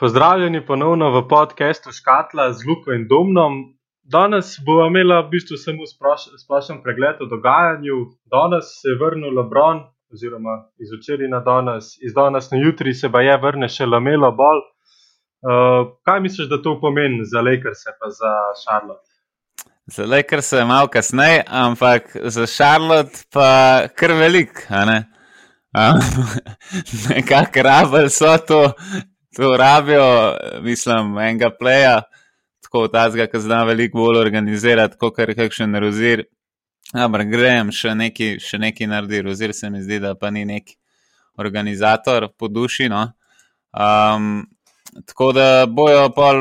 Pozdravljeni 0.00 0.66
ponovno 0.66 1.10
v 1.10 1.28
podkastu 1.28 1.90
Škatla 1.92 2.52
z 2.52 2.64
Luko 2.68 2.92
in 2.92 3.02
Domnom. 3.08 3.52
Danes 4.02 4.56
bomo 4.66 4.86
imeli 4.86 5.16
v 5.22 5.28
bistvu 5.32 5.56
samo 5.60 5.84
splošen 6.44 6.78
pregled 6.84 7.20
o 7.20 7.26
dogajanju. 7.28 7.96
Danes 8.34 8.64
se 8.80 8.88
je 8.88 8.96
vrnil 9.02 9.36
Lebron, 9.38 9.82
oziroma 10.12 10.54
iz 10.82 10.88
včeraj 10.96 11.28
na 11.28 11.40
danes, 11.50 11.84
iz 12.06 12.16
danes 12.16 12.48
na 12.50 12.58
jutri 12.64 12.94
se 12.94 13.12
pa 13.12 13.20
je 13.20 13.36
vrnil 13.42 13.68
še 13.68 13.90
Lamelo 13.92 14.32
Ball. 14.40 14.64
Uh, 14.64 15.92
kaj 16.08 16.24
misliš, 16.24 16.48
da 16.48 16.62
to 16.64 16.78
pomeni 16.80 17.28
za 17.32 17.44
Lakers 17.44 17.84
in 17.90 18.16
za 18.22 18.32
Charlotte? 18.62 19.08
Za 19.86 20.08
Lakers 20.08 20.52
je 20.52 20.64
malo 20.64 20.88
kasneje, 20.88 21.44
ampak 21.46 22.16
za 22.24 22.46
Charlotte 22.46 23.28
pa 23.32 23.48
kar 23.92 24.16
velik. 24.16 24.64
Um, 25.76 26.00
Nekako 27.08 27.62
rabili 27.62 28.10
so 28.10 28.38
to, 28.38 28.72
to 29.36 29.56
rabijo, 29.56 30.36
mislim, 30.62 31.18
enega 31.18 31.50
pleja, 31.50 32.02
tako 32.62 32.88
tazga, 32.88 33.26
ki 33.26 33.40
zna 33.40 33.64
veliko 33.64 33.98
bolj 33.98 34.20
organizirati, 34.20 34.98
kot 34.98 35.16
kar 35.16 35.34
kakšen 35.34 35.74
rozir. 35.82 36.24
Ampak 36.94 37.28
grem 37.30 37.70
še 37.70 37.94
neki, 37.94 38.36
še 38.42 38.58
neki 38.58 38.88
naredi, 38.90 39.20
rozir 39.22 39.54
se 39.54 39.70
mi 39.70 39.82
zdi, 39.82 40.00
da 40.02 40.16
pa 40.18 40.30
ni 40.34 40.44
neki 40.44 40.74
organizator 41.38 42.28
po 42.38 42.48
duši. 42.48 42.88
No? 42.90 43.04
Um, 43.70 44.46
tako 45.06 45.30
da 45.32 45.66
bojo 45.66 46.08
pa 46.16 46.32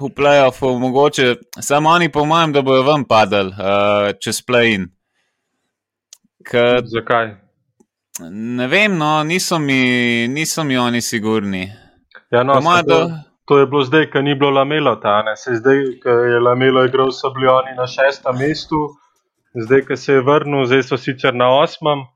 v 0.00 0.10
playoffu 0.14 0.74
mogoče, 0.78 1.34
samo 1.60 1.90
oni 1.90 2.12
po 2.12 2.24
mojem, 2.24 2.52
da 2.52 2.62
bojo 2.62 2.82
ven 2.82 3.04
padali 3.08 3.54
uh, 3.56 4.12
čez 4.20 4.42
play-in. 4.44 4.90
Zakaj? 6.84 7.32
Ne 8.30 8.66
vem, 8.68 8.98
no, 8.98 9.22
niso 9.24 9.58
mi, 9.58 10.28
niso 10.28 10.64
mi 10.64 10.76
oni 10.76 11.00
sigurni. 11.00 11.70
Ja, 12.32 12.42
no, 12.42 12.54
Pomaj, 12.54 12.82
to, 12.88 13.10
to 13.44 13.58
je 13.58 13.66
bilo 13.66 13.84
zdaj, 13.84 14.06
ker 14.10 14.24
ni 14.24 14.34
bilo 14.34 14.50
lamelo 14.50 14.96
ta, 14.96 15.20
se 15.36 15.58
zdaj, 15.58 15.82
ker 16.02 16.24
je 16.32 16.40
lamelo 16.40 16.84
igral, 16.84 17.12
so 17.12 17.30
bili 17.34 17.50
oni 17.52 17.76
na 17.76 17.86
šestem 17.86 18.38
mestu, 18.40 18.88
zdaj, 19.64 19.84
ker 19.88 19.98
se 19.98 20.16
je 20.16 20.24
vrnil, 20.24 20.64
zdaj 20.66 20.82
so 20.88 20.96
sicer 20.96 21.36
na 21.36 21.50
osmem. 21.60 22.06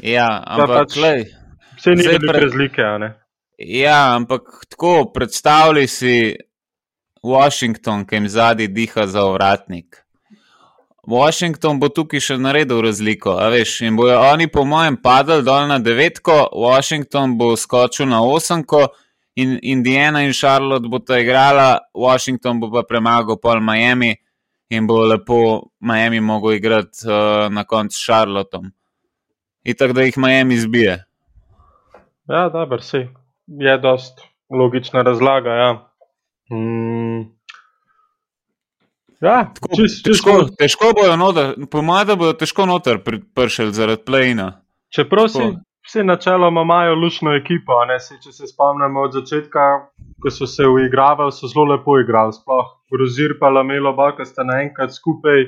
Ja, 0.00 0.30
ampak 0.46 0.72
pač, 0.76 0.96
vse 1.76 1.96
ni 1.96 2.08
bilo 2.08 2.32
pre... 2.32 2.40
razlike. 2.46 2.88
Ja, 3.58 4.16
ampak 4.16 4.64
tako 4.72 5.12
predstavljaj 5.12 5.86
si 5.86 6.16
Washington, 7.22 8.04
ki 8.08 8.16
jim 8.16 8.28
zadnji 8.28 8.68
diha 8.68 9.06
za 9.06 9.24
ovratnik. 9.24 10.02
Washington 11.06 11.78
bo 11.80 11.88
tukaj 11.88 12.20
še 12.20 12.36
naredil 12.40 12.80
razliko. 12.82 13.36
Veš, 13.52 13.80
in 13.86 13.96
bojo 13.96 14.16
oni, 14.32 14.48
po 14.50 14.64
mojem, 14.64 14.96
padali 14.96 15.44
dol 15.46 15.68
na 15.70 15.78
devetko, 15.78 16.48
Washington 16.56 17.36
bo 17.38 17.52
skočil 17.56 18.08
na 18.10 18.24
osemko, 18.24 18.88
in 19.36 19.58
Indiana 19.62 20.22
in 20.24 20.32
Charlotte 20.32 20.88
bo 20.88 20.98
ta 20.98 21.18
igrala, 21.20 21.80
Washington 21.94 22.60
bo 22.60 22.70
pa 22.70 22.82
premagal 22.82 23.36
pol 23.40 23.60
Miami 23.60 24.16
in 24.68 24.86
bo 24.86 25.04
lepo 25.04 25.70
Miami 25.80 26.20
mogel 26.20 26.56
igrati 26.56 27.06
uh, 27.06 27.48
na 27.52 27.64
koncu 27.64 27.96
s 27.96 28.04
Charlottom. 28.04 28.72
In 29.64 29.74
tako 29.74 29.92
da 29.92 30.02
jih 30.02 30.18
Miami 30.18 30.56
zbije. 30.56 31.04
Ja, 32.28 32.48
dobro, 32.48 32.80
si. 32.80 33.06
Je 33.46 33.78
dost 33.78 34.20
logična 34.50 35.02
razlaga. 35.02 35.50
Ja. 35.50 35.70
Mm. 36.50 37.36
Ja, 39.20 39.52
tako, 39.54 39.76
čist, 39.76 40.04
težko, 40.04 40.32
čist, 40.42 40.58
težko 40.60 40.92
bojo, 40.96 41.16
noter, 41.16 41.54
po 41.70 41.82
mojem, 41.82 42.06
da 42.06 42.16
bodo 42.20 42.34
težko 42.36 42.66
noter 42.68 43.00
prišli 43.34 43.72
zaradi 43.72 44.04
plejna. 44.04 44.50
Čeprav 44.92 45.28
si, 45.32 45.46
Vsi 45.86 46.02
načeloma 46.04 46.62
imajo 46.62 46.94
lušno 46.94 47.34
ekipo. 47.34 47.72
Se, 48.00 48.16
če 48.22 48.32
se 48.32 48.46
spomnimo 48.46 49.04
od 49.06 49.12
začetka, 49.12 49.66
ko 50.22 50.30
so 50.30 50.46
se 50.46 50.66
uigravali, 50.66 51.32
so 51.32 51.46
zelo 51.46 51.64
lepo 51.72 51.98
igrali. 52.02 52.32
Sploh 52.32 52.74
Rozir 53.00 53.38
pa 53.40 53.48
Lamelo 53.48 53.92
Baka 53.92 54.24
sta 54.24 54.44
naenkrat 54.44 54.94
skupaj. 54.94 55.46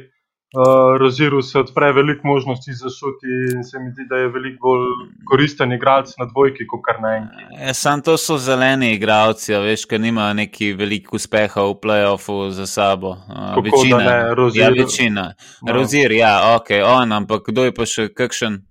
Uh, 0.56 0.96
Roziru 1.00 1.42
se 1.42 1.58
odpre 1.58 1.92
veliko 1.92 2.28
možnosti 2.28 2.72
za 2.72 2.88
šuti 2.88 3.32
in 3.56 3.64
se 3.64 3.78
mi 3.78 3.90
zdi, 3.90 4.06
da 4.10 4.16
je 4.16 4.28
veliko 4.28 4.58
bolj 4.62 4.86
koristen 5.30 5.72
igralec 5.72 6.14
na 6.18 6.24
dvojki, 6.24 6.66
kot 6.66 6.80
kar 6.86 7.02
na 7.02 7.10
enki. 7.16 7.44
Ja, 7.66 7.74
Sam 7.74 8.00
to 8.02 8.16
so 8.16 8.38
zeleni 8.38 8.94
igralci, 8.94 9.52
veš, 9.52 9.84
ker 9.90 10.00
nimajo 10.00 10.38
neki 10.38 10.70
veliko 10.72 11.18
uspeha 11.20 11.66
v 11.68 11.74
playoffu 11.82 12.38
za 12.50 12.66
sabo. 12.66 13.10
Uh, 13.28 13.60
večina, 13.64 13.98
ne, 13.98 14.34
Rozir, 14.34 14.62
ja, 14.62 14.70
večina. 14.70 15.26
No. 15.62 15.72
Rozir, 15.72 16.16
ja, 16.16 16.32
ok, 16.56 16.70
on, 16.96 17.12
ampak 17.12 17.52
kdo 17.52 17.68
je 17.68 17.74
pa 17.76 17.84
še 17.84 18.08
kakšen? 18.08 18.62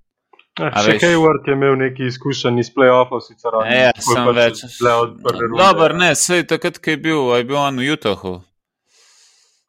Eh, 0.58 0.78
še 0.82 0.98
Hayward 1.04 1.46
je 1.46 1.54
imel 1.54 1.76
neki 1.78 2.08
izkušenj 2.10 2.60
iz 2.64 2.70
playoffov, 2.74 3.22
sicer 3.26 3.54
ali 3.54 3.70
ne. 3.70 3.80
Ja, 3.86 3.92
sem 4.02 4.30
več. 4.34 4.64
Dober, 5.54 5.94
ne, 5.98 6.12
sej 6.18 6.48
takrat, 6.50 6.82
ko 6.82 6.96
je 6.96 7.02
bil, 7.02 7.24
je 7.38 7.48
bil 7.48 7.60
on 7.62 7.78
v 7.78 7.94
Utahu. 7.94 8.38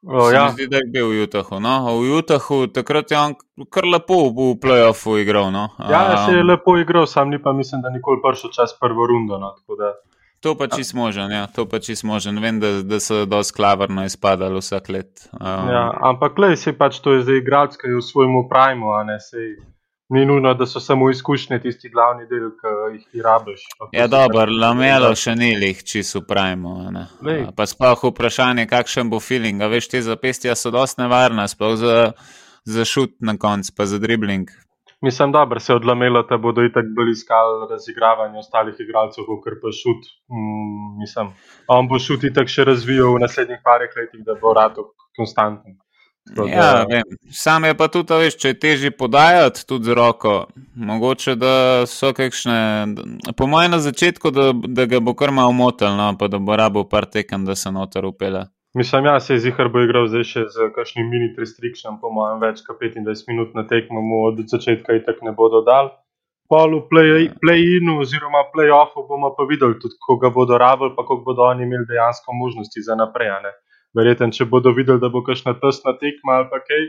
O, 0.06 0.28
ja. 0.31 0.47
Zdi, 0.54 0.69
da 0.71 0.81
je 0.81 0.88
bil 0.94 1.10
v 1.10 1.26
Utahu. 1.26 1.59
No? 1.60 1.75
V 2.00 2.16
Utahu 2.22 2.60
takrat 2.72 3.12
je 3.12 3.19
on 3.19 3.34
kar 3.69 3.84
lepo 3.84 4.28
v 4.31 4.54
playoffu 4.62 5.19
igral. 5.21 5.50
No? 5.53 5.69
Ja, 5.78 6.04
um, 6.15 6.21
se 6.25 6.37
je 6.38 6.44
lepo 6.47 6.78
igral, 6.81 7.06
sam 7.10 7.34
ni 7.34 7.43
pa 7.43 7.53
mislim, 7.53 7.82
da 7.82 7.93
nikoli 7.93 8.22
prišel 8.25 8.55
čas 8.55 8.72
prvo 8.81 9.06
rundo. 9.10 9.38
No? 9.38 9.56
To 10.41 10.55
pa 10.55 10.69
čist 10.70 10.94
možen, 10.94 11.32
ja, 11.34 11.49
to 11.50 11.66
pa 11.66 11.82
čist 11.82 12.06
možen. 12.06 12.38
Vem, 12.38 12.60
da, 12.62 12.78
da 12.87 13.00
so 13.03 13.25
dosti 13.26 13.56
klavrno 13.59 14.05
izpadali 14.06 14.62
vsak 14.62 14.88
let. 14.88 15.26
Um, 15.34 15.66
ja, 15.66 15.91
ampak, 16.00 16.38
glej, 16.38 16.56
se 16.56 16.72
pač 16.78 17.03
to 17.03 17.19
je 17.19 17.26
zdaj 17.26 17.43
igralec, 17.43 17.75
ki 17.75 17.91
je 17.91 17.99
v 17.99 18.05
svojem 18.06 18.38
primu, 18.47 18.94
a 18.94 19.03
ne 19.03 19.19
sej 19.19 19.59
ni 20.08 20.26
nujno, 20.26 20.54
da 20.54 20.66
so 20.66 20.80
samo 20.80 21.10
izkušnje 21.10 21.60
tisti 21.60 21.88
glavni 21.88 22.26
del, 22.26 22.50
ki 22.60 22.74
jih 22.92 23.06
ti 23.12 23.22
rabiš. 23.22 23.64
Ja, 23.92 24.06
dobro, 24.06 24.46
lamelo 24.60 25.10
še 25.14 25.34
ni 25.36 25.50
jih 25.52 25.82
čisto 25.84 26.22
pravimo. 26.28 26.76
Pa 27.56 27.66
sploh 27.66 28.06
vprašanje, 28.10 28.66
kakšen 28.70 29.10
bo 29.10 29.20
feeling. 29.20 29.62
A 29.62 29.69
veš, 29.69 29.91
te 29.92 30.02
zapestja 30.02 30.56
so 30.56 30.72
dosti 30.74 31.04
nevarna, 31.04 31.48
sploh 31.48 31.76
za, 31.76 31.98
za 32.64 32.88
šut 32.88 33.19
na 33.20 33.36
koncu, 33.36 33.74
pa 33.76 33.86
za 33.86 34.00
dribling. 34.00 34.48
Mislim, 35.00 35.32
da 35.32 35.46
se 35.60 35.74
od 35.74 35.84
lamela 35.84 36.26
ta 36.26 36.36
bodo 36.36 36.62
itak 36.64 36.84
bolj 36.96 37.10
iskali 37.10 37.69
razigravanje 37.70 38.38
ostalih 38.38 38.75
igralcev, 38.78 39.25
kot 39.28 39.60
pa 39.62 39.70
šut. 39.80 40.08
Mm, 40.32 40.98
mislim, 41.02 41.28
on 41.69 41.88
bo 41.88 41.98
šut 41.98 42.25
itak 42.25 42.48
še 42.48 42.64
razvijal 42.64 43.14
v 43.14 43.20
naslednjih 43.22 43.60
parih 43.64 43.94
letih, 43.96 44.25
da 44.26 44.34
bo 44.40 44.54
rad 44.58 44.80
konstanten. 45.16 45.78
Ja, 46.36 46.86
Sam 47.32 47.64
je 47.64 47.74
pa 47.76 47.88
tudi, 47.88 48.14
veš, 48.14 48.36
če 48.40 48.52
je 48.52 48.58
težje 48.60 48.90
podajati 48.90 49.64
tudi 49.66 49.90
z 49.90 49.96
roko. 49.96 50.34
Mogoče 50.76 51.34
da 51.38 51.86
so 51.86 52.12
kakšne, 52.16 52.58
po 53.36 53.46
mojem, 53.46 53.72
na 53.76 53.80
začetku, 53.82 54.30
da, 54.34 54.50
da 54.52 54.86
ga 54.90 55.00
bo 55.00 55.14
kar 55.14 55.32
malo 55.32 55.52
motil, 55.52 55.94
no, 55.96 56.12
pa 56.18 56.28
da 56.28 56.38
bo 56.38 56.56
rabo 56.56 56.84
par 56.88 57.06
tekem, 57.06 57.44
da 57.48 57.56
se 57.56 57.72
noter 57.72 58.06
upele. 58.06 58.46
Mislim, 58.76 59.04
ja, 59.04 59.20
se 59.20 59.34
je 59.34 59.38
zihar 59.46 59.70
bo 59.72 59.80
igral 59.80 60.06
zdaj 60.12 60.26
še 60.28 60.42
z 60.52 60.68
kakšnim 60.76 61.08
mini 61.10 61.30
restriction, 61.38 61.96
po 62.02 62.12
mojem, 62.12 62.42
več 62.42 62.60
kot 62.66 62.76
25 62.82 63.30
minut 63.30 63.56
na 63.56 63.64
tekmo 63.66 64.02
mu 64.04 64.26
od 64.28 64.44
začetka 64.44 64.98
in 64.98 65.06
tako 65.06 65.30
ne 65.30 65.32
bodo 65.38 65.62
dal. 65.66 65.94
Pol 66.48 66.78
v 66.78 66.84
play-inu 67.42 67.98
oziroma 68.00 68.46
play-offu 68.52 69.04
bomo 69.08 69.34
pa 69.36 69.44
videli 69.48 69.76
tudi, 69.80 69.96
koga 70.00 70.30
bodo 70.32 70.56
rabili, 70.60 70.94
pa 70.96 71.04
koliko 71.04 71.32
bodo 71.32 71.44
oni 71.48 71.66
imeli 71.66 71.88
dejansko 71.88 72.32
možnosti 72.32 72.84
za 72.84 72.96
naprej 72.96 73.32
verjetno, 73.98 74.31
če 74.34 74.47
bodo 74.48 74.72
videli, 74.76 75.03
da 75.03 75.10
bo 75.12 75.25
kakšna 75.26 75.56
tesna 75.60 75.94
tekma 75.98 76.41
ali 76.41 76.62
kaj, 76.70 76.88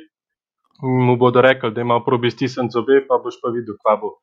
mu 0.85 1.17
bodo 1.19 1.43
rekli, 1.43 1.73
da 1.75 1.81
ima 1.81 1.99
probi 2.05 2.31
stisnjen 2.31 2.71
zobe, 2.73 3.01
pa 3.07 3.19
boš 3.23 3.41
pa 3.43 3.51
videl, 3.55 3.77
kva 3.81 3.97
bo. 3.99 4.15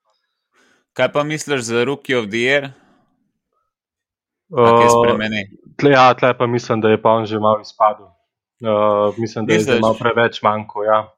Kaj 0.97 1.13
pa 1.13 1.25
misliš 1.29 1.69
za 1.69 1.85
Rookie 1.85 2.17
of 2.17 2.31
the 2.33 2.45
Year? 2.47 2.71
Uh, 4.49 4.87
tle, 5.77 5.91
ja, 5.91 6.15
tle 6.15 6.31
pa 6.39 6.47
mislim, 6.47 6.81
da 6.81 6.95
je 6.95 7.03
pa 7.03 7.19
on 7.19 7.27
že 7.27 7.39
malo 7.43 7.61
izpadel. 7.61 8.07
Uh, 8.63 9.19
mislim, 9.19 9.47
da 9.47 9.55
Misliš? 9.55 9.75
je 9.75 9.81
malo 9.81 9.97
preveč 10.01 10.43
manjko. 10.43 10.85
Ja. 10.85 11.13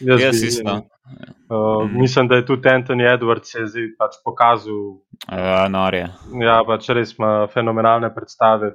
Jaz 0.00 0.20
Jaz 0.20 0.42
isto. 0.42 0.80
Uh, 1.48 1.84
mm. 1.84 2.00
Mislim, 2.00 2.28
da 2.28 2.36
je 2.36 2.46
tudi 2.46 2.68
Anthony 2.68 3.18
Edwards 3.18 3.52
se 3.52 3.66
zdaj 3.66 3.88
pač 3.98 4.14
pokazal. 4.24 5.00
Ja, 5.32 5.68
norje. 5.68 6.08
Ja, 6.40 6.62
pač 6.66 6.88
res 6.88 7.14
ima 7.18 7.46
fenomenalne 7.52 8.14
predstave. 8.14 8.72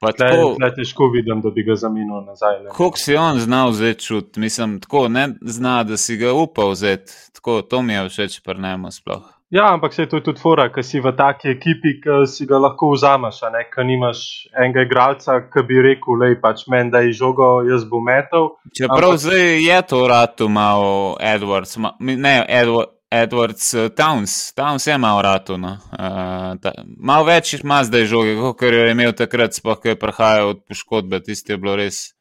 Pa 0.00 0.12
tle, 0.12 0.28
tako, 0.30 0.50
tle 0.58 0.68
težko 0.74 1.08
vidim, 1.14 1.40
da 1.42 1.50
bi 1.50 1.64
ga 1.66 1.74
zamenil 1.74 2.20
nazaj. 2.26 2.60
Kako 2.70 2.98
si 2.98 3.16
on 3.16 3.40
znal 3.42 3.72
vzeti 3.74 4.04
čut, 4.04 4.36
mislim, 4.36 4.78
tako 4.80 5.08
ne 5.08 5.28
zna, 5.40 5.82
da 5.84 5.96
si 5.96 6.16
ga 6.16 6.32
upal 6.32 6.70
vzeti. 6.70 7.12
Tako, 7.34 7.62
to 7.62 7.82
mi 7.82 7.92
je 7.92 8.08
všeč, 8.08 8.40
pa 8.44 8.54
ne 8.54 8.74
imamo 8.74 8.90
sploh. 8.94 9.26
Ja, 9.50 9.72
ampak 9.72 9.94
se 9.94 10.02
je 10.02 10.08
to 10.08 10.20
tudi 10.20 10.40
fora, 10.40 10.66
ker 10.68 10.84
si 10.84 11.00
v 11.00 11.14
taki 11.16 11.48
ekipi, 11.48 11.94
ki 12.04 12.26
si 12.28 12.44
ga 12.46 12.58
lahko 12.60 12.90
vzameš, 12.92 13.40
ker 13.72 13.86
nimaš 13.88 14.20
enega 14.52 14.84
igralca, 14.84 15.38
ki 15.48 15.64
bi 15.64 15.80
rekel, 15.86 16.20
lej 16.20 16.36
pač 16.42 16.66
meni, 16.68 16.92
da 16.92 17.00
je 17.00 17.14
žogo, 17.16 17.48
jaz 17.64 17.86
bom 17.88 18.04
metal. 18.04 18.50
Čeprav 18.76 19.16
ampak... 19.16 19.22
zdaj 19.24 19.64
je 19.64 19.80
to 19.88 20.02
rado 20.08 20.48
malo 20.52 21.16
Edwards, 21.20 21.78
ma, 21.80 21.94
ne 21.98 22.44
Edwards. 22.44 22.97
Edwards, 23.10 23.72
uh, 23.74 23.88
Towns, 23.88 24.52
Towns 24.54 24.86
je 24.86 24.98
malo 24.98 25.22
rado. 25.22 25.56
No. 25.56 25.78
Uh, 25.92 26.54
malo 26.96 27.24
več 27.24 27.54
ima 27.56 27.80
zdaj 27.84 28.04
žoge, 28.04 28.36
kot 28.36 28.62
je 28.62 28.90
imel 28.92 29.14
takrat, 29.16 29.56
spoh, 29.56 29.80
ko 29.80 29.94
je 29.94 29.98
prihajal 29.98 30.54
od 30.54 30.62
poškodbe, 30.68 31.22
tisti 31.24 31.54
je 31.54 31.58
bilo 31.58 31.76
res 31.80 32.12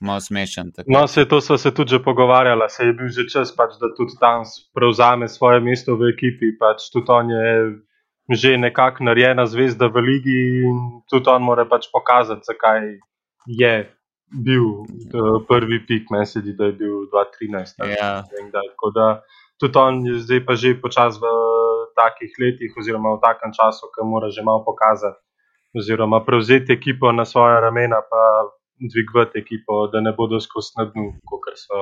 malo 0.00 0.20
smešen. 0.20 0.70
No, 0.86 1.06
se, 1.06 1.24
to 1.28 1.40
smo 1.40 1.58
se 1.58 1.74
tudi 1.74 1.96
že 1.96 2.02
pogovarjali, 2.02 2.70
se 2.70 2.84
je 2.84 2.92
bil 2.92 3.08
že 3.08 3.26
čas, 3.32 3.50
pač, 3.56 3.74
da 3.80 3.90
tudi 3.96 4.14
Towns 4.20 4.70
prevzame 4.74 5.28
svoje 5.28 5.60
mesto 5.60 5.96
v 5.96 6.12
ekipi. 6.14 6.54
Pač, 6.60 6.90
tudi 6.92 7.10
on 7.10 7.30
je 7.30 7.50
že 8.26 8.56
nekako 8.58 9.06
narejena 9.06 9.46
zvezda 9.46 9.86
v 9.86 10.02
ligi 10.02 10.38
in 10.66 10.78
tudi 11.06 11.30
on 11.30 11.42
mora 11.46 11.62
pač 11.64 11.86
pokazati, 11.92 12.42
zakaj 12.42 12.98
je 13.46 13.74
bil 14.26 14.82
uh, 14.82 15.38
prvi 15.46 15.78
pik, 15.86 16.10
meni 16.10 16.26
se 16.26 16.42
zdi, 16.42 16.56
da 16.58 16.66
je 16.66 16.72
bil 16.72 17.06
2013. 17.14 17.86
Ja. 17.94 18.26
Tako 18.26 18.90
da 18.90 19.22
tudi 19.60 19.78
on 19.78 20.06
je 20.06 20.18
zdaj 20.24 20.40
pa 20.46 20.54
že 20.54 20.74
počas 20.80 21.16
v 21.20 21.26
takih 21.96 22.32
letih, 22.40 22.72
oziroma 22.76 23.16
v 23.16 23.22
takem 23.24 23.52
času, 23.52 23.88
ki 23.94 24.04
mora 24.04 24.28
že 24.30 24.42
malo 24.44 24.64
pokazati, 24.64 25.20
oziroma 25.76 26.20
prevzeti 26.24 26.72
ekipo 26.72 27.12
na 27.12 27.24
svoje 27.24 27.60
ramena, 27.60 28.00
pa 28.10 28.22
dvigovati 28.76 29.38
ekipo, 29.38 29.86
da 29.92 30.00
ne 30.00 30.12
bodo 30.12 30.40
skozi 30.40 30.76
na 30.76 30.84
dnu, 30.84 31.06
kot 31.24 31.48
so 31.56 31.78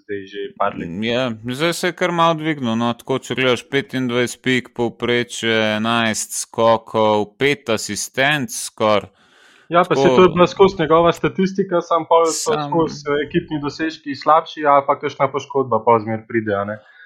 zdaj 0.00 0.20
že 0.32 0.40
padli. 0.58 0.88
Ja, 1.06 1.30
zdaj 1.44 1.72
se 1.72 1.86
je 1.86 1.92
kar 1.92 2.12
malo 2.12 2.34
dvignil. 2.34 2.76
No, 2.76 2.92
tako, 2.96 3.18
če 3.18 3.36
gledaš 3.36 3.66
25 3.68 4.40
pik, 4.40 4.72
povprečje 4.76 5.76
11 5.76 6.38
skokov, 6.40 7.36
5 7.36 7.74
asistent 7.76 8.48
skoraj. 8.48 9.12
Ja, 9.68 9.84
pa 9.88 9.94
Tako- 9.94 10.02
se 10.02 10.08
to 10.16 10.22
je 10.22 10.28
bila 10.28 10.46
skozi 10.46 10.76
njegova 10.78 11.12
statistika, 11.12 11.80
sam 11.80 12.04
pa 12.08 12.24
Sam- 12.24 12.68
skozi 12.68 13.04
eh, 13.08 13.26
ekipni 13.26 13.60
dosežki 13.60 14.14
slabši, 14.14 14.66
ali 14.66 14.84
pa 14.86 14.98
kakšna 15.00 15.28
poškodba 15.32 15.80
pozmer 15.84 16.24
pride. 16.28 16.52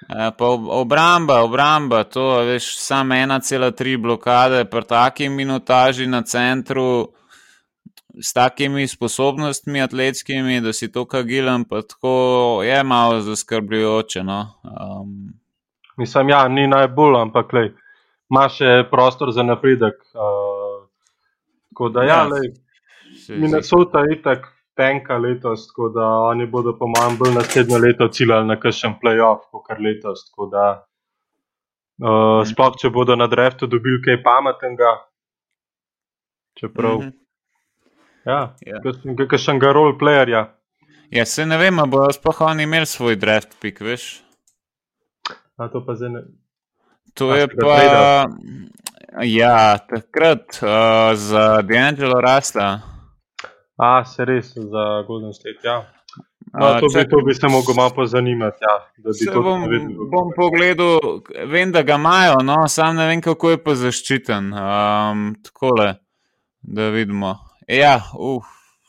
Pa 0.09 0.45
ob- 0.47 0.69
obramba, 0.71 1.43
obramba, 1.43 2.05
to 2.05 2.39
veš, 2.39 2.77
samo 2.79 3.15
1,3 3.15 3.97
blokade, 3.97 4.65
pri 4.65 4.83
taki 4.83 5.29
minutaži 5.29 6.07
na 6.07 6.23
centru, 6.23 7.09
s 8.17 8.33
takimi 8.33 8.89
sposobnostmi 8.89 9.83
atletskimi, 9.83 10.61
da 10.61 10.73
si 10.73 10.93
to 10.93 11.05
kagilam, 11.05 11.65
pa 11.65 11.83
tako 11.83 12.15
je 12.65 12.83
malo 12.83 13.21
zaskrbljujoče. 13.21 14.23
No? 14.23 14.55
Um, 14.65 15.35
Mislim, 15.97 16.29
ja, 16.29 16.49
ni 16.49 16.67
najbolj, 16.67 17.21
ampak 17.21 17.53
lej, 17.53 17.73
ima 18.31 18.49
še 18.49 18.85
prostor 18.91 19.33
za 19.33 19.43
napredek. 19.43 19.95
Uh, 20.15 20.89
tako 21.69 21.89
da, 21.89 22.03
ja, 22.03 22.09
Ja, 22.09 22.23
lej, 22.25 22.53
se 23.17 23.33
zdi- 23.33 23.41
Minnesota 23.41 24.01
je 24.01 24.17
itak 24.19 24.53
tenka 24.77 25.17
letos, 25.17 25.67
tako 25.69 25.89
da 25.89 26.05
oni 26.29 26.47
bodo, 26.47 26.77
po 26.79 26.87
mojem, 26.87 27.17
bolj 27.19 27.35
naslednje 27.35 27.79
leto 27.79 28.09
ciljali 28.09 28.47
na 28.47 28.57
kakšen 28.57 28.95
playoff, 29.03 29.47
kot 29.51 29.65
kar 29.67 29.81
letos. 29.81 30.27
Da, 30.51 30.67
uh, 32.03 32.43
sploh, 32.45 32.77
če 32.77 32.91
bodo 32.91 33.17
na 33.17 33.27
dreftu 33.27 33.67
dobili 33.67 34.03
kaj 34.03 34.23
pametnega, 34.23 34.93
čeprav, 36.55 36.99
Mhm. 36.99 37.09
ja, 38.25 38.55
Ja. 38.61 38.81
kakšen- 38.81 39.29
kakšnega 39.29 39.73
roleplayerja. 39.73 40.53
Ja, 41.11 41.25
se 41.25 41.47
ne 41.47 41.57
vem, 41.57 41.79
ali 41.79 41.91
bodo 41.91 42.13
sploh 42.13 42.41
oni 42.41 42.63
imeli 42.63 42.87
svoj 42.87 43.17
draft 43.17 43.61
pik, 43.61 43.81
veš. 43.81 44.23
A 45.57 45.69
to 45.69 45.81
pa 45.81 45.95
zdaj 45.95 46.11
ne. 46.11 46.21
To 47.15 47.31
A 47.31 47.37
je 47.37 47.47
ga 47.47 47.55
pa. 47.57 47.77
tradali? 47.77 48.35
Ja, 49.23 49.79
takrat 49.79 50.61
uh, 50.61 50.69
za 51.15 51.63
D'Angelo 51.63 52.21
Rasla. 52.21 52.81
A, 53.77 54.05
se 54.05 54.25
res 54.25 54.55
za 54.55 55.03
Golden 55.07 55.33
State. 55.33 55.59
Ja. 55.65 55.93
No, 56.53 56.69
to, 56.81 56.87
bi, 56.87 56.93
čakaj. 56.93 57.09
to 57.09 57.17
bi 57.21 57.35
se 57.35 57.49
mogel 57.49 57.75
malo 57.75 57.91
pozanimati. 57.91 58.57
Ja, 58.63 58.75
bi 58.97 59.13
Se 59.13 59.31
bom, 59.35 59.67
bom 60.11 60.31
pogledal, 60.37 60.99
vem, 61.47 61.73
da 61.73 61.83
ga 61.83 61.95
imajo, 61.95 62.35
no, 62.43 62.69
sam 62.69 62.97
ne 62.97 63.07
vem, 63.07 63.21
kako 63.21 63.51
je 63.51 63.59
pa 63.59 63.75
zaščiten. 63.75 64.53
Um, 64.53 65.35
takole, 65.43 65.95
da 66.63 66.89
vidimo. 66.89 67.35
Ja, 67.69 67.99
uf, 68.15 68.45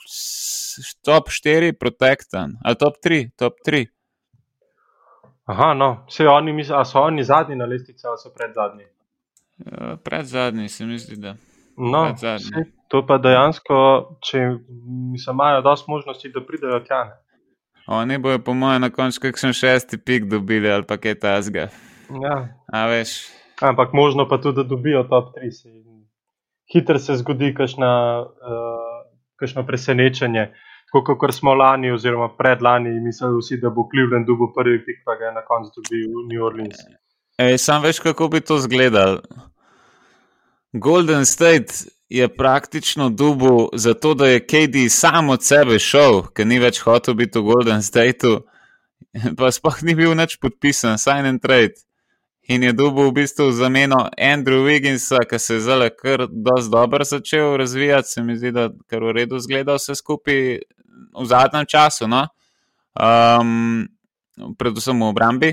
s- 0.08 0.96
top 1.02 1.28
4 1.30 1.74
protektan, 1.74 2.56
ali 2.64 2.76
top 2.76 2.94
3, 3.06 3.30
top 3.36 3.54
3. 3.68 3.86
Aha, 5.46 5.74
no, 5.74 6.06
vse 6.08 6.28
oni, 6.28 6.54
mis- 6.54 6.72
a 6.72 6.86
so 6.86 7.00
oni 7.02 7.24
zadnji 7.24 7.56
na 7.56 7.66
lestvici 7.66 8.08
ali 8.08 8.18
so 8.18 8.30
pred 8.30 8.54
zadnji? 8.54 8.86
Uh, 9.60 9.98
pred 10.04 10.26
zadnji, 10.26 10.70
se 10.70 10.86
mi 10.86 11.00
zdi, 11.00 11.16
da. 11.16 11.36
No, 11.78 12.10
saj 12.18 12.66
to 12.88 13.04
pa 13.08 13.18
dejansko, 13.20 13.78
če 14.24 14.44
mislim, 15.12 15.36
imajo 15.36 15.62
dosti 15.62 15.92
možnosti, 15.92 16.32
da 16.34 16.44
pridejo 16.46 16.80
tja. 16.88 17.04
ne. 17.04 17.18
Oni 17.88 18.18
bojo, 18.18 18.40
po 18.44 18.54
mojem, 18.54 18.82
na 18.82 18.90
koncu 18.90 19.22
kakšen 19.28 19.54
šesti 19.54 19.98
pik 19.98 20.28
dobili 20.32 20.72
ali 20.72 20.84
pa 20.88 20.98
kaj 20.98 21.20
tasga. 21.20 21.68
Ja. 22.24 22.38
A 22.74 22.86
veš, 22.88 23.20
Ampak 23.62 23.94
možno 23.94 24.28
pa 24.30 24.38
tudi, 24.38 24.56
da 24.56 24.64
dobijo 24.64 25.04
top 25.04 25.34
3. 25.36 25.52
Se, 25.52 25.70
hitro 26.74 27.00
se 27.00 27.16
zgodi 27.18 27.54
kakšna, 27.58 28.22
uh, 28.22 28.98
kakšno 29.40 29.66
presenečenje. 29.66 30.52
Tako 30.94 31.18
kot 31.18 31.34
smo 31.34 31.54
lani, 31.54 31.92
oziroma 31.92 32.30
predlani, 32.38 32.90
mislili 33.02 33.40
vsi, 33.42 33.58
da 33.62 33.70
bo 33.70 33.88
Cleveland 33.92 34.28
dobil 34.28 34.54
prvi 34.56 34.78
pik, 34.86 35.02
pa 35.06 35.16
ga 35.20 35.26
je 35.26 35.34
na 35.40 35.44
koncu 35.48 35.82
dobil 35.82 36.06
New 36.30 36.46
Orleans. 36.46 36.78
Ej, 37.38 37.58
sam 37.58 37.82
veš, 37.84 38.00
kako 38.00 38.28
bi 38.28 38.42
to 38.42 38.56
izgledalo. 38.62 39.20
Golden 40.74 41.26
State 41.26 41.74
je 42.10 42.28
praktično 42.36 43.10
dubu 43.10 43.70
zato, 43.74 44.14
da 44.14 44.28
je 44.28 44.46
KD 44.48 44.90
sam 44.90 45.30
od 45.30 45.44
sebe 45.44 45.80
šel, 45.80 46.22
ker 46.34 46.48
ni 46.48 46.60
več 46.60 46.80
hotel 46.84 47.14
biti 47.14 47.40
v 47.40 47.44
Golden 47.50 47.84
Stateu, 47.84 48.40
pa 49.38 49.52
sploh 49.52 49.82
ni 49.84 49.96
bil 49.96 50.16
več 50.16 50.38
podpisan, 50.40 50.98
sign 50.98 51.26
and 51.26 51.44
trade. 51.44 51.84
In 52.48 52.64
je 52.64 52.72
dubu 52.72 53.10
v 53.10 53.18
bistvu 53.18 53.50
zameno 53.52 54.06
Andrew 54.16 54.64
Wigginsa, 54.64 55.26
ki 55.28 55.40
se 55.40 55.58
je 55.58 55.66
zdaj 55.66 55.90
kar 56.00 56.28
dobro 56.72 57.04
začel 57.04 57.58
razvijati, 57.60 58.08
se 58.08 58.24
mi 58.24 58.38
zdi, 58.38 58.54
da 58.56 58.70
kar 58.88 59.04
v 59.04 59.12
redu 59.20 59.40
zgleda 59.44 59.76
vse 59.76 59.96
skupaj 60.00 60.44
v 61.20 61.26
zadnjem 61.28 61.68
času, 61.68 62.08
no? 62.08 62.24
um, 62.96 63.84
predvsem 64.58 65.00
v 65.00 65.10
obrambi 65.12 65.52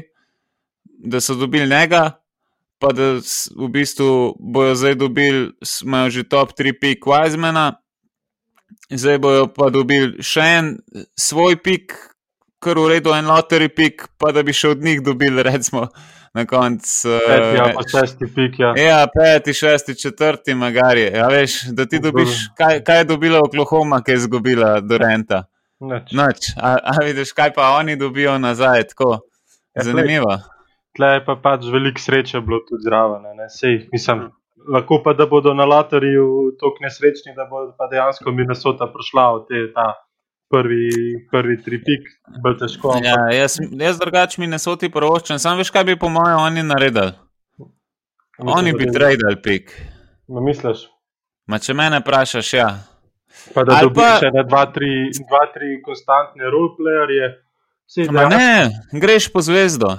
da 1.05 1.21
so 1.21 1.35
dobili 1.35 1.69
njega, 1.69 2.11
pa 2.85 2.93
da 2.93 3.09
v 3.57 3.69
bistvu 3.73 4.37
bojo 4.39 4.75
zdaj 4.75 4.95
dobili, 5.01 5.53
imajo 5.85 6.11
že 6.11 6.29
top 6.29 6.53
3 6.59 6.77
pik 6.81 7.07
Wisemana, 7.09 7.73
zdaj 8.91 9.19
bojo 9.19 9.47
pa 9.57 9.71
dobili 9.73 10.21
še 10.21 10.49
en 10.59 10.69
svoj 11.17 11.57
pik, 11.65 11.97
kar 12.61 12.77
v 12.81 12.91
redu, 12.93 13.15
en 13.17 13.29
lottery 13.29 13.71
pik, 13.73 14.09
pa 14.21 14.33
da 14.37 14.45
bi 14.45 14.53
še 14.53 14.75
od 14.77 14.85
njih 14.85 15.01
dobili, 15.05 15.43
recimo, 15.51 15.89
na 16.35 16.45
koncu. 16.51 17.17
Peti, 17.25 17.57
ja, 17.57 17.67
eh, 17.71 17.75
pa 17.77 17.89
šesti 17.89 18.29
pik. 18.37 18.61
Ja. 18.61 18.73
Ja, 18.77 19.01
peti, 19.09 19.55
šesti, 19.57 19.97
četrti, 19.97 20.55
magari. 20.55 21.09
Ja, 21.15 21.29
veš, 21.33 21.61
da 21.73 21.87
ti 21.89 22.01
dobiš, 22.05 22.49
kaj, 22.59 22.83
kaj 22.85 23.05
je 23.05 23.11
dobila 23.13 23.41
Oklahoma, 23.45 24.03
ki 24.05 24.17
je 24.17 24.25
izgubila 24.25 24.81
Durenta. 24.81 25.45
Nič. 25.85 26.13
Noč, 26.17 26.51
a, 26.57 26.77
a 26.81 27.01
vidiš, 27.05 27.33
kaj 27.37 27.53
pa 27.55 27.75
oni 27.79 27.97
dobijo 28.01 28.37
nazaj, 28.41 28.91
tako 28.93 29.23
Ja, 29.75 29.83
zanimivo. 29.83 30.39
Tle 30.95 31.09
je 31.17 31.25
pa 31.27 31.35
pač 31.43 31.67
veliko 31.73 32.01
sreče 32.01 32.41
bilo 32.41 32.61
tudi 32.69 32.87
zraven. 32.87 33.25
Sej, 33.51 33.89
mislim, 33.93 34.29
lahko 34.71 35.01
pa 35.05 35.13
da 35.13 35.27
bodo 35.27 35.55
na 35.55 35.65
loteriju 35.65 36.55
tako 36.61 36.85
nesrečni, 36.87 37.35
da 37.37 37.49
bo 37.51 37.67
pa 37.79 37.89
dejansko 37.91 38.31
Minnesota 38.31 38.87
prišla 38.93 39.25
v 39.35 39.41
te, 39.49 39.63
ta 39.75 39.89
prvi, 40.55 40.87
prvi 41.33 41.59
tri 41.65 41.81
pik, 41.83 42.07
bolj 42.43 42.57
težko. 42.63 42.95
Ja, 43.03 43.19
jaz, 43.35 43.59
jaz 43.81 43.99
drugače 43.99 44.41
mi 44.41 44.47
ne 44.47 44.59
so 44.63 44.77
ti 44.79 44.91
prvoščen, 44.93 45.43
sam 45.43 45.59
veš, 45.59 45.75
kaj 45.75 45.85
bi 45.91 45.99
po 45.99 46.09
mojem 46.15 46.39
oni 46.47 46.63
naredili. 46.63 47.13
Oni 48.39 48.73
bi 48.73 48.91
tradali 48.91 49.39
pik. 49.43 49.75
No, 50.29 50.41
misliš? 50.41 50.87
Ma 51.51 51.59
če 51.59 51.75
mene 51.77 52.01
vprašaš, 52.01 52.55
ja. 52.55 52.71
Pa 53.55 53.65
da 53.67 53.81
Ali 53.81 53.91
dobiš 53.91 53.99
pa- 53.99 54.19
še 54.23 54.31
ne 54.33 54.43
dva, 54.47 54.65
tri, 54.73 54.91
dva, 55.27 55.43
tri 55.55 55.75
konstantne 55.83 56.49
roleplayerje. 56.55 57.33
Ne, 58.31 58.71
greš 58.95 59.27
po 59.33 59.43
zvezdo. 59.45 59.91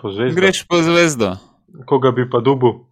Po 0.00 0.10
zvezdo. 0.10 0.36
Greš 0.36 0.62
po 0.64 0.82
zvezdo. 0.82 1.36
Koga 1.86 2.10
bi 2.10 2.24
pa 2.24 2.40
dubu? 2.40 2.86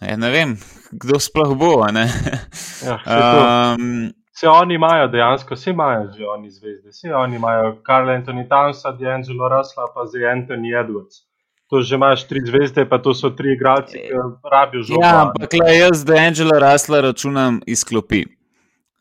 Ja, 0.00 0.16
ne 0.16 0.30
vem, 0.30 0.56
kdo 0.92 1.18
sploh 1.18 1.54
bo. 1.54 1.86
Ja, 1.86 2.98
to. 2.98 3.40
Um, 3.78 4.12
Vse 4.34 4.48
oni 4.50 4.74
imajo 4.74 5.06
dejansko, 5.08 5.54
vse 5.54 5.70
imajo 5.70 6.10
že 6.10 6.26
oni 6.26 6.50
zvezde. 6.50 6.90
Vse 6.90 7.14
oni 7.14 7.36
imajo 7.36 7.76
Karl 7.82 8.10
Anthony 8.10 8.48
Townsa, 8.48 8.90
D'Angelo 8.92 9.48
Russla, 9.48 9.86
pa 9.94 10.06
zdaj 10.06 10.26
Anthony 10.26 10.74
Edwards. 10.74 11.22
To 11.70 11.80
že 11.80 11.94
imaš 11.94 12.26
tri 12.26 12.42
zvezde, 12.42 12.84
pa 12.84 12.98
to 12.98 13.14
so 13.14 13.30
tri 13.30 13.54
igralci, 13.54 13.98
ki 13.98 14.10
rabijo 14.44 14.82
žogo. 14.82 15.00
ja, 15.00 15.08
a 15.08 15.12
ne. 15.14 15.20
ampak 15.22 15.52
le, 15.54 15.76
jaz 15.76 16.04
da 16.04 16.14
Angela 16.16 16.58
Rasla 16.58 17.00
računam 17.00 17.60
iz 17.66 17.84
klopi. 17.84 18.24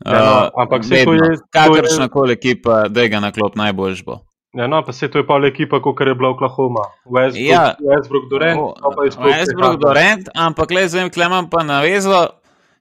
Ja, 0.06 0.12
no, 0.14 0.52
ampak 0.56 0.86
saj 0.86 1.04
to 1.04 1.12
vedno. 1.12 1.26
je- 1.26 1.30
to 1.30 1.34
je- 1.36 1.50
Kakršna 1.52 2.08
koli 2.08 2.34
ekipa, 2.34 2.88
da 2.88 3.08
ga 3.08 3.20
na 3.20 3.32
klop 3.32 3.56
najboljš 3.56 4.06
bo. 4.06 4.20
Ja, 4.54 4.68
no, 4.68 4.84
pa 4.86 4.94
se 4.94 5.08
to 5.10 5.18
je 5.18 5.26
pa 5.26 5.38
le 5.42 5.50
ekipa, 5.50 5.80
kot 5.82 6.02
je 6.06 6.14
bila 6.14 6.30
Oklahoma. 6.30 6.84
Westbrook, 7.06 7.50
Ja. 7.50 7.76
Westbrook 7.82 8.30
Durant, 8.30 8.60
O, 8.62 8.74
to 8.78 8.92
pa 8.96 9.04
je 9.04 9.12
sploh 9.12 9.26
Westbrook 9.32 9.80
Durant, 9.82 10.30
ampak 10.36 10.72
le 10.72 10.88
zdaj 10.88 11.10
klemam 11.10 11.50
pa 11.50 11.64
navezo, 11.66 12.28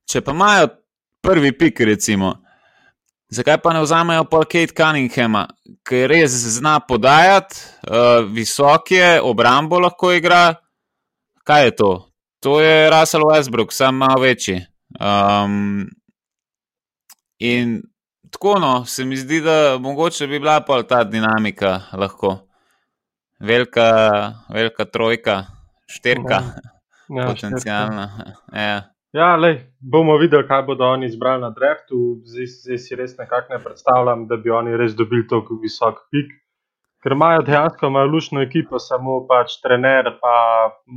če 0.04 0.20
pa 0.20 0.34
imajo 0.36 0.68
prvi 1.24 1.52
pik, 1.56 1.80
recimo, 1.88 2.34
zakaj 3.32 3.56
pa 3.64 3.72
ne 3.72 3.80
vzamejo 3.80 4.26
pol 4.28 4.44
Kate 4.44 4.76
Cunninghama, 4.76 5.46
ki 5.88 6.04
res 6.12 6.36
zna 6.58 6.76
podajati, 6.84 7.56
uh, 7.88 8.20
visok 8.28 8.92
je, 8.92 9.08
obrambo 9.24 9.80
lahko 9.80 10.12
igra. 10.12 10.54
Kaj 11.48 11.64
je 11.64 11.76
to? 11.76 11.92
To 12.44 12.60
je 12.60 12.90
Russell 12.90 13.24
Westbrook, 13.30 13.72
sam 13.72 13.96
malo 13.96 14.20
večji. 14.20 14.60
Um, 15.00 15.88
in 17.40 17.80
tako 18.32 18.58
no, 18.58 18.84
se 18.84 19.04
mi 19.04 19.16
zdi, 19.16 19.40
da 19.40 19.78
mogoče 19.80 20.26
bi 20.26 20.38
bila 20.38 20.60
pa 20.66 20.82
ta 20.82 21.04
dinamika 21.04 21.80
lahko. 21.92 22.36
Velika, 23.40 23.84
velika 24.48 24.84
trojka, 24.84 25.42
štirka. 25.86 26.42
Ja, 27.08 27.26
potencijalna. 27.26 28.08
Ja. 28.52 28.92
Ja, 29.12 29.36
lej, 29.36 29.58
bomo 29.80 30.16
videli, 30.16 30.46
kaj 30.48 30.62
bodo 30.62 30.86
oni 30.88 31.06
izbrali 31.06 31.42
na 31.42 31.50
draftu. 31.50 32.22
Zdaj, 32.24 32.46
zdaj 32.46 32.78
si 32.78 32.96
res 32.96 33.16
nekako 33.18 33.52
ne 33.52 33.58
predstavljam, 33.64 34.24
da 34.28 34.38
bi 34.40 34.50
oni 34.50 34.76
res 34.76 34.94
dobili 34.96 35.26
tako 35.28 35.58
visok 35.62 35.98
pik. 36.10 36.30
Ker 37.02 37.12
imajo 37.12 37.42
dejansko 37.42 37.90
imajo 37.90 38.08
lušno 38.08 38.42
ekipo, 38.42 38.78
samo 38.78 39.18
pač 39.28 39.58
trener, 39.60 40.14
pa 40.22 40.34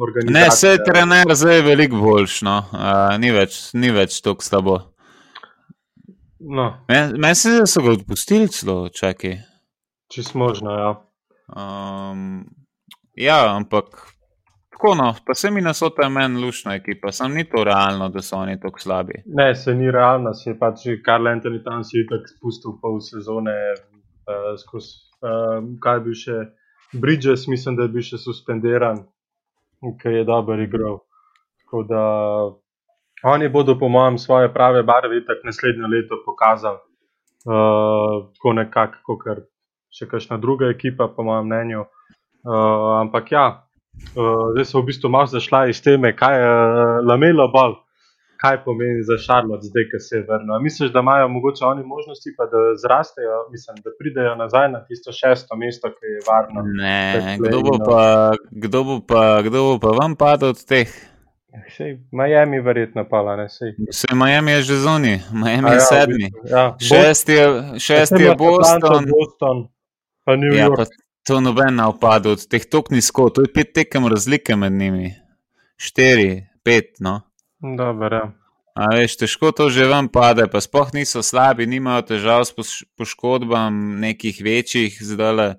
organizacija. 0.08 0.46
Ne, 0.46 0.52
se 0.52 0.72
je 0.72 0.84
trener 0.86 1.36
zdaj 1.36 1.62
veliko 1.66 2.00
boljš, 2.00 2.42
no. 2.48 2.60
uh, 2.72 3.18
ni 3.20 3.34
več, 3.36 3.58
ni 3.74 3.92
več 3.92 4.22
tako 4.24 4.46
slabo. 4.46 4.78
No, 6.50 6.86
Meni 6.88 7.20
men 7.20 7.36
se 7.36 7.50
zdi, 7.50 7.60
da 7.60 7.66
so 7.66 7.82
ga 7.82 7.92
odpustili 7.92 8.48
celo, 8.48 8.90
čakaj. 8.90 9.38
čisto 10.14 10.38
možno, 10.38 10.72
ja. 10.72 10.92
Um, 11.48 12.46
ja, 13.16 13.56
ampak 13.56 13.86
tako 14.70 14.96
no, 14.96 15.16
pa 15.28 15.34
se 15.34 15.52
mi 15.52 15.62
nasota 15.62 16.04
je 16.04 16.10
meni 16.10 16.42
lušna 16.46 16.76
ekipa, 16.76 17.12
sam 17.12 17.34
ni 17.34 17.44
to 17.50 17.64
realno, 17.64 18.10
da 18.10 18.22
so 18.22 18.38
oni 18.38 18.60
tako 18.60 18.80
slabi. 18.80 19.14
Ne, 19.26 19.56
se 19.56 19.74
ni 19.74 19.92
realno, 19.92 20.34
se 20.34 20.50
je 20.50 20.60
pač 20.60 20.86
Karl 21.06 21.28
Anthony 21.28 21.64
tam 21.64 21.84
si 21.84 21.98
je 21.98 22.08
tako 22.10 22.28
spustil 22.28 22.78
pol 22.82 23.00
sezone 23.00 23.56
uh, 23.74 24.54
skozi, 24.60 24.94
uh, 25.22 25.64
kaj 25.82 26.00
bi 26.00 26.14
še, 26.14 26.38
Bridges, 26.94 27.48
mislim, 27.48 27.76
da 27.76 27.84
je 27.84 27.94
bil 27.96 28.06
še 28.06 28.18
suspendiran, 28.22 29.02
ker 30.02 30.14
je 30.14 30.24
dober 30.24 30.60
igral. 30.60 31.00
Tako 31.64 31.84
da 31.90 32.04
oni 33.24 33.50
bodo, 33.50 33.78
po 33.80 33.90
mojem, 33.90 34.18
svoje 34.18 34.54
prave 34.54 34.84
barve 34.84 35.22
tako 35.26 35.48
naslednje 35.48 35.88
leto 35.88 36.20
pokazali, 36.26 36.80
uh, 37.46 38.28
tako 38.34 38.54
nekako, 38.54 38.98
kot 39.04 39.46
še 39.90 40.10
kakšna 40.12 40.38
druga 40.38 40.70
ekipa, 40.74 41.08
po 41.08 41.24
mojem 41.24 41.46
mnenju. 41.46 41.86
Uh, 42.46 43.00
ampak 43.02 43.32
ja, 43.32 43.46
uh, 44.14 44.52
zdaj 44.54 44.66
so 44.66 44.82
v 44.82 44.92
bistvu 44.92 45.10
malo 45.10 45.32
zašla 45.32 45.66
iz 45.72 45.82
teme, 45.82 46.14
kaj 46.14 46.38
je 46.42 46.52
uh, 46.52 47.02
lamelo 47.08 47.48
bol 47.52 47.80
kaj 48.46 48.64
pomeni 48.66 49.04
za 49.04 49.18
Šarlot, 49.26 49.62
zdaj, 49.64 49.86
ki 49.90 50.00
se 50.00 50.16
je 50.16 50.26
vrnil. 50.30 50.60
Misliš, 50.62 50.92
da 50.92 51.00
imajo 51.00 51.28
mogoče 51.28 51.66
oni 51.66 51.84
možnosti, 51.84 52.34
pa 52.38 52.46
da 52.52 52.60
zrastejo, 52.84 53.38
mislim, 53.52 53.76
da 53.84 53.90
pridejo 54.00 54.36
nazaj 54.36 54.72
na 54.76 54.80
tisto 54.88 55.12
šesto 55.12 55.56
mesto, 55.56 55.90
ki 55.96 56.06
je 56.14 56.20
varno? 56.30 56.60
Ne, 56.84 57.38
kdo 57.42 57.62
bo 57.68 57.76
pa, 57.90 58.04
kdo 58.52 58.84
bo 58.84 59.00
pa, 59.10 59.24
kdo 59.48 59.64
bo 59.68 59.76
pa 59.84 59.98
vam 60.02 60.16
padel 60.16 60.50
od 60.50 60.66
teh? 60.66 60.90
Sej, 61.78 61.98
Miami 62.12 62.60
verjetno 62.62 63.04
pala, 63.10 63.36
ne 63.36 63.50
sej. 63.50 63.74
Vse 63.90 64.16
Miami 64.16 64.52
je 64.52 64.62
že 64.62 64.76
zunaj, 64.84 65.18
Miami 65.34 65.70
A 65.70 65.74
je 65.74 65.80
ja, 65.80 65.84
v 65.84 65.88
sedmi. 65.90 66.28
bistvu, 66.30 66.50
Ja, 66.50 66.64
Šesti 66.80 67.32
je, 67.32 67.46
šesti 67.80 68.22
je 68.24 68.36
Boston, 68.36 69.04
Boston, 69.10 69.58
pa 70.26 70.36
New 70.36 70.54
ja, 70.54 70.66
York. 70.68 70.78
pa 70.78 70.86
to 71.26 71.40
noben 71.42 71.76
ne 71.76 71.88
upada 71.90 72.30
od 72.36 72.42
teh 72.48 72.66
tok 72.66 72.90
nizko, 72.92 73.30
to 73.30 73.42
je 73.42 73.50
pet 73.54 73.74
tekem 73.74 74.06
razlike 74.08 74.56
med 74.56 74.72
njimi. 74.74 75.14
Štiri, 75.78 76.46
pet, 76.64 77.00
no. 77.00 77.22
Dober, 77.60 78.14
ja. 78.14 78.26
A 78.76 78.92
veš, 78.92 79.16
težko 79.16 79.52
to 79.56 79.70
že 79.72 79.88
vam 79.88 80.08
pade, 80.12 80.44
pa 80.52 80.60
sploh 80.60 80.92
niso 80.94 81.24
slabi, 81.24 81.64
nimajo 81.66 82.02
težav 82.12 82.44
s 82.44 82.52
poš- 82.52 82.84
poškodbami 83.00 83.96
nekih 84.04 84.36
večjih 84.44 84.98
zdaj. 85.00 85.56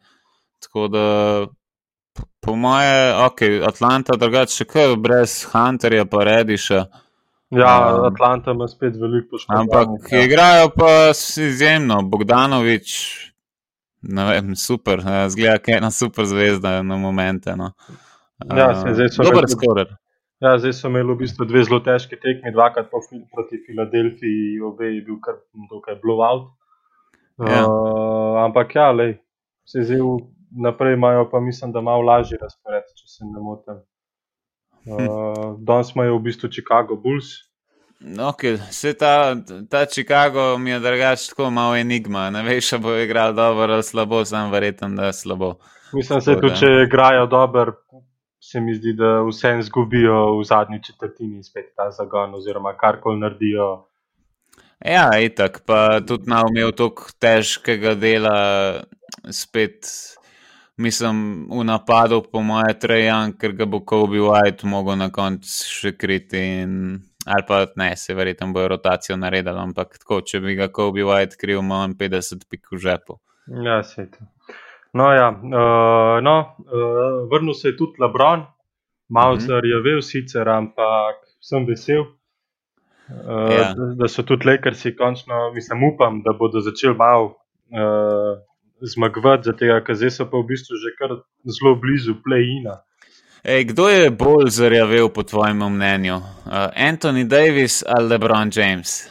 Tako 0.61 0.89
da, 0.89 1.05
po- 2.41 2.57
moje, 2.57 2.97
ok, 3.17 3.39
Atlanta 3.67 4.17
drugače 4.17 4.65
kar 4.65 4.97
brez 4.99 5.45
Hunterja 5.45 6.05
pa 6.05 6.25
Rediša, 6.25 6.85
Ja, 7.51 7.95
Um, 7.95 8.05
Atlanta 8.05 8.51
ima 8.51 8.67
spet 8.69 8.95
veliko 8.97 9.29
poškodb. 9.31 9.59
ampak 9.61 9.89
ja. 10.13 10.25
igrajo 10.25 10.69
pa 10.71 11.11
izjemno. 11.39 12.03
Bogdanovič, 12.03 12.89
ne 14.03 14.25
vem, 14.25 14.57
super, 14.57 14.99
eh, 14.99 15.29
zgleda, 15.29 15.59
kot 15.59 15.69
ena 15.71 15.91
super 15.91 16.25
zvezda 16.25 16.83
na 16.83 16.97
momente. 16.97 17.57
No. 17.57 17.71
Ja, 18.51 18.75
saj 18.75 18.95
zdaj 18.95 19.09
so 19.09 19.23
dober 19.23 19.37
ga 19.37 19.41
tudi- 19.43 19.53
skorer. 19.55 19.87
Ja, 20.41 20.59
zdaj 20.59 20.73
so 20.73 20.89
imeli 20.89 21.15
v 21.15 21.19
bistvu 21.19 21.45
dve 21.45 21.63
zelo 21.65 21.81
težke 21.81 22.17
tekme, 22.17 22.51
dvakrat 22.53 22.91
Fil- 22.91 23.25
proti 23.33 23.63
Filadelfiji, 23.63 24.61
obe 24.63 24.85
je 24.87 25.03
bil 25.03 25.21
kar 25.21 25.35
dokaj 25.71 25.95
blowout. 25.97 26.51
Ja. 27.39 27.63
Uh, 27.63 28.45
ampak 28.45 28.75
ja, 28.75 28.91
lej, 28.91 29.19
se 29.65 29.83
zdaj 29.83 30.01
v- 30.01 30.27
naprej 30.51 30.95
imajo 30.95 31.29
pa 31.31 31.41
mislim, 31.41 31.73
da 31.73 31.81
malo 31.81 32.03
lažji 32.03 32.39
razpored, 32.41 32.85
če 32.97 33.09
se 33.09 33.25
ne 33.25 33.41
motim. 33.41 33.83
Uh, 34.87 35.57
Danes 35.59 35.95
imajo 35.95 36.19
v 36.19 36.23
bistvu 36.23 36.49
Chicago 36.49 36.97
Bulls. 36.97 37.47
Okay, 38.01 38.59
se 38.71 38.95
ta, 38.95 39.37
ta 39.71 39.87
Chicago 39.87 40.59
mi 40.59 40.71
je 40.71 40.81
drugače 40.81 41.29
tako 41.29 41.51
malo 41.51 41.77
enigma. 41.77 42.31
Ne 42.31 42.43
veš, 42.43 42.69
če 42.69 42.79
bo 42.79 42.93
igral 43.01 43.33
dobro 43.35 43.73
ali 43.73 43.83
slabo, 43.83 44.25
sam 44.25 44.53
verjetno, 44.53 44.89
da 44.89 45.07
je 45.07 45.13
slabo. 45.13 45.55
Mislim, 45.93 46.21
Tako 46.21 46.41
tudi 46.41 46.53
da. 46.53 46.59
če 46.61 46.67
igrajo 46.87 47.27
dobro, 47.27 47.73
se 48.41 48.61
mi 48.61 48.75
zdi, 48.75 48.93
da 48.93 49.23
vse 49.27 49.57
izgubijo 49.59 50.39
v 50.39 50.45
zadnji 50.45 50.83
četrtini 50.83 51.45
spet 51.45 51.73
ta 51.77 51.91
zagon, 51.91 52.35
oziroma 52.35 52.77
karkoli 52.77 53.21
naredijo. 53.21 53.87
Ja, 54.85 55.09
itak, 55.19 55.63
pa 55.67 56.01
tudi 56.07 56.29
na 56.31 56.43
imel 56.51 56.73
toliko 56.77 57.09
težkega 57.19 57.95
dela, 57.97 58.37
spet, 59.33 59.89
mislim, 60.77 61.47
v 61.51 61.65
napadu, 61.65 62.23
po 62.33 62.41
moje, 62.43 62.79
Trajan, 62.79 63.33
ker 63.33 63.53
ga 63.53 63.65
bo 63.65 63.81
Kobe 63.81 64.19
White 64.19 64.65
mogel 64.65 64.97
na 64.97 65.11
koncu 65.11 65.49
še 65.49 65.93
kriti. 65.97 66.39
In, 66.63 66.99
ali 67.27 67.45
pa 67.49 67.65
ne, 67.77 67.97
se 67.97 68.15
verjetno 68.15 68.53
bojo 68.53 68.69
rotacijo 68.69 69.17
naredili, 69.17 69.59
ampak 69.59 69.99
tako, 69.99 70.21
če 70.21 70.41
bi 70.41 70.55
ga 70.55 70.69
Kobe 70.69 71.03
White 71.03 71.37
kril, 71.41 71.59
ima 71.59 71.83
on 71.85 71.95
50 71.95 72.47
pik 72.51 72.73
v 72.73 72.79
žepu. 72.79 73.19
Ja, 73.65 73.83
se 73.83 74.03
je. 74.03 74.09
No, 74.93 75.11
ja, 75.13 75.29
uh, 75.31 76.23
no, 76.23 76.37
uh, 76.59 77.27
vrnil 77.31 77.55
se 77.55 77.69
je 77.69 77.77
tudi 77.77 78.01
Lebron, 78.01 78.47
malo 79.09 79.35
Mhm. 79.37 79.41
zarjavel 79.41 80.01
sicer, 80.03 80.49
ampak 80.49 81.17
sem 81.41 81.67
vesel, 81.67 82.01
uh, 82.01 83.51
Ja. 83.53 83.75
da, 83.75 83.95
da 83.95 84.09
so 84.09 84.23
tudi 84.23 84.47
Lakersi 84.49 84.97
končno, 84.97 85.53
mislim, 85.55 85.85
upam, 85.85 86.23
da 86.23 86.33
bodo 86.33 86.61
začeli 86.61 86.95
malo 86.97 87.35
uh, 87.71 88.39
zmagovati, 88.81 89.43
zato 89.45 89.81
ker 89.87 89.97
zdaj 89.97 90.11
so 90.11 90.27
pa 90.31 90.39
v 90.39 90.49
bistvu 90.53 90.77
že 90.77 90.93
kar 90.99 91.11
zelo 91.45 91.77
blizu 91.81 92.17
play-ina. 92.25 92.83
Ej, 93.47 93.65
kdo 93.65 93.89
je 93.89 94.11
bolj 94.11 94.51
zarjavel, 94.51 95.09
po 95.09 95.23
tvojem 95.23 95.59
mnenju? 95.59 96.17
Uh, 96.17 96.67
Anthony 96.75 97.25
Davis 97.25 97.85
ali 97.87 98.09
LeBron 98.09 98.51
James? 98.53 99.07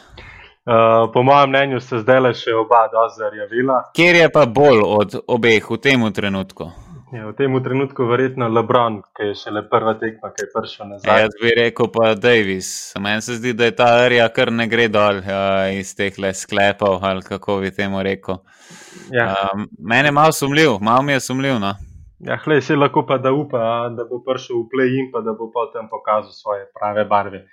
Uh, 0.66 1.08
po 1.12 1.22
mojem 1.22 1.48
mnenju 1.48 1.80
sta 1.80 1.98
zdaj 2.02 2.20
le 2.20 2.34
še 2.34 2.52
oba 2.54 2.84
dosti 2.92 3.22
zarjavela. 3.22 3.78
Kjer 3.96 4.16
je 4.16 4.28
pa 4.34 4.44
bolj 4.46 4.82
od 4.84 5.16
obeh 5.26 5.70
v 5.70 5.78
tem 5.80 6.04
trenutku? 6.12 6.68
Ja, 7.12 7.28
v 7.28 7.36
tem 7.38 7.54
trenutku 7.62 8.02
verjetno 8.10 8.48
Lebron, 8.50 8.96
ki 9.14 9.28
je 9.28 9.34
šele 9.38 9.62
prva 9.70 9.92
tekma, 10.00 10.32
ki 10.34 10.42
je 10.42 10.48
prišel 10.50 10.88
nazaj. 10.90 11.20
jaz 11.22 11.36
bi 11.42 11.52
rekel 11.54 11.86
pa 11.94 12.14
Davis. 12.18 12.70
Meni 12.98 13.22
se 13.22 13.36
zdi, 13.38 13.52
da 13.54 13.68
je 13.68 13.76
ta 13.78 13.86
arija 14.02 14.26
kar 14.34 14.50
ne 14.52 14.66
gre 14.66 14.88
dol 14.90 15.20
uh, 15.22 15.70
iz 15.70 15.94
teh 15.94 16.18
le 16.18 16.32
sklepov, 16.34 16.98
ali 17.06 17.22
kako 17.22 17.60
bi 17.62 17.70
temu 17.70 18.02
rekel. 18.02 18.42
Ja, 19.14 19.28
Um, 19.54 19.68
Mene 19.78 20.08
je 20.08 20.12
malo 20.12 20.32
sumljiv, 20.32 20.80
malo 20.80 21.02
mi 21.02 21.12
je 21.12 21.20
sumljiv. 21.20 21.60
No? 21.62 21.74
ja 22.18 22.36
hlej, 22.44 22.60
se 22.62 22.76
lahko 22.76 23.06
pa 23.06 23.18
da 23.18 23.32
upa, 23.32 23.88
da 23.96 24.04
bo 24.04 24.18
prišel 24.24 24.64
v 24.64 24.68
play-in, 24.72 25.10
pa 25.12 25.20
da 25.20 25.36
bo 25.36 25.50
potem 25.52 25.88
pokazal 25.88 26.32
svoje 26.32 26.66
prave 26.74 27.04
barve. 27.04 27.44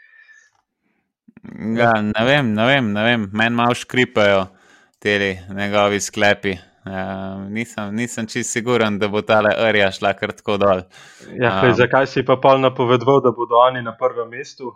Ja, 1.78 1.92
ne 2.02 2.26
vem, 2.26 2.54
ne 2.54 2.66
vem, 2.66 2.94
ne 2.94 3.04
vem. 3.04 3.30
meni 3.34 3.56
malo 3.56 3.76
škripajo 3.76 4.48
ti 5.00 5.38
njegovi 5.50 6.00
sklepi. 6.00 6.73
Uh, 6.86 7.50
nisem, 7.50 7.96
nisem 7.96 8.28
čist 8.28 8.52
siguren, 8.52 9.00
da 9.00 9.08
bo 9.08 9.22
ta 9.22 9.42
arija 9.58 9.92
šla 9.92 10.14
kar 10.20 10.32
tako 10.36 10.58
dol. 10.58 10.82
Ja, 11.40 11.60
hlej, 11.62 11.72
Um. 11.72 11.78
zakaj 11.80 12.08
si 12.12 12.26
pa 12.28 12.36
pol 12.36 12.60
napovedoval, 12.60 13.22
da 13.24 13.32
bodo 13.32 13.56
oni 13.56 13.82
na 13.82 13.96
prvem 13.96 14.30
mestu 14.30 14.74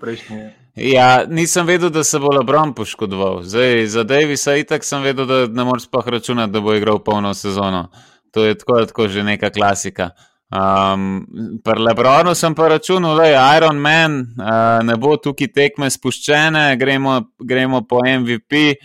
prejšnji? 0.00 0.50
Ja, 0.76 1.24
nisem 1.28 1.66
vedel, 1.66 1.90
da 1.90 2.04
se 2.04 2.18
bo 2.18 2.28
Lebron 2.32 2.74
poškodoval. 2.74 3.42
Zdaj, 3.42 3.86
za 3.86 4.04
Davisa 4.04 4.56
itak 4.56 4.84
sem 4.84 5.02
vedel, 5.02 5.26
da 5.26 5.46
ne 5.46 5.64
moreš 5.64 5.88
pa 5.90 6.02
računati, 6.06 6.52
da 6.52 6.60
bo 6.60 6.74
igral 6.74 6.98
polno 6.98 7.34
sezono. 7.34 7.88
To 8.30 8.44
je 8.44 8.58
tako, 8.58 8.84
tako 8.86 9.08
že 9.08 9.22
neka 9.22 9.50
klasika. 9.50 10.10
Um, 10.52 11.26
Pri 11.64 11.80
Lebronu 11.82 12.34
sem 12.34 12.54
pa 12.54 12.68
računal, 12.68 13.16
da 13.16 13.24
je 13.24 13.56
Iron 13.56 13.76
Man, 13.76 14.20
uh, 14.20 14.84
ne 14.86 14.96
bo 14.96 15.16
tukaj 15.16 15.48
tekme 15.52 15.90
spuščene, 15.90 16.76
gremo, 16.76 17.22
gremo 17.38 17.82
po 17.88 18.00
MVP. 18.04 18.76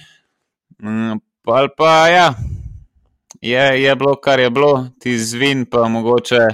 Um, 0.84 1.20
pa, 1.44 1.68
pa 1.78 2.08
ja, 2.08 2.34
je, 3.42 3.84
je 3.84 3.96
bilo, 3.96 4.16
kar 4.16 4.40
je 4.40 4.50
bilo, 4.50 4.88
ti 5.00 5.18
zvin 5.18 5.66
pa 5.66 5.88
mogoče 5.88 6.48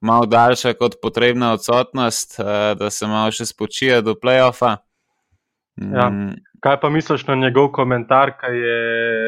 malo 0.00 0.26
daljša 0.26 0.72
kot 0.74 0.94
potrebna 1.02 1.52
odsotnost, 1.52 2.38
uh, 2.40 2.46
da 2.78 2.90
se 2.90 3.06
malo 3.06 3.32
še 3.32 3.46
spočije 3.46 4.00
do 4.02 4.14
playoffa. 4.14 4.76
Ja. 5.76 6.08
Mm, 6.10 6.38
Kaj 6.60 6.80
pa 6.80 6.90
misliš 6.90 7.26
na 7.26 7.34
njegov 7.40 7.70
komentar, 7.72 8.34
ki 8.40 8.50
je 8.56 8.80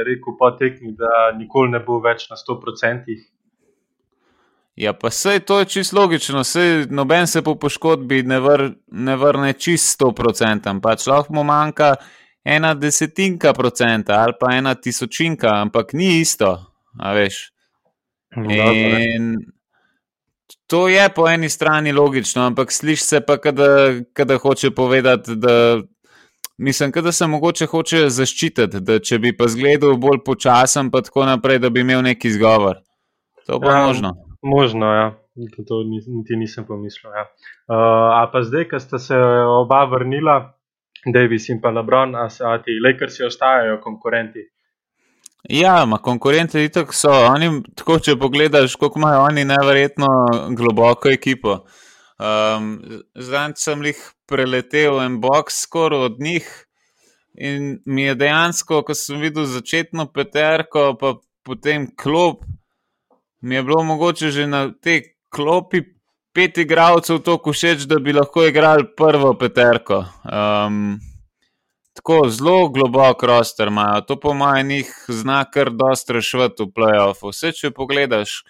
rekel 0.04 0.35
po 0.38 0.50
tekmi, 0.57 0.92
da 0.97 1.31
nikoli 1.37 1.71
ne 1.73 1.81
bo 1.81 1.97
več 2.04 2.26
na 2.31 2.37
100%? 2.37 3.14
Ja, 4.76 4.92
pa 4.92 5.11
sej 5.11 5.40
to 5.45 5.59
je 5.61 5.69
čisto 5.69 5.97
logično, 6.00 6.45
sej 6.45 6.87
noben 6.90 7.26
se 7.26 7.42
po 7.45 7.54
poškodbi 7.61 8.23
ne, 8.23 8.40
vr, 8.40 8.71
ne 8.88 9.16
vrne 9.16 9.52
čist 9.52 10.00
100%, 10.00 10.81
pač 10.81 11.07
lahko 11.07 11.37
mu 11.37 11.45
manjka 11.45 11.95
ena 12.45 12.75
desetinka 12.75 13.52
procenta 13.52 14.23
ali 14.25 14.37
pa 14.40 14.54
ena 14.57 14.75
tisočinka, 14.75 15.52
ampak 15.61 15.92
ni 15.92 16.21
isto, 16.21 16.72
a 17.01 17.13
veš. 17.17 17.51
Dobro, 18.37 18.55
ne. 18.57 19.05
In 19.17 19.35
To 20.73 20.89
je 20.89 21.09
po 21.15 21.29
eni 21.29 21.49
strani 21.49 21.93
logično, 21.93 22.43
ampak 22.43 22.73
sliši 22.73 23.05
se 23.05 23.21
pa, 23.21 23.37
da 24.25 24.39
hoče 24.39 24.71
povedati, 24.71 25.37
da 25.37 25.81
mislim, 26.59 26.91
da 26.91 27.13
se 27.13 27.27
mogoče 27.27 27.67
hoče 27.67 28.09
zaščititi, 28.09 28.81
da 28.81 28.99
če 28.99 29.19
bi 29.19 29.37
pa 29.37 29.49
zgledal 29.49 29.97
bolj 30.01 30.23
počasen, 30.25 30.91
pa 30.91 31.03
tako 31.03 31.27
naprej, 31.29 31.59
da 31.59 31.71
bi 31.71 31.81
imel 31.81 32.03
neki 32.03 32.29
izgovor. 32.29 32.81
To 33.47 33.61
pa 33.61 33.73
ja, 33.73 33.87
možno. 33.87 34.15
Možno, 34.43 34.95
ja. 34.95 35.11
To 35.69 35.83
niti 35.85 36.37
nisem 36.37 36.65
pomislil. 36.69 37.13
Ja. 37.17 37.27
Uh, 37.69 37.77
a 38.21 38.25
pa 38.33 38.43
zdaj, 38.43 38.69
ko 38.71 38.81
sta 38.81 38.99
se 38.99 39.17
oba 39.61 39.85
vrnila, 39.93 40.55
Davis 41.05 41.49
in 41.49 41.61
pa 41.61 41.71
Lebron, 41.71 42.15
a, 42.17 42.29
a 42.29 42.59
ti 42.63 42.81
Lakersi 42.85 43.25
ostajajo 43.25 43.81
konkurenti? 43.85 44.45
Ja, 45.51 45.85
ma 45.87 45.99
konkurenti 45.99 46.69
tako 46.69 46.95
so. 46.95 47.11
Oni, 47.11 47.49
tako, 47.75 47.99
če 47.99 48.15
pogledaš, 48.19 48.77
koliko 48.79 49.01
imajo 49.01 49.25
oni 49.27 49.45
neverjetno 49.45 50.09
globoko 50.57 51.11
ekipo. 51.11 51.65
Um, 52.23 52.77
Zdaj 53.19 53.57
sem 53.59 53.83
jih 53.89 54.03
preletel 54.31 55.01
en 55.03 55.19
box 55.21 55.65
skoraj 55.65 56.07
od 56.07 56.21
njih 56.23 56.47
in 57.35 57.81
mi 57.87 58.05
je 58.05 58.15
dejansko, 58.15 58.83
ko 58.87 58.95
sem 58.95 59.19
videl 59.21 59.49
začetno 59.49 60.07
peterko, 60.13 60.93
pa 61.01 61.17
potem 61.43 61.89
klop, 61.97 62.45
mi 63.41 63.55
je 63.55 63.63
bilo 63.63 63.83
mogoče 63.83 64.31
že 64.31 64.47
na 64.47 64.69
te 64.71 65.01
klopi 65.33 65.83
pet 66.33 66.59
igralcev 66.59 67.19
tako 67.25 67.53
všeč, 67.53 67.89
da 67.89 67.99
bi 67.99 68.13
lahko 68.13 68.45
igrali 68.47 68.87
prvo 68.97 69.35
peterko. 69.39 70.05
Um, 70.23 71.01
tako 72.03 72.29
zelo 72.29 72.69
globok 72.69 73.23
roster 73.23 73.69
imajo, 73.69 74.01
to 74.01 74.21
po 74.21 74.35
mojem 74.35 74.69
njih 74.69 75.05
zna 75.09 75.45
kar 75.45 75.71
dosta 75.71 76.13
rešiti 76.13 76.63
v 76.63 76.73
playoffu. 76.75 77.31
Vse, 77.31 77.53
če 77.53 77.71
pogledaš, 77.71 78.43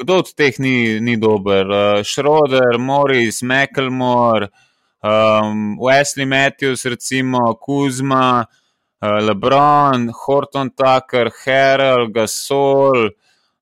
kdo 0.00 0.16
od 0.24 0.32
teh 0.34 0.58
ni, 0.58 0.98
ni 1.00 1.14
dober. 1.16 1.70
Uh, 1.70 2.00
Schroeder, 2.02 2.78
Morris, 2.78 3.42
McElmore, 3.42 4.48
um, 5.02 5.78
Wesley 5.78 6.26
Matthews, 6.26 6.84
recimo 6.84 7.54
Kuzma, 7.54 8.42
uh, 8.42 9.08
LeBron, 9.22 10.10
Horton 10.24 10.70
Tucker, 10.74 11.30
Harold, 11.44 12.10
Gasol, 12.12 13.10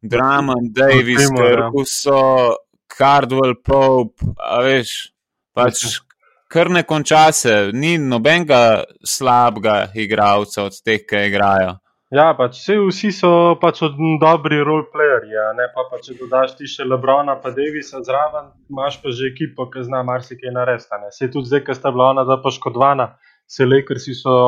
Drummond, 0.00 0.72
Davis, 0.72 1.28
Caruso. 1.28 2.56
Cardwell, 2.88 3.54
Pope, 3.62 4.24
a 4.40 4.62
veš, 4.64 5.12
pač 5.54 6.00
kar 6.48 6.70
ne 6.70 6.82
konča 6.82 7.32
se, 7.32 7.70
ni 7.72 7.98
nobenega 7.98 8.84
slabega 9.04 9.76
igralca 9.94 10.64
od 10.64 10.80
teh, 10.84 11.04
ki 11.08 11.28
igrajo. 11.28 11.76
Ja, 12.08 12.30
pač 12.32 12.62
vsi 12.64 13.10
so 13.12 13.30
pač 13.60 13.82
dobri 14.20 14.62
roleplayerji. 14.64 15.42
Ne 15.58 15.66
pa, 15.74 15.84
pa 15.90 15.98
če 16.00 16.16
dodaš 16.16 16.54
ti 16.56 16.64
še 16.64 16.86
Lebrona, 16.88 17.34
pa 17.42 17.52
Davisa 17.52 18.00
zraven, 18.00 18.48
imaš 18.72 18.96
pa 19.02 19.12
že 19.12 19.28
ekipo, 19.28 19.68
ki 19.68 19.84
zna 19.90 20.00
marsikaj 20.08 20.54
narediti. 20.56 21.12
Se 21.12 21.28
tudi 21.28 21.52
zdaj, 21.52 21.66
ko 21.66 21.76
sta 21.76 21.92
bila 21.92 22.08
ona 22.14 22.24
zapoškodvana, 22.30 23.10
se 23.44 23.68
Lakersi 23.68 24.16
so 24.16 24.38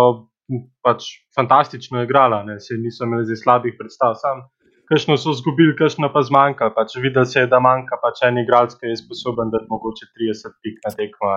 pač 0.80 1.04
fantastično 1.37 2.00
igrali, 2.07 2.57
se 2.64 2.80
niso 2.80 3.04
imeli 3.04 3.28
zdaj 3.28 3.42
slabih 3.45 3.76
predstav. 3.76 4.16
Sam 4.16 4.47
kakšno 4.88 5.21
so 5.21 5.37
izgubili, 5.37 5.76
kakšno 5.76 6.09
pa 6.14 6.25
zmanjka. 6.25 6.73
Pač 6.73 6.97
videl 6.97 7.28
se 7.28 7.45
je, 7.45 7.50
da 7.52 7.61
manjka 7.61 8.00
pač 8.00 8.25
en 8.25 8.40
igralec, 8.40 8.73
ki 8.80 8.88
je 8.88 9.02
sposoben, 9.04 9.52
da 9.52 9.61
je 9.61 9.69
mogoče 9.69 10.09
30 10.16 10.57
pik 10.64 10.80
na 10.88 10.97
tekmo. 10.97 11.37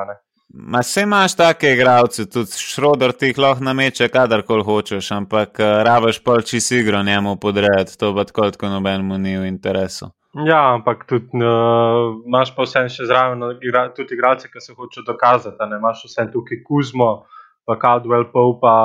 Ma 0.54 0.84
se 0.84 1.02
imaš 1.02 1.34
take 1.36 1.72
igralce, 1.74 2.30
tudi 2.30 2.52
šroder 2.62 3.12
ti 3.18 3.32
jih 3.32 3.40
lahko 3.42 3.64
nameče, 3.66 4.08
kadarkoli 4.14 4.64
hočeš, 4.64 5.08
ampak 5.16 5.58
uh, 5.58 5.80
rabaš 5.88 6.20
pa 6.22 6.36
če 6.46 6.60
si 6.62 6.78
igro 6.78 7.00
njemu 7.04 7.40
podrejati, 7.42 7.98
to 7.98 8.12
pa 8.14 8.26
tako, 8.30 8.52
kot 8.62 8.70
nobenemu 8.70 9.18
ni 9.18 9.34
v 9.40 9.48
interesu. 9.50 10.12
Ja, 10.46 10.60
ampak 10.76 11.08
tudi 11.10 11.42
uh, 11.42 12.14
imaš 12.30 12.54
pa 12.54 12.68
vse 12.68 12.86
še 12.94 13.08
zraven, 13.10 13.42
igra, 13.66 13.88
tudi 13.98 14.14
igralce, 14.14 14.52
ki 14.54 14.62
se 14.62 14.78
hočejo 14.78 15.08
dokazati. 15.10 15.58
Ne 15.72 15.82
imaš 15.82 16.06
vse 16.06 16.28
tukaj 16.36 16.62
Kuzmo, 16.70 17.10
pa 17.66 17.80
Caldwell, 17.82 18.30
pa. 18.62 18.76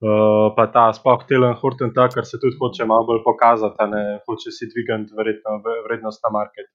Uh, 0.00 0.46
pa 0.56 0.64
ta 0.72 0.86
spoh 0.96 1.26
Telen 1.28 1.52
Horton, 1.60 1.90
ta, 1.92 2.06
kar 2.08 2.24
se 2.24 2.38
tudi 2.40 2.56
hoče 2.56 2.86
malo 2.88 3.04
bolj 3.04 3.18
pokazati, 3.20 3.84
ne 3.90 4.04
hoče 4.24 4.48
si 4.56 4.70
dvigati 4.70 5.12
verjetno 5.12 5.58
vrednost 5.84 6.22
na 6.24 6.30
marketu. 6.38 6.72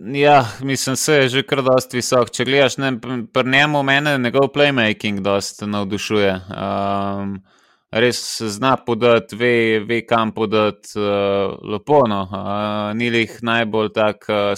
Ja, 0.00 0.44
mislim, 0.60 0.96
se 0.96 1.12
je 1.14 1.28
že 1.28 1.42
kar 1.42 1.62
dosti 1.62 1.98
visok. 1.98 2.30
Če 2.30 2.44
gledaš, 2.46 2.76
ne, 2.78 2.92
pri 3.32 3.50
njemu 3.50 3.82
mene 3.82 4.18
njegov 4.18 4.52
playmaking 4.54 5.20
dosti 5.26 5.66
navdušuje. 5.66 6.34
Um, 6.54 7.40
res 7.90 8.20
zna 8.42 8.76
podati, 8.76 9.36
ve, 9.36 9.80
ve 9.88 10.04
kam 10.06 10.30
podati 10.32 10.94
uh, 10.98 11.56
lepo. 11.72 12.04
No. 12.06 12.20
Uh, 12.30 12.94
ni 12.94 13.10
jih 13.10 13.40
najbolj 13.42 13.90
tak 13.96 14.28
uh, 14.30 14.54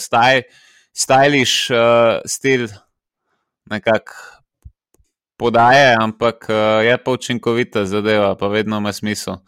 stylish 0.93 1.73
uh, 1.73 2.21
stil, 2.29 2.69
nekako 3.71 4.13
podaje, 5.41 5.97
ampak 6.01 6.51
uh, 6.51 6.85
je 6.85 6.99
pa 7.01 7.17
učinkovita 7.17 7.85
zadeva, 7.85 8.35
pa 8.37 8.53
vedno 8.53 8.77
ima 8.77 8.93
smisel. 8.93 9.41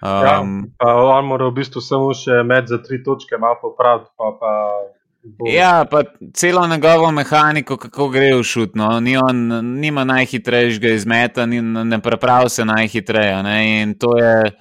Um, 0.00 0.72
ja, 0.80 0.96
on 0.96 1.26
mora 1.28 1.48
v 1.48 1.58
bistvu 1.60 1.80
samo 1.84 2.14
še 2.16 2.40
med 2.44 2.68
za 2.68 2.80
tri 2.80 3.02
točke, 3.04 3.36
malo 3.36 3.60
popraviti. 3.60 4.08
Pa, 4.16 4.32
pa. 4.40 4.52
Ja, 5.52 5.86
pa 5.90 6.02
celo 6.34 6.66
njegovo 6.66 7.10
mehaniko, 7.10 7.76
kako 7.76 8.08
gre 8.08 8.34
v 8.34 8.42
šut. 8.42 8.74
No? 8.74 9.00
Ni 9.00 9.16
on, 9.16 9.46
nima 9.80 10.04
najhitrejšega 10.04 10.90
izmeta, 10.92 11.46
ni, 11.46 11.62
ne 11.62 12.00
prepravi 12.02 12.50
se 12.50 12.64
najhitreje. 12.64 13.42
Ne? 13.42 13.82
In 13.82 13.94
to 13.98 14.18
je, 14.18 14.52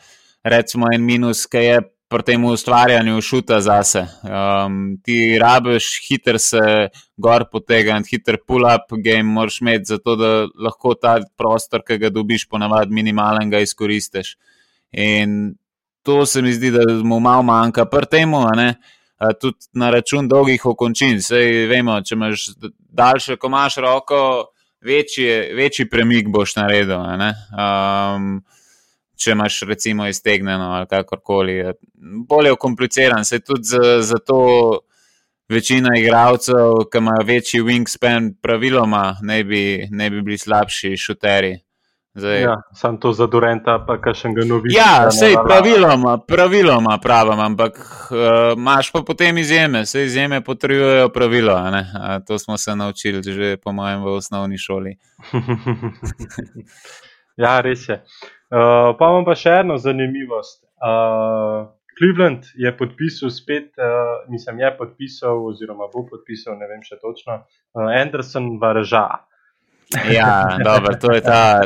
recimo, 0.44 0.88
en 0.94 1.04
minus, 1.04 1.46
ki 1.52 1.66
je 1.66 1.82
pri 2.14 2.24
tem 2.24 2.44
ustvarjanju 2.46 3.22
šuta 3.26 3.58
zase. 3.62 4.06
Um, 4.24 5.00
ti 5.04 5.38
rabiš 5.42 5.88
hiter 6.08 6.38
se 6.40 6.62
gor 7.18 7.48
potegniti, 7.52 8.16
hiter 8.16 8.38
pull-up 8.48 8.94
game 9.04 9.34
moraš 9.34 9.62
imeti, 9.62 9.90
zato 9.96 10.16
da 10.16 10.32
lahko 10.68 10.94
ta 10.94 11.18
prostor, 11.38 11.82
ki 11.82 11.98
ga 11.98 12.12
dobiš, 12.14 12.46
ponavadi 12.52 12.94
minimalen, 12.94 13.50
ga 13.50 13.64
izkoristiš. 13.66 14.36
In 14.92 15.56
to 16.06 16.26
se 16.26 16.42
mi 16.42 16.54
zdi, 16.54 16.72
da 16.72 16.86
mu 17.04 17.20
malo 17.20 17.44
manjka, 17.50 17.88
pri 17.90 18.06
tem, 18.12 18.38
tudi 19.42 19.70
na 19.74 19.90
račun 19.90 20.28
dolgih 20.28 20.66
okončin. 20.66 21.22
Sej 21.22 21.68
vemo, 21.72 22.00
če 22.02 22.16
imaš 22.16 22.48
daljše, 22.90 23.38
ko 23.38 23.48
imaš 23.48 23.78
roko, 23.84 24.20
večji, 24.84 25.30
večji 25.56 25.90
premik 25.90 26.28
boš 26.34 26.56
naredil 26.60 27.00
če 29.24 29.32
imaš 29.32 29.62
recimo 29.70 30.08
iztegnjeno 30.08 30.72
ali 30.78 30.88
kakorkoli. 30.90 31.60
Bolje 32.28 32.50
je 32.50 32.60
kompliciran, 32.60 33.26
se 33.26 33.40
tudi 33.40 33.80
zato 34.02 34.40
večina 35.50 35.98
igralcev, 35.98 36.88
ki 36.92 36.98
imajo 36.98 37.26
večji 37.28 37.62
wingspan, 37.62 38.34
praviloma 38.42 39.18
ne 39.22 39.44
bi, 39.44 39.88
ne 39.92 40.10
bi 40.10 40.22
bili 40.22 40.38
slabši 40.38 40.98
šuteri. 42.16 42.42
Ja, 42.42 42.62
sam 42.74 43.00
to 43.00 43.14
za 43.14 43.28
Durenta, 43.28 43.86
pa 43.88 44.14
še 44.14 44.30
ga 44.34 44.46
novice. 44.46 44.76
Ja, 44.76 45.12
sej 45.12 45.36
praviloma, 45.48 46.18
praviloma 46.28 46.98
pravim, 47.02 47.40
ampak 47.40 47.78
uh, 48.12 48.54
imaš 48.58 48.92
pa 48.92 49.02
potem 49.06 49.38
izjeme, 49.38 49.86
se 49.86 50.06
izjeme 50.06 50.44
potrjujejo 50.44 51.10
pravilo. 51.10 51.58
To 52.28 52.40
smo 52.40 52.58
se 52.58 52.76
naučili 52.76 53.24
že 53.24 53.58
po 53.58 53.72
mojem 53.72 54.04
v 54.04 54.08
osnovni 54.08 54.58
šoli. 54.58 54.98
ja, 57.44 57.62
res 57.62 57.90
je. 57.90 58.04
Uh, 58.54 58.94
pa 59.00 59.10
imam 59.10 59.26
pa 59.26 59.36
še 59.36 59.62
eno 59.64 59.78
zanimivost. 59.78 60.62
Uh, 60.84 61.72
Cleveland 61.98 62.46
je 62.58 62.70
podpisal 62.78 63.30
spet, 63.30 63.74
uh, 63.78 64.26
mislim, 64.30 64.60
je 64.60 64.70
podpisal, 64.78 65.46
oziroma 65.46 65.88
bo 65.94 66.06
podpisal, 66.10 66.58
ne 66.58 66.70
vem 66.70 66.82
še 66.86 66.98
točno, 67.02 67.44
uh, 67.46 67.90
Anderson 67.90 68.58
Varža. 68.62 69.08
Ja, 70.14 70.58
dobro, 70.64 70.96
to, 71.02 71.14
je 71.14 71.22
ta, 71.22 71.62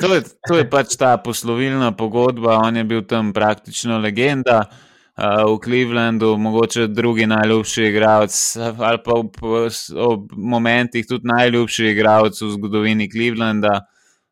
to, 0.00 0.14
je, 0.14 0.22
to 0.48 0.58
je 0.58 0.66
pač 0.70 0.96
ta 0.98 1.16
poslovilna 1.16 1.92
pogodba. 1.96 2.58
On 2.64 2.76
je 2.76 2.84
bil 2.84 3.04
tam 3.06 3.32
praktično 3.32 3.98
legenda 3.98 4.64
uh, 4.66 5.44
v 5.46 5.58
Clevelandu, 5.64 6.36
mogoče 6.36 6.86
drugi 6.86 7.26
najljubši 7.26 7.84
igralec, 7.90 8.34
ali 8.78 9.02
pa 9.04 9.20
v, 9.20 9.68
v 9.70 10.16
momentih 10.36 11.06
tudi 11.06 11.30
najljubši 11.30 11.92
igralec 11.92 12.42
v 12.42 12.50
zgodovini 12.56 13.10
Clevelanda 13.10 13.80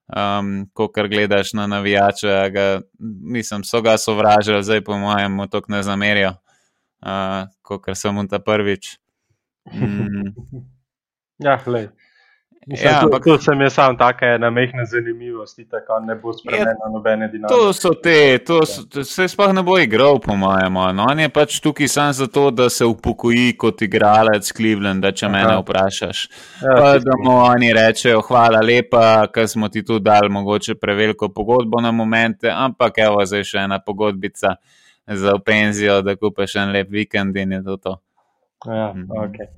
um, 0.06 0.66
ko 0.72 0.88
kar 0.88 1.08
gledaš 1.08 1.52
na 1.52 1.66
navijače, 1.66 2.50
ga, 2.52 2.80
mislim, 3.22 3.64
so 3.64 3.82
ga 3.82 3.98
sovražili, 3.98 4.62
zdaj 4.62 4.84
po 4.84 4.98
mojem, 4.98 5.32
mu 5.32 5.46
to 5.46 5.60
ne 5.68 5.82
zamerijo, 5.82 6.30
uh, 7.02 7.48
kot 7.62 7.90
sem 7.94 8.14
mu 8.14 8.28
ta 8.28 8.38
prvič. 8.38 8.96
Mm. 9.66 10.30
ja, 11.42 11.58
gledaj. 11.64 11.88
Mislim, 12.66 12.92
ja, 12.92 13.00
ampak 13.02 13.24
to 13.24 13.38
se 13.38 13.54
mi 13.54 13.64
je 13.64 13.70
samo 13.70 13.98
tako 13.98 14.24
ena 14.24 14.50
mehna 14.50 14.84
zanimivost, 14.84 15.60
tako 15.70 16.00
ne 16.00 16.14
bo 16.14 16.32
spremenila 16.32 16.86
ja, 16.86 16.90
nobene 16.92 17.28
dinamike. 17.28 17.54
To 17.54 17.72
so 17.72 17.94
te, 17.94 18.38
to, 18.38 18.66
so, 18.66 18.82
to 18.90 19.04
se 19.04 19.28
sploh 19.28 19.52
ne 19.54 19.62
bo 19.62 19.78
igral, 19.78 20.18
po 20.18 20.34
mojem. 20.36 20.74
No, 20.74 21.06
on 21.10 21.20
je 21.20 21.28
pač 21.28 21.60
tukaj 21.62 21.88
samo 21.88 22.12
zato, 22.12 22.50
da 22.50 22.66
se 22.70 22.84
upokoji 22.84 23.54
kot 23.58 23.86
igralec 23.86 24.50
Cleveland, 24.56 25.06
da 25.06 25.14
če 25.14 25.28
Aha. 25.28 25.32
mene 25.36 25.54
vprašaš. 25.60 26.26
Ja, 26.62 26.74
pa, 26.74 26.90
da 26.98 27.16
mu 27.22 27.38
oni 27.38 27.70
rečejo, 27.72 28.24
hvala 28.26 28.64
lepa, 28.66 29.06
ker 29.30 29.46
smo 29.48 29.70
ti 29.70 29.84
tu 29.86 30.02
dali 30.02 30.28
mogoče 30.28 30.74
preveliko 30.74 31.28
pogodbo 31.28 31.80
na 31.80 31.94
momente, 31.94 32.50
ampak 32.50 32.98
evo 33.06 33.22
zdaj 33.22 33.46
še 33.46 33.62
ena 33.68 33.78
pogodbica 33.78 34.56
za 35.06 35.38
penzijo, 35.38 36.02
da 36.02 36.18
kupaš 36.18 36.58
en 36.64 36.74
lep 36.74 36.90
vikend 36.90 37.36
in 37.36 37.60
je 37.60 37.64
to 37.64 37.76
to. 37.76 37.98
Ja, 38.66 38.90
okay. 39.22 39.52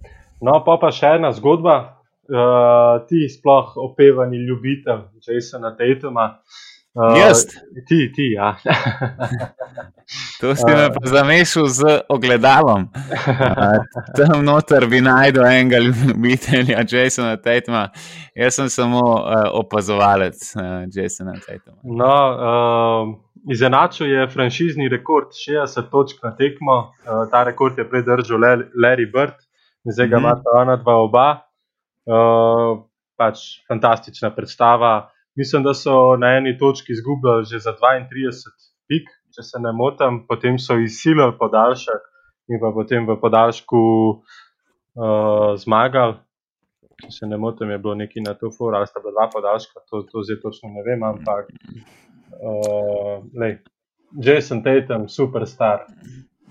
No, 0.44 0.60
pa 0.60 0.76
pa 0.76 0.92
še 0.92 1.16
ena 1.16 1.32
zgodba. 1.32 1.97
Uh, 2.28 3.06
ti 3.08 3.28
sploh 3.28 3.72
opevani 3.76 4.36
ljubitelj 4.36 5.00
Jasona 5.26 5.76
Tatuma. 5.76 6.38
Uh, 6.94 7.16
Jaz. 7.18 7.46
Ti, 7.88 8.12
ti, 8.14 8.32
ja. 8.36 8.56
to 10.40 10.54
si 10.56 10.64
me 10.66 10.90
pa 10.92 11.08
zamešal 11.08 11.66
z 11.66 11.82
ogledalom. 12.08 12.88
Uh, 12.92 13.80
tam 14.16 14.44
noter 14.44 14.86
bi 14.86 15.00
najdel 15.00 15.46
enega 15.46 15.78
ljubitelja 15.78 16.84
Jasona 16.90 17.36
Tatuma. 17.36 17.88
Jaz 18.34 18.60
sem 18.60 18.68
samo 18.68 19.00
uh, 19.00 19.48
opazovalec 19.52 20.36
uh, 20.56 20.84
Jasona 20.92 21.32
Tatuma. 21.46 21.80
No, 21.84 22.14
uh, 22.36 23.16
Izenačil 23.52 24.06
je 24.12 24.28
franšizni 24.28 24.88
rekord 24.88 25.32
60 25.32 25.90
točk 25.90 26.22
na 26.22 26.36
tekmo, 26.36 26.78
uh, 26.78 27.24
ta 27.30 27.44
rekord 27.44 27.78
je 27.78 27.88
predržal 27.88 28.38
Larry 28.84 29.08
Bird, 29.12 29.40
zdaj 29.84 30.08
ga 30.08 30.18
mm 30.18 30.24
-hmm. 30.24 30.26
imata 30.26 30.50
ona 30.54 30.76
dva 30.76 30.96
oba. 30.96 31.47
Uh, 32.08 32.88
pač 33.18 33.40
fantastična 33.68 34.30
predstava. 34.34 35.10
Mislim, 35.36 35.62
da 35.62 35.74
so 35.74 36.16
na 36.16 36.36
eni 36.38 36.58
točki 36.58 36.92
izgubili 36.92 37.44
že 37.50 37.58
za 37.58 37.74
32 37.76 38.54
pik, 38.88 39.10
če 39.34 39.42
se 39.42 39.60
ne 39.60 39.72
motim, 39.72 40.22
potem 40.28 40.58
so 40.58 40.78
izsilili 40.78 41.34
podaljšek 41.38 42.06
in 42.48 42.62
pa 42.62 42.70
potem 42.74 43.06
v 43.06 43.18
podaljšku 43.20 43.82
uh, 44.08 45.52
zmagali. 45.60 46.16
Če 47.02 47.10
se 47.14 47.26
ne 47.30 47.36
motim, 47.38 47.70
je 47.70 47.78
bilo 47.78 47.94
nekaj 47.94 48.24
na 48.24 48.32
to 48.34 48.50
foru, 48.50 48.76
ali 48.76 48.88
sta 48.88 49.02
bila 49.04 49.12
dva 49.18 49.28
podaljška, 49.34 49.84
to, 49.90 50.02
to 50.08 50.24
zdaj 50.26 50.40
točno 50.42 50.72
ne 50.72 50.82
vem, 50.86 51.04
ampak 51.06 51.52
uh, 52.40 53.52
Jason 54.24 54.64
Tatum, 54.64 55.06
superstar, 55.12 55.84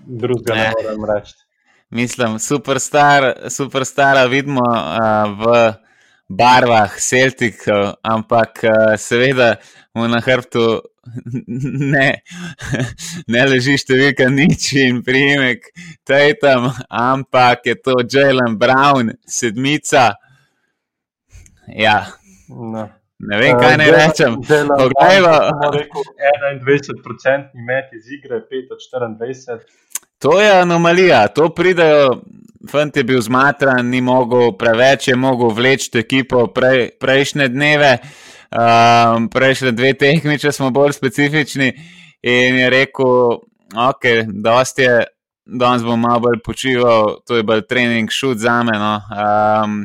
drugega 0.06 0.56
ne, 0.56 0.70
ne 0.70 0.86
morem 0.86 1.10
reči 1.10 1.47
mislim, 1.90 2.38
superstar, 2.38 3.32
superstara 3.50 4.26
vidimo 4.26 4.64
uh, 4.64 5.30
v 5.38 5.72
barvah 6.28 6.98
Celticov, 7.00 7.94
ampak 8.02 8.64
uh, 8.64 8.96
seveda 8.96 9.56
mu 9.94 10.08
na 10.08 10.20
hrbtu 10.20 10.80
ne, 11.94 12.08
ne 13.26 13.46
leži 13.48 13.78
številka 13.80 14.28
nič 14.32 14.72
in 14.82 15.00
primek 15.06 15.70
Tatum, 16.06 16.68
ampak 16.90 17.70
je 17.70 17.76
to 17.80 17.96
Jalen 18.04 18.58
Brown, 18.60 19.14
sedmica. 19.26 20.12
Ja. 21.68 21.98
No. 22.48 22.88
Ne 23.18 23.38
vem, 23.40 23.56
kaj 23.58 23.74
naj 23.80 23.88
rečem. 23.90 24.36
Poglejmo. 24.46 25.32
21% 26.62 27.64
met 27.66 27.90
iz 27.96 28.12
igre, 28.14 28.38
5 28.46 28.76
od 28.76 28.84
24. 29.18 29.58
To 30.18 30.40
je 30.40 30.60
anomalija, 30.60 31.28
to 31.28 31.48
pridejo. 31.54 32.22
Fant 32.70 32.96
je 32.96 33.04
bil 33.04 33.20
zmatran, 33.22 33.86
ni 33.86 34.00
mogel 34.00 34.50
preveč, 34.58 35.08
je 35.08 35.16
mogel 35.16 35.52
vleči 35.54 35.92
ekipo 35.98 36.46
prej, 36.52 36.88
prejšnje 37.00 37.46
dneve, 37.48 37.92
um, 38.50 39.28
prejšnje 39.30 39.72
dve 39.72 39.92
tehnične, 39.94 40.38
če 40.42 40.52
smo 40.52 40.72
bolj 40.74 40.96
specifični. 40.96 41.70
In 42.26 42.58
je 42.58 42.70
rekel, 42.70 43.38
ok, 43.78 44.08
dosti 44.42 44.82
je, 44.82 44.98
danes 45.46 45.86
bom 45.86 46.02
malo 46.02 46.26
bolj 46.26 46.42
počival, 46.44 47.20
to 47.26 47.38
je 47.38 47.46
bolj 47.46 47.62
trening 47.70 48.10
šut 48.10 48.42
za 48.42 48.58
me. 48.66 48.74
No. 48.74 48.92
Um, 49.06 49.80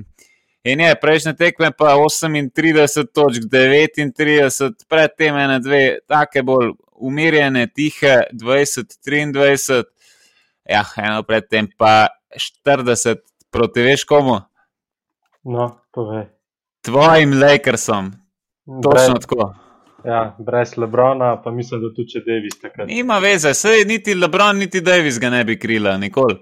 in 0.65 0.81
je 0.81 0.97
prejšnje 0.97 1.37
tekme 1.37 1.71
pa 1.77 1.93
38 1.93 3.13
točk, 3.13 3.47
39, 3.53 4.81
predtem 4.89 5.37
ene 5.37 5.61
dve, 5.61 5.83
take 6.09 6.41
bolj 6.41 6.73
umirjene, 6.97 7.67
tihe, 7.67 8.23
20, 8.33 8.97
23. 9.05 9.92
Ja, 10.69 10.83
eno 10.97 11.23
predtem 11.27 11.67
pa 11.77 12.07
40 12.65 13.19
proti 13.51 13.83
veš 13.83 14.05
komu. 14.07 14.39
No, 15.43 15.69
povej. 15.91 16.29
Tvojim 16.83 17.35
Lakersom. 17.41 18.11
Točno 18.65 18.91
brez, 18.91 19.09
tako. 19.21 19.53
Ja, 20.05 20.35
brez 20.39 20.77
Lebrona, 20.77 21.41
pa 21.41 21.51
mislim, 21.51 21.81
da 21.81 21.93
tudi 21.95 22.09
če 22.11 22.23
Davis 22.25 22.59
takrat. 22.59 22.87
Nima 22.87 23.19
veze, 23.23 23.53
sej 23.55 23.85
niti 23.87 24.15
Lebron, 24.15 24.59
niti 24.59 24.81
Davis 24.81 25.19
ga 25.19 25.29
ne 25.31 25.43
bi 25.47 25.55
krila, 25.59 25.97
nikoli. 25.97 26.35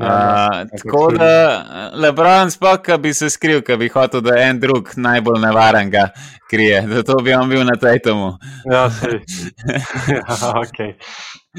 Ja, 0.00 0.48
uh, 0.50 0.70
tako 0.72 1.10
da 1.12 1.90
Lebron 2.00 2.50
spok, 2.50 2.88
bi 2.98 3.12
se 3.14 3.28
skril, 3.30 3.60
ki 3.62 3.76
bi 3.78 3.90
hotel, 3.92 4.24
da 4.24 4.38
en 4.46 4.58
drug 4.60 4.88
najbolj 4.96 5.38
nevaren 5.42 5.92
ga 5.92 6.08
krije, 6.50 6.80
da 6.88 7.02
to 7.06 7.18
bi 7.22 7.34
on 7.36 7.52
bil 7.52 7.62
na 7.68 7.76
tajtomu. 7.80 8.32
Ja, 8.72 8.88
sej. 8.90 9.20
ja, 10.16 10.24
okay. 10.64 10.96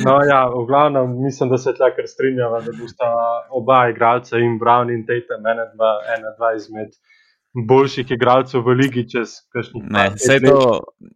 No, 0.01 0.17
ja, 0.25 0.41
v 0.49 0.65
glavnem, 0.67 1.13
mislim, 1.23 1.53
da 1.53 1.61
se 1.61 1.75
tle 1.77 1.93
kar 1.95 2.09
strinjava, 2.09 2.59
da 2.65 2.73
bosta 2.79 3.11
oba 3.53 3.85
igralca 3.93 4.41
in 4.41 4.57
Brown 4.59 4.89
in 4.91 5.05
Tatum, 5.07 5.45
ena 5.45 5.69
dva, 5.75 5.93
ena 6.17 6.33
dva 6.39 6.55
izmed 6.57 6.97
boljših 7.55 8.11
igralcev 8.11 8.65
v 8.65 8.75
ligi 8.75 9.05
čez 9.09 9.39
kakšnih. 9.53 9.83
Ne, 9.89 10.09
vse 10.15 10.39
to, 10.43 10.59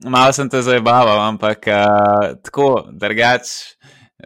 malo 0.07 0.33
sem 0.33 0.49
te 0.49 0.61
zabaval, 0.63 1.19
ampak 1.27 1.67
uh, 1.67 2.29
tako, 2.45 2.69
drugač, 2.91 3.75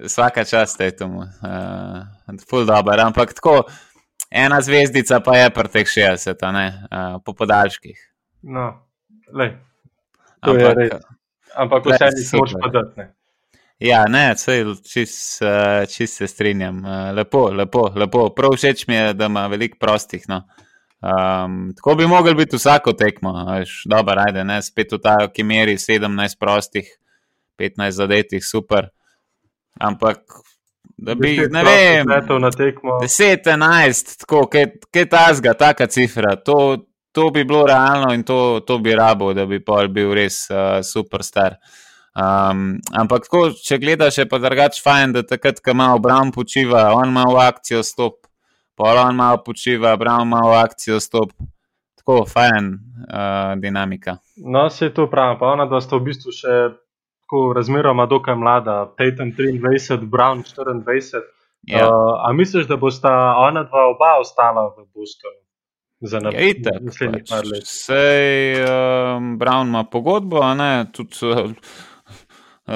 vsaka 0.05 0.45
čast 0.45 0.77
Tatumu, 0.77 1.25
uh, 1.25 2.37
full 2.49 2.69
dobro, 2.69 3.01
ampak 3.01 3.33
tako, 3.33 3.63
ena 4.29 4.61
zvezdica 4.61 5.19
pa 5.25 5.37
je 5.41 5.49
pri 5.49 5.73
teh 5.73 5.89
60, 5.89 6.45
ne, 6.53 6.67
uh, 6.91 7.17
po 7.25 7.33
podaljških. 7.33 7.97
No, 8.53 8.69
le. 9.33 9.49
Ampak, 10.43 10.99
ampak 11.55 11.85
vse 11.87 12.13
ni 12.13 12.25
smoč 12.27 12.57
podati. 12.61 13.09
Ja, 13.83 14.05
ne, 14.07 14.29
čist 14.37 15.41
uh, 15.43 15.83
čist 15.89 16.21
se 16.21 16.27
strinjam. 16.27 16.83
Uh, 16.85 17.09
lepo, 17.15 17.49
lepo, 17.51 17.89
lepo. 17.95 18.29
Prav 18.35 18.53
všeč 18.55 18.85
mi 18.87 18.95
je, 18.95 19.13
da 19.17 19.27
ima 19.31 19.47
veliko 19.51 19.79
prostih. 19.81 20.23
No. 20.29 20.43
Um, 21.03 21.73
tako 21.75 21.95
bi 21.95 22.03
lahko 22.03 22.33
biti 22.33 22.55
vsako 22.55 22.93
tekmo, 22.93 23.33
veš, 23.51 23.81
dobro, 23.91 24.21
ajde, 24.27 24.43
ne, 24.43 24.61
spet 24.63 24.93
v 24.95 25.01
ta, 25.03 25.17
ki 25.27 25.43
meri 25.43 25.75
17 25.75 26.39
prostih, 26.39 26.87
15 27.59 27.97
zadetih, 27.97 28.45
super. 28.45 28.87
Ampak, 29.83 30.21
da 30.97 31.15
bi, 31.19 31.35
ne 31.51 31.63
vem, 31.67 32.07
10, 32.07 33.43
11, 33.51 34.15
tako, 34.23 34.45
kaj 34.47 35.05
ta 35.11 35.25
zga, 35.35 35.53
taka 35.59 35.89
cifra, 35.91 36.37
to, 36.39 36.85
to 37.11 37.27
bi 37.35 37.43
bilo 37.43 37.65
realno 37.67 38.13
in 38.15 38.23
to, 38.23 38.61
to 38.67 38.79
bi 38.79 38.95
rabo, 38.95 39.33
da 39.35 39.45
bi 39.45 39.59
pol 39.59 39.91
bil 39.91 40.15
res 40.15 40.45
uh, 40.53 40.79
superstar. 40.87 41.59
Um, 42.15 42.77
ampak, 42.95 43.27
tako, 43.27 43.49
če 43.59 43.81
gledaš, 43.83 44.23
je 44.23 44.29
pa 44.31 44.39
drugač 44.39 44.79
fajn, 44.85 45.17
da 45.17 45.27
takrat, 45.27 45.59
ko 45.59 45.75
ima 45.75 45.91
obram 45.97 46.31
počiva, 46.31 46.93
on 46.95 47.11
ima 47.11 47.27
v 47.27 47.43
akcijo 47.43 47.83
stop, 47.83 48.21
pol 48.75 48.97
on 48.97 49.15
malo 49.15 49.43
počiva, 49.45 49.97
ima 49.97 50.41
v 50.45 50.55
akcijo 50.63 50.99
stop. 50.99 51.31
Tako 52.03 52.25
fajn 52.27 52.65
uh, 52.67 53.59
dinamika. 53.59 54.17
No, 54.35 54.69
se 54.69 54.89
to 54.93 55.07
pravi, 55.09 55.37
pa 55.39 55.53
ona, 55.55 55.65
da 55.65 55.79
sta 55.81 55.95
v 55.95 56.09
bistvu 56.09 56.33
še 56.35 56.55
tako 57.23 57.53
razmeroma 57.55 58.05
dokaj 58.05 58.35
mlada, 58.35 58.75
Peyton 58.97 59.31
23, 59.37 60.03
Brown 60.11 60.43
24. 60.43 61.23
Ja. 61.63 61.87
Uh, 61.87 62.19
a 62.27 62.33
misliš, 62.33 62.67
da 62.67 62.75
bosta 62.77 63.09
ona 63.39 63.63
dva 63.63 63.87
oba 63.93 64.17
ostala 64.19 64.67
v 64.67 64.83
Bostonu? 64.91 65.39
Za 66.03 66.19
naprej, 66.19 66.57
ja, 66.59 66.75
naslednjih 66.83 67.23
pač, 67.23 67.29
par 67.31 67.47
let. 67.47 67.67
Sej, 67.67 68.59
um, 68.67 69.37
Brown 69.39 69.71
ima 69.71 69.85
pogodbo, 69.87 70.41
a 70.43 70.51
ne, 70.59 70.71
tudi. 70.91 71.15
Uh, 71.23 71.55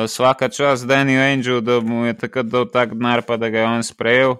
vsaka 0.07 0.47
čas 0.49 0.87
Danny 0.87 1.19
Angel, 1.19 1.59
da 1.61 1.81
mu 1.83 2.05
je 2.07 2.15
takrat 2.15 2.47
dal 2.47 2.69
tak 2.71 2.95
denar, 2.95 3.25
pa 3.27 3.35
da 3.37 3.51
ga 3.51 3.59
je 3.59 3.67
on 3.67 3.83
sprejel. 3.83 4.37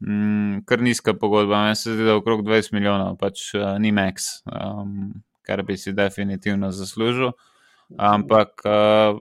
Mm, 0.00 0.62
kar 0.64 0.80
nizka 0.80 1.14
pogodba, 1.14 1.62
meni 1.64 1.76
se 1.76 1.92
zdi, 1.92 2.04
da 2.04 2.14
je 2.14 2.20
okrog 2.22 2.42
20 2.46 2.72
milijonov, 2.72 3.16
pač 3.20 3.50
uh, 3.54 3.74
ni 3.78 3.92
max, 3.92 4.40
um, 4.48 5.10
kar 5.44 5.62
bi 5.62 5.76
si 5.76 5.92
definitivno 5.92 6.70
zaslužil. 6.72 7.32
Ampak. 7.98 8.62
Uh, 8.64 9.18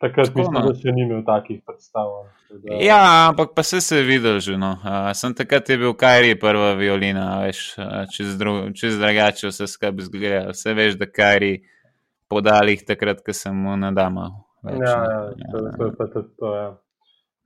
Takrat 0.00 0.34
mislim, 0.34 0.54
no. 0.58 0.60
da 0.66 0.74
še 0.76 0.92
ni 0.92 1.06
imel 1.06 1.22
takih 1.24 1.62
predstav. 1.64 2.10
Da... 2.50 2.74
Ja, 2.84 2.98
ampak 3.30 3.54
pa 3.56 3.62
se 3.64 3.80
je 3.80 4.02
videl 4.04 4.40
že. 4.44 4.58
No. 4.60 4.74
Uh, 4.82 5.08
sem 5.16 5.32
takrat 5.34 5.70
je 5.72 5.78
bil 5.80 5.94
Kajri 5.96 6.34
prva 6.40 6.74
violina, 6.76 7.28
veš, 7.46 7.62
uh, 7.78 8.02
čez, 8.12 8.34
čez 8.76 8.98
drugače 9.00 9.48
vse 9.48 9.70
skupaj 9.70 10.08
zgleda. 10.10 10.42
Vse 10.50 10.74
veš, 10.76 10.98
da 11.00 11.08
Kajri 11.08 11.54
podalih 12.28 12.82
takrat, 12.84 13.22
ko 13.24 13.32
sem 13.32 13.56
mu 13.56 13.78
nadamal. 13.80 14.42
Več, 14.66 14.82
ja, 14.82 14.98
ja, 14.98 15.22
ja, 15.30 15.52
to, 15.54 15.64
to 15.78 15.88
je 15.88 15.96
pa 15.96 16.08
tudi 16.10 16.34
to. 16.42 16.52
Ja. 16.52 16.68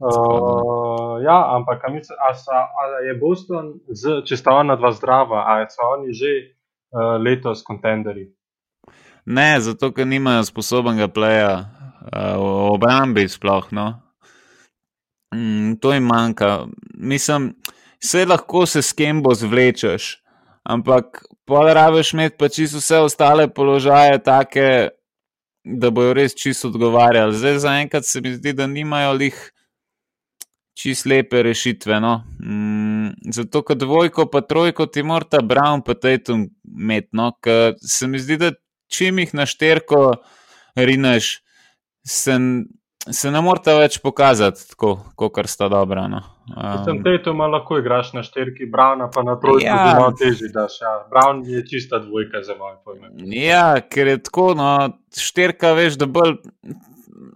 Uh, 0.00 1.20
ja, 1.20 1.56
ampak 1.56 1.84
misli, 1.92 2.16
a 2.16 2.32
sa, 2.32 2.72
a 2.72 3.04
je 3.04 3.12
Boston, 3.20 3.74
z, 3.92 4.22
če 4.24 4.36
sta 4.40 4.54
ona 4.56 4.78
dva 4.80 4.94
zdrava, 4.96 5.44
ali 5.52 5.68
so 5.68 5.84
oni 5.92 6.16
že 6.16 6.30
uh, 6.40 7.20
letos 7.20 7.60
kontenderi? 7.60 8.30
Ne, 9.28 9.60
zato 9.60 9.92
ker 9.92 10.08
nimajo 10.08 10.46
sposobnega 10.48 11.10
pleja 11.12 11.52
uh, 11.60 12.32
v 12.40 12.48
obrambi, 12.72 13.28
sploh. 13.28 13.68
No. 13.76 14.00
Mm, 15.36 15.76
to 15.84 15.92
jim 15.92 16.08
manjka. 16.08 16.64
Mislim, 16.96 17.52
vse 18.00 18.24
lahko 18.24 18.64
se 18.66 18.80
s 18.82 18.96
kim 18.96 19.20
bo 19.22 19.36
zvlečeš, 19.36 20.16
ampak 20.64 21.28
pol 21.44 21.68
rabiš 21.76 22.16
imeti 22.16 22.40
pa 22.40 22.48
čisto 22.48 22.80
vse 22.80 23.04
ostale 23.04 23.50
položaje, 23.52 24.16
take 24.24 24.96
da 25.60 25.90
bojo 25.92 26.16
res 26.16 26.32
čisto 26.34 26.72
odgovarjali. 26.72 27.36
Zdaj, 27.36 27.58
zaenkrat 27.68 28.08
se 28.08 28.20
mi 28.24 28.32
zdi, 28.32 28.56
da 28.56 28.66
nimajo 28.66 29.12
lih 29.12 29.36
čist 30.80 31.06
lepe 31.06 31.42
rešitve. 31.42 32.00
No. 32.00 32.14
Mm, 32.40 33.32
zato, 33.34 33.62
ker 33.66 33.76
dvojko, 33.76 34.26
pa 34.32 34.40
trojko 34.40 34.86
ti 34.86 35.04
morata 35.04 35.42
Brown, 35.44 35.84
pa 35.86 35.94
Tatum 35.94 36.46
imeti. 36.64 37.08
No, 37.12 37.32
se 37.84 38.08
mi 38.08 38.18
zdi, 38.18 38.40
da 38.40 38.52
čim 38.90 39.18
jih 39.18 39.34
na 39.34 39.46
šterko 39.46 40.14
rineš, 40.76 41.38
se, 42.06 42.36
se 43.10 43.30
ne 43.30 43.40
morata 43.44 43.76
več 43.78 44.00
pokazati 44.02 44.70
tako, 44.72 44.96
kot 45.16 45.40
sta 45.50 45.68
dobra. 45.68 46.06
No. 46.08 46.22
Um, 46.50 46.84
Sem 46.86 47.02
Tatum, 47.04 47.42
lahko 47.52 47.78
igraš 47.78 48.14
na 48.16 48.24
šterki, 48.26 48.66
Brown 48.70 49.04
pa 49.14 49.22
na 49.26 49.36
trojki, 49.40 49.66
ja. 49.68 49.82
zelo 49.92 50.10
teži. 50.18 50.50
Daš, 50.54 50.80
ja. 50.82 50.94
Brown 51.12 51.44
je 51.46 51.62
čista 51.68 52.00
dvojka 52.02 52.42
za 52.46 52.56
moje 52.58 52.78
pojme. 52.84 53.12
Ja, 53.36 53.80
ker 53.80 54.14
je 54.14 54.22
tako, 54.26 54.52
no, 54.58 54.70
šterka 55.14 55.74
veš, 55.78 56.00
da 56.00 56.10
bolj 56.10 56.38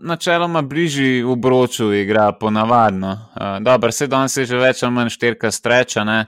načeloma 0.03 0.63
bližji 0.63 1.23
v 1.23 1.37
broču 1.37 1.93
igra, 1.93 2.33
ponavadno. 2.33 3.11
Uh, 3.13 3.63
dobro, 3.63 3.93
se 3.93 4.07
danes 4.07 4.37
je 4.37 4.47
že 4.47 4.57
več 4.57 4.83
ali 4.83 4.93
manj 4.93 5.15
štirka 5.15 5.51
streča, 5.51 6.05
ne. 6.05 6.25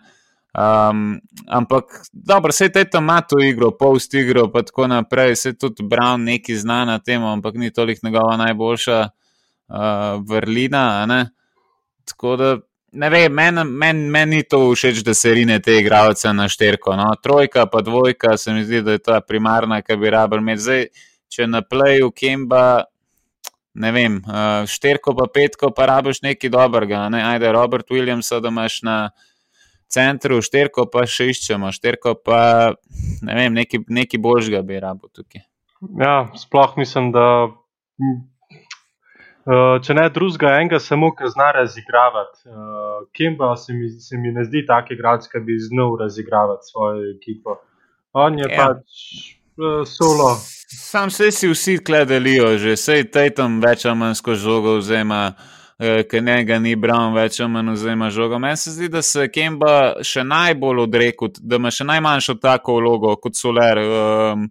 Um, 0.57 1.21
ampak, 1.47 1.85
dobro, 2.13 2.53
se 2.53 2.65
je 2.65 2.91
tam 2.91 3.05
ima 3.05 3.21
to 3.21 3.41
igro, 3.45 3.71
post 3.71 4.15
igro, 4.15 4.49
pa 4.53 4.63
tako 4.63 4.87
naprej, 4.87 5.37
se 5.37 5.53
tudi 5.53 5.83
Brown 5.83 6.25
neki 6.25 6.57
zna 6.57 6.85
na 6.85 6.99
tem, 6.99 7.25
ampak 7.25 7.55
ni 7.55 7.71
toliko 7.71 8.07
njegova 8.07 8.37
najboljša 8.37 9.09
uh, 9.69 9.77
vrlina. 10.29 11.07
Ne? 11.07 11.29
Tako 12.05 12.37
da, 12.37 12.57
ne 12.93 13.11
vem, 13.11 13.33
meni 13.33 13.65
men, 13.65 14.11
men 14.11 14.29
ni 14.29 14.43
to 14.43 14.73
všeč, 14.73 15.03
da 15.05 15.15
se 15.15 15.35
rine 15.35 15.61
te 15.61 15.77
igralce 15.77 16.33
na 16.33 16.49
šterko. 16.49 16.97
No? 16.97 17.13
Trojka, 17.23 17.67
pa 17.67 17.81
dvojka, 17.81 18.37
se 18.37 18.53
mi 18.53 18.65
zdi, 18.65 18.83
da 18.83 18.97
je 18.97 18.99
ta 18.99 19.21
primarna, 19.21 19.83
ki 19.83 19.97
bi 19.97 20.11
rabljal 20.11 20.41
imeti. 20.41 20.63
Zdaj, 20.63 20.87
če 21.29 21.47
na 21.47 21.61
playu 21.63 22.09
Kemba 22.17 22.85
ne 23.77 23.93
vem, 23.93 24.19
uh, 24.25 24.65
šterko 24.69 25.15
pa 25.17 25.29
petko, 25.33 25.71
pa 25.77 25.87
rabiš 25.91 26.23
nekaj 26.25 26.51
dobrega. 26.53 27.07
Ne? 27.13 27.23
Ajde, 27.35 27.53
Robert 27.53 27.91
Williams, 27.93 28.33
da 28.33 28.49
imaš 28.49 28.81
na 28.87 28.97
centru, 29.93 30.41
šterko 30.43 30.89
pa 30.93 31.05
še 31.07 31.31
iščemo, 31.33 31.71
šterko 31.75 32.17
pa 32.25 32.41
ne 33.27 33.37
vem, 33.39 33.55
nekaj, 33.61 33.85
nekaj 33.89 34.23
božjega 34.23 34.65
bi 34.67 34.81
rabo 34.83 35.13
tukaj. 35.13 35.45
Ja, 36.01 36.17
sploh 36.41 36.75
mislim, 36.81 37.13
da. 37.15 37.27
Uh, 39.47 39.77
če 39.85 39.95
ne 39.95 40.09
drugega, 40.11 40.57
enega 40.59 40.81
samo, 40.83 41.13
ki 41.15 41.29
zna 41.31 41.53
razigravati. 41.55 42.49
Uh, 42.51 43.05
Kemba 43.15 43.53
se 43.61 43.77
mi, 43.77 43.93
se 44.03 44.19
mi 44.19 44.33
ne 44.35 44.43
zdi 44.49 44.65
tak 44.67 44.91
igralec, 44.91 45.29
ki 45.31 45.45
bi 45.47 45.61
znal 45.69 45.95
razigravati 46.01 46.73
svojo 46.73 47.13
ekipo. 47.13 47.61
On 48.17 48.39
je 48.41 48.49
ja. 48.51 48.57
pač 48.59 49.37
solo. 49.87 50.33
Sam 50.67 51.11
se 51.11 51.31
si 51.31 51.49
vsi 51.49 51.79
kledelijo, 51.85 52.59
že 52.59 52.77
sej 52.77 53.05
tej 53.11 53.31
tam 53.39 53.61
več 53.63 53.85
ali 53.87 53.99
manj 53.99 54.17
skozi 54.19 54.43
žogo 54.43 54.77
vzema, 54.81 55.21
uh, 55.31 56.03
ker 56.11 56.23
njega 56.27 56.59
ni 56.59 56.75
Brown 56.77 57.15
več 57.15 57.39
ali 57.41 57.53
manj 57.55 57.77
vzema 57.77 58.11
žogo. 58.11 58.39
Meni 58.43 58.59
se 58.59 58.75
zdi, 58.75 58.89
da 58.91 59.03
se 59.03 59.29
Kemba 59.31 60.03
še 60.03 60.25
najbolj 60.27 60.83
odrekel, 60.89 61.31
da 61.39 61.61
ima 61.63 61.71
še 61.71 61.87
najmanjšo 61.87 62.35
tako 62.43 62.81
vlogo 62.81 63.17
kot 63.23 63.39
Soler. 63.39 63.83
Um, 63.87 64.49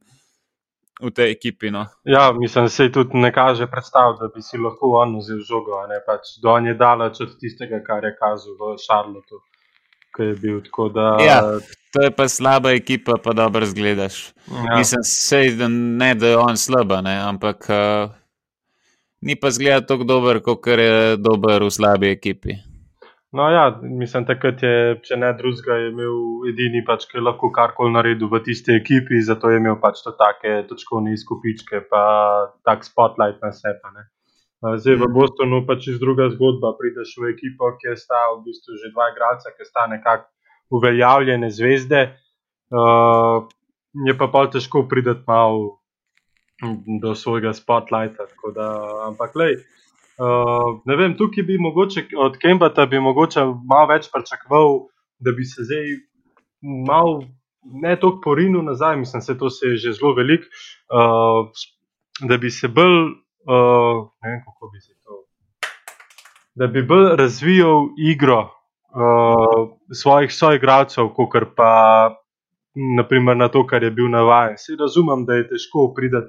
V 0.96 1.12
tej 1.12 1.34
ekipi. 1.36 1.68
No. 1.76 1.82
Ja, 2.08 2.32
mislim, 2.32 2.70
se 2.72 2.86
tudi 2.88 3.20
ne 3.20 3.28
kaže 3.36 3.66
predstavljati, 3.68 4.22
da 4.22 4.30
bi 4.32 4.42
si 4.42 4.58
lahko 4.58 4.94
on 4.96 5.18
vzel 5.20 5.42
žogo. 5.44 5.82
Pač, 6.06 6.38
do 6.40 6.54
on 6.54 6.70
je 6.70 6.74
daleč 6.80 7.20
od 7.20 7.34
tistega, 7.36 7.82
kar 7.84 8.08
je 8.08 8.14
kazal 8.16 8.56
v 8.56 8.78
Šarlotu, 8.80 9.42
ki 10.16 10.30
je 10.30 10.38
bil. 10.40 10.62
Da, 10.96 11.10
ja, 11.20 11.42
to 11.96 12.04
je 12.04 12.12
pa 12.12 12.28
slaba 12.28 12.76
ekipa, 12.76 13.16
pa 13.24 13.34
dobro 13.34 13.66
zgledaš. 13.66 14.34
Ja. 14.52 14.78
Mislim, 14.78 15.04
sej, 15.04 15.56
da 15.56 15.68
ne 15.72 16.16
da 16.16 16.28
je 16.28 16.38
on 16.38 16.58
slaba, 16.58 17.02
ne? 17.02 17.16
ampak 17.24 17.70
uh, 17.70 18.12
ni 19.22 19.40
pa 19.40 19.52
zgleda 19.52 19.86
tako 19.88 20.04
dober, 20.04 20.42
kot 20.44 20.68
je 20.68 21.16
dober 21.18 21.64
v 21.64 21.72
slabi 21.72 22.12
ekipi. 22.12 22.58
No, 23.36 23.48
ja, 23.52 23.64
mislim, 23.82 24.26
takrat 24.28 24.62
je, 24.64 24.76
če 25.08 25.18
ne 25.20 25.32
drugega, 25.40 25.78
imel 25.90 26.46
edini, 26.52 26.84
pač, 26.88 27.08
ki 27.08 27.18
je 27.20 27.24
lahko 27.24 27.50
karkoli 27.56 27.96
naredil 27.96 28.30
v 28.32 28.44
tisti 28.44 28.76
ekipi, 28.76 29.24
zato 29.24 29.52
je 29.52 29.60
imel 29.60 29.80
pač 29.80 30.04
to 30.04 30.14
take 30.20 30.62
točkovne 30.70 31.16
izkupičke, 31.16 31.82
pa 31.92 32.04
tak 32.68 32.84
spotlight 32.88 33.40
na 33.44 33.52
sebe. 33.56 34.06
Zdaj 34.64 34.96
v 34.96 35.08
mhm. 35.08 35.16
Bostonu 35.16 35.64
pač 35.68 35.88
iz 35.92 36.00
druga 36.00 36.28
zgodba, 36.36 36.76
prideš 36.80 37.16
v 37.24 37.34
ekipo, 37.36 37.76
ki 37.80 37.92
je 37.92 37.98
sta 38.04 38.22
v 38.36 38.48
bistvu 38.48 38.80
že 38.84 38.92
dva 38.96 39.12
igralca, 39.12 39.52
ki 39.52 39.68
sta 39.68 39.88
nekako 39.92 40.35
uveljavljene 40.70 41.50
zvezde, 41.52 42.18
uh, 42.72 43.48
je 44.06 44.18
pa 44.18 44.28
pa 44.28 44.46
težko 44.52 44.88
priti 44.90 45.20
malo 45.28 45.80
do 47.02 47.16
svojega 47.16 47.54
spotlighta. 47.54 48.28
Da, 48.56 48.68
ampak, 49.08 49.36
lej, 49.36 49.56
uh, 50.20 50.82
ne 50.86 50.96
vem, 50.96 51.16
tukaj 51.18 51.44
bi 51.44 51.58
mogoče 51.60 52.08
od 52.18 52.38
Kembata 52.42 52.86
bi 52.86 53.00
mogoče 53.00 53.46
malo 53.46 53.88
več 53.94 54.10
pričakoval, 54.14 54.88
da 55.20 55.32
bi 55.32 55.46
se 55.46 55.64
zdaj 55.64 55.98
malo 56.88 57.24
ne 57.66 57.96
toliko 58.00 58.22
porinil 58.24 58.64
nazaj, 58.64 58.98
mislim, 58.98 59.22
da 59.28 59.38
to 59.38 59.50
se 59.50 59.68
je 59.68 59.78
že 59.78 59.94
zelo 59.94 60.14
velik, 60.14 60.42
uh, 60.90 61.50
da 62.30 62.38
bi 62.38 62.52
se 62.52 62.68
bolj, 62.68 63.02
uh, 63.48 64.06
ne 64.22 64.30
vem, 64.32 64.42
kako 64.46 64.70
bi 64.74 64.80
se 64.80 64.94
to. 65.04 65.24
Da 66.56 66.68
bi 66.68 66.84
bolj 66.84 67.16
razvijal 67.16 67.90
igro, 67.98 68.55
uh, 68.96 69.76
svojih 69.94 70.34
soigralcev, 70.34 71.12
kot 71.16 71.52
pa 71.56 71.72
naprimer, 72.76 73.38
na 73.38 73.48
to, 73.52 73.66
kar 73.68 73.84
je 73.84 73.92
bil 73.92 74.10
navaden. 74.12 74.58
Si 74.58 74.76
razumem, 74.80 75.26
da 75.26 75.40
je 75.40 75.50
težko 75.54 75.92
priti 75.96 76.22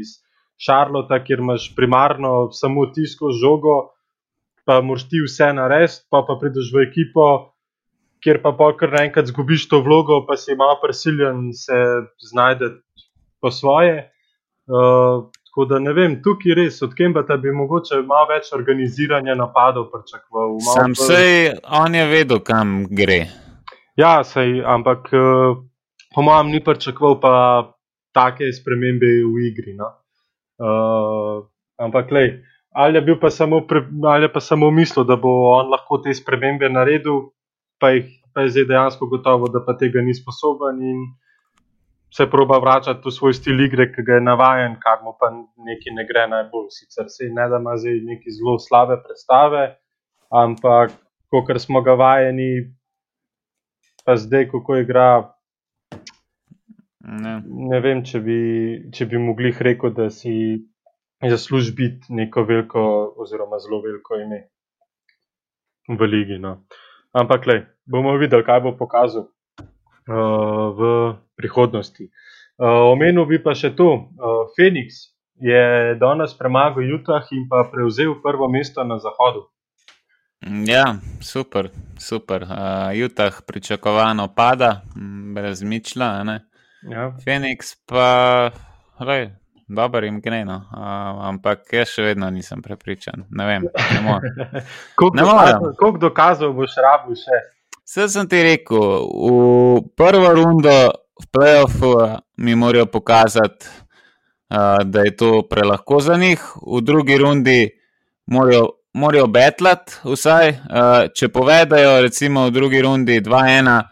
iz 0.00 0.18
Šarlota, 0.60 1.18
kjer 1.24 1.40
imaš 1.42 1.72
primarno 1.76 2.50
samo 2.52 2.86
tisko 2.94 3.32
žogo, 3.32 3.90
pa 4.64 4.80
moraš 4.80 5.08
ti 5.08 5.20
vse 5.24 5.52
narediti, 5.52 6.04
pa 6.10 6.24
pa 6.26 6.38
prideš 6.40 6.72
v 6.72 6.88
ekipo. 6.88 7.50
Ker 8.24 8.40
pa 8.40 8.54
kar 8.56 8.88
naenkrat 8.88 9.28
zgubiš 9.28 9.66
to 9.68 9.82
vlogo, 9.84 10.22
pa 10.24 10.36
si 10.40 10.54
malo 10.56 10.78
prisiljen 10.80 11.50
se 11.52 11.76
znajti 12.30 12.70
po 13.40 13.50
svoje. 13.50 14.10
Uh, 14.64 15.28
Tako 15.54 15.64
da 15.70 15.78
ne 15.78 15.92
vem, 15.94 16.16
tukaj 16.18 16.54
res, 16.58 16.80
od 16.82 16.96
Kembata 16.98 17.36
bi 17.38 17.52
mogoče 17.54 18.00
malo 18.02 18.26
več 18.26 18.48
organiziranja 18.56 19.36
napadov 19.38 19.84
pričakoval. 19.92 20.56
Sam 20.66 20.96
se, 20.98 21.52
on 21.78 21.94
je 21.94 22.06
vedel, 22.10 22.40
kam 22.42 22.72
gre. 22.90 23.20
Ja, 23.94 24.24
sej, 24.26 24.64
ampak 24.66 25.12
eh, 25.14 25.54
po 26.10 26.24
mojem 26.26 26.50
ni 26.50 26.58
pričakoval 26.58 27.14
pa 27.22 27.34
take 28.18 28.50
spremembe 28.50 29.12
v 29.22 29.44
igri. 29.46 29.76
No? 29.78 29.92
Uh, 30.58 31.46
ampak, 31.78 32.10
lej, 32.10 32.32
ali 32.74 32.98
je 32.98 33.06
bil 33.06 33.22
pa 33.22 33.30
samo, 33.30 33.62
pre, 33.62 33.86
ali 34.10 34.26
je 34.26 34.32
pa 34.34 34.42
samo 34.42 34.74
mislil, 34.74 35.06
da 35.06 35.14
bo 35.14 35.36
on 35.54 35.70
lahko 35.70 36.02
te 36.02 36.10
spremembe 36.18 36.66
naredil, 36.66 37.28
pa, 37.78 37.94
jih, 37.94 38.10
pa 38.34 38.42
je 38.42 38.56
zdaj 38.56 38.72
dejansko 38.74 39.06
gotovo, 39.06 39.54
da 39.54 39.62
pa 39.62 39.78
tega 39.78 40.02
ni 40.02 40.18
sposoben. 40.18 40.82
In, 40.82 41.06
se 42.16 42.30
proba 42.30 42.58
vračati 42.58 43.02
v 43.04 43.10
svoj 43.10 43.34
stil 43.34 43.60
igre, 43.60 43.88
ki 43.92 44.02
ga 44.06 44.18
je 44.18 44.22
navaden, 44.22 44.76
kar 44.82 45.00
mu 45.02 45.16
pa 45.18 45.32
nekaj 45.34 45.94
ne 45.96 46.04
gre 46.06 46.28
najbolj. 46.30 46.68
Sicer 46.70 47.08
se 47.10 47.26
ne 47.26 47.48
da 47.50 47.58
ima 47.58 47.74
zdaj 47.76 47.98
neki 48.06 48.34
zelo 48.36 48.54
slabe 48.62 49.00
predstave, 49.02 49.64
ampak 50.30 50.94
kot 51.30 51.50
smo 51.58 51.82
ga 51.82 51.96
vajeni, 51.98 52.70
pa 54.06 54.16
zdaj, 54.16 54.46
kako 54.52 54.78
igra. 54.84 55.08
Ne. 57.04 57.34
ne 57.70 57.80
vem, 57.84 58.04
če 58.06 58.20
bi, 58.22 58.38
če 58.94 59.10
bi 59.10 59.18
mogli 59.18 59.50
reči, 59.50 59.90
da 59.96 60.06
si 60.10 60.36
zasluži 61.20 61.74
biti 61.76 62.14
neko 62.14 62.46
veliko, 62.46 62.80
oziroma 63.18 63.58
zelo 63.58 63.82
veliko 63.82 64.22
ime 64.22 64.44
v 65.88 66.06
Ligi. 66.06 66.38
No. 66.38 66.60
Ampak, 67.12 67.46
le, 67.50 67.58
bomo 67.84 68.14
videli, 68.22 68.46
kaj 68.46 68.62
bo 68.64 68.76
pokazal 68.78 69.33
v 70.06 70.80
prihodnosti. 71.36 72.10
Uh, 72.54 72.92
omenil 72.92 73.26
bi 73.26 73.40
pa 73.42 73.54
še 73.56 73.72
to, 73.74 74.12
Phoenix 74.54 75.14
je 75.42 75.94
danes 75.98 76.34
premagal 76.38 76.86
Utah 76.86 77.26
in 77.32 77.48
pa 77.50 77.64
prevzel 77.66 78.14
prvo 78.22 78.48
mesto 78.48 78.84
na 78.84 78.98
zahodu. 79.02 79.48
Ja, 80.44 80.96
super, 81.20 81.70
super. 81.98 82.42
Uh, 82.42 82.92
Utah 82.94 83.40
pričakovano 83.46 84.28
pada, 84.28 84.82
brez 85.34 85.62
mičla. 85.62 86.40
Ja. 86.84 87.16
Phoenix 87.24 87.74
pa, 87.86 88.52
rej, 89.00 89.32
dobro 89.68 90.04
jim 90.04 90.20
gre, 90.20 90.44
no. 90.44 90.60
uh, 90.70 91.24
ampak 91.32 91.72
jaz 91.72 91.96
še 91.96 92.02
vedno 92.10 92.28
nisem 92.30 92.62
prepričan. 92.62 93.24
Ne 93.30 93.46
vem, 93.46 93.64
ne 93.72 94.00
morem. 94.04 94.36
Koliko 95.80 95.98
dokazov 95.98 96.52
boš 96.52 96.76
rabil 96.76 97.16
še? 97.16 97.40
Vse 97.84 98.08
sem 98.08 98.28
ti 98.28 98.40
rekel, 98.42 98.80
v 98.80 99.82
prvo 99.96 100.32
rundo 100.32 101.04
v 101.20 101.26
playoffu 101.30 101.90
mi 102.36 102.54
morajo 102.54 102.86
pokazati, 102.86 103.66
uh, 104.48 104.80
da 104.84 105.00
je 105.04 105.16
to 105.16 105.42
prelahko 105.50 106.00
za 106.00 106.16
njih, 106.16 106.40
v 106.66 106.80
drugi 106.80 107.18
rundi 107.18 107.70
morajo, 108.26 108.68
morajo 108.94 109.26
betlati, 109.26 110.00
vsaj 110.04 110.48
uh, 110.48 111.12
če 111.14 111.28
povedajo, 111.28 112.00
recimo 112.02 112.46
v 112.48 112.56
drugi 112.56 112.80
rundi 112.82 113.20
2-1, 113.20 113.82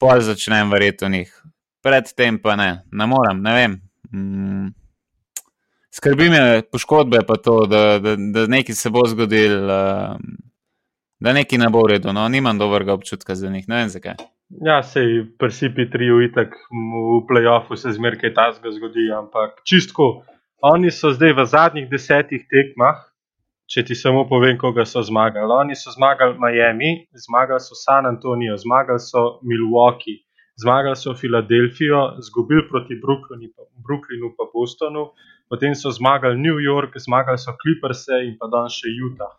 pol 0.00 0.24
začnem 0.24 0.72
verjeti 0.72 1.04
v 1.04 1.12
njih. 1.18 1.30
Predtem 1.84 2.40
pa 2.42 2.56
ne, 2.56 2.70
ne 2.92 3.06
morem, 3.06 3.42
ne 3.42 3.54
vem. 3.54 3.78
Mm. 4.12 4.74
Skrbi 5.94 6.30
me 6.30 6.62
poškodbe, 6.62 7.26
pa 7.26 7.36
to, 7.36 7.66
da, 7.66 7.98
da, 7.98 8.16
da 8.16 8.46
nekaj 8.46 8.74
se 8.74 8.90
bo 8.90 9.04
zgodil. 9.06 9.68
Uh, 9.68 10.16
da 11.20 11.32
neki 11.32 11.58
ne 11.58 11.68
bo 11.68 11.82
v 11.82 11.94
redu. 11.94 12.12
No, 12.12 12.28
nimam 12.28 12.58
dobrega 12.58 12.94
občutka 12.94 13.34
za 13.34 13.50
njih, 13.50 13.68
ne 13.68 13.76
vem 13.82 13.88
zakaj. 13.88 14.18
Ja, 14.64 14.80
sej 14.82 15.26
pri 15.38 15.52
CP3-ju 15.52 16.22
itak 16.24 16.54
v 16.72 17.20
playoffu 17.28 17.76
se 17.76 17.92
zmeraj 17.92 18.32
ta 18.34 18.48
zgodi, 18.54 19.10
ampak 19.12 19.60
čistko, 19.68 20.24
oni 20.62 20.90
so 20.90 21.12
zdaj 21.12 21.34
v 21.36 21.44
zadnjih 21.44 21.90
desetih 21.90 22.46
tekmah, 22.48 23.02
če 23.68 23.84
ti 23.84 23.94
samo 23.94 24.24
povem, 24.30 24.56
koga 24.58 24.86
so 24.88 25.02
zmagali. 25.04 25.52
Oni 25.52 25.76
so 25.76 25.92
zmagali 25.92 26.38
Miami, 26.40 27.04
zmagali 27.12 27.60
so 27.60 27.76
San 27.76 28.08
Antonijo, 28.08 28.56
zmagali 28.56 29.02
so 29.04 29.38
Milwaukee, 29.44 30.24
zmagali 30.56 30.96
so 30.96 31.14
Filadelfijo, 31.14 32.16
izgubili 32.18 32.64
proti 32.70 32.96
Brooklynu, 33.02 33.52
Brooklynu 33.84 34.32
pa 34.38 34.48
Bostonu, 34.54 35.10
potem 35.50 35.74
so 35.74 35.92
zmagali 35.92 36.40
New 36.40 36.56
York, 36.56 36.96
zmagali 36.96 37.38
so 37.38 37.52
Clippers 37.60 38.08
in 38.24 38.38
pa 38.40 38.48
danes 38.48 38.80
še 38.80 38.88
Utah. 38.96 39.36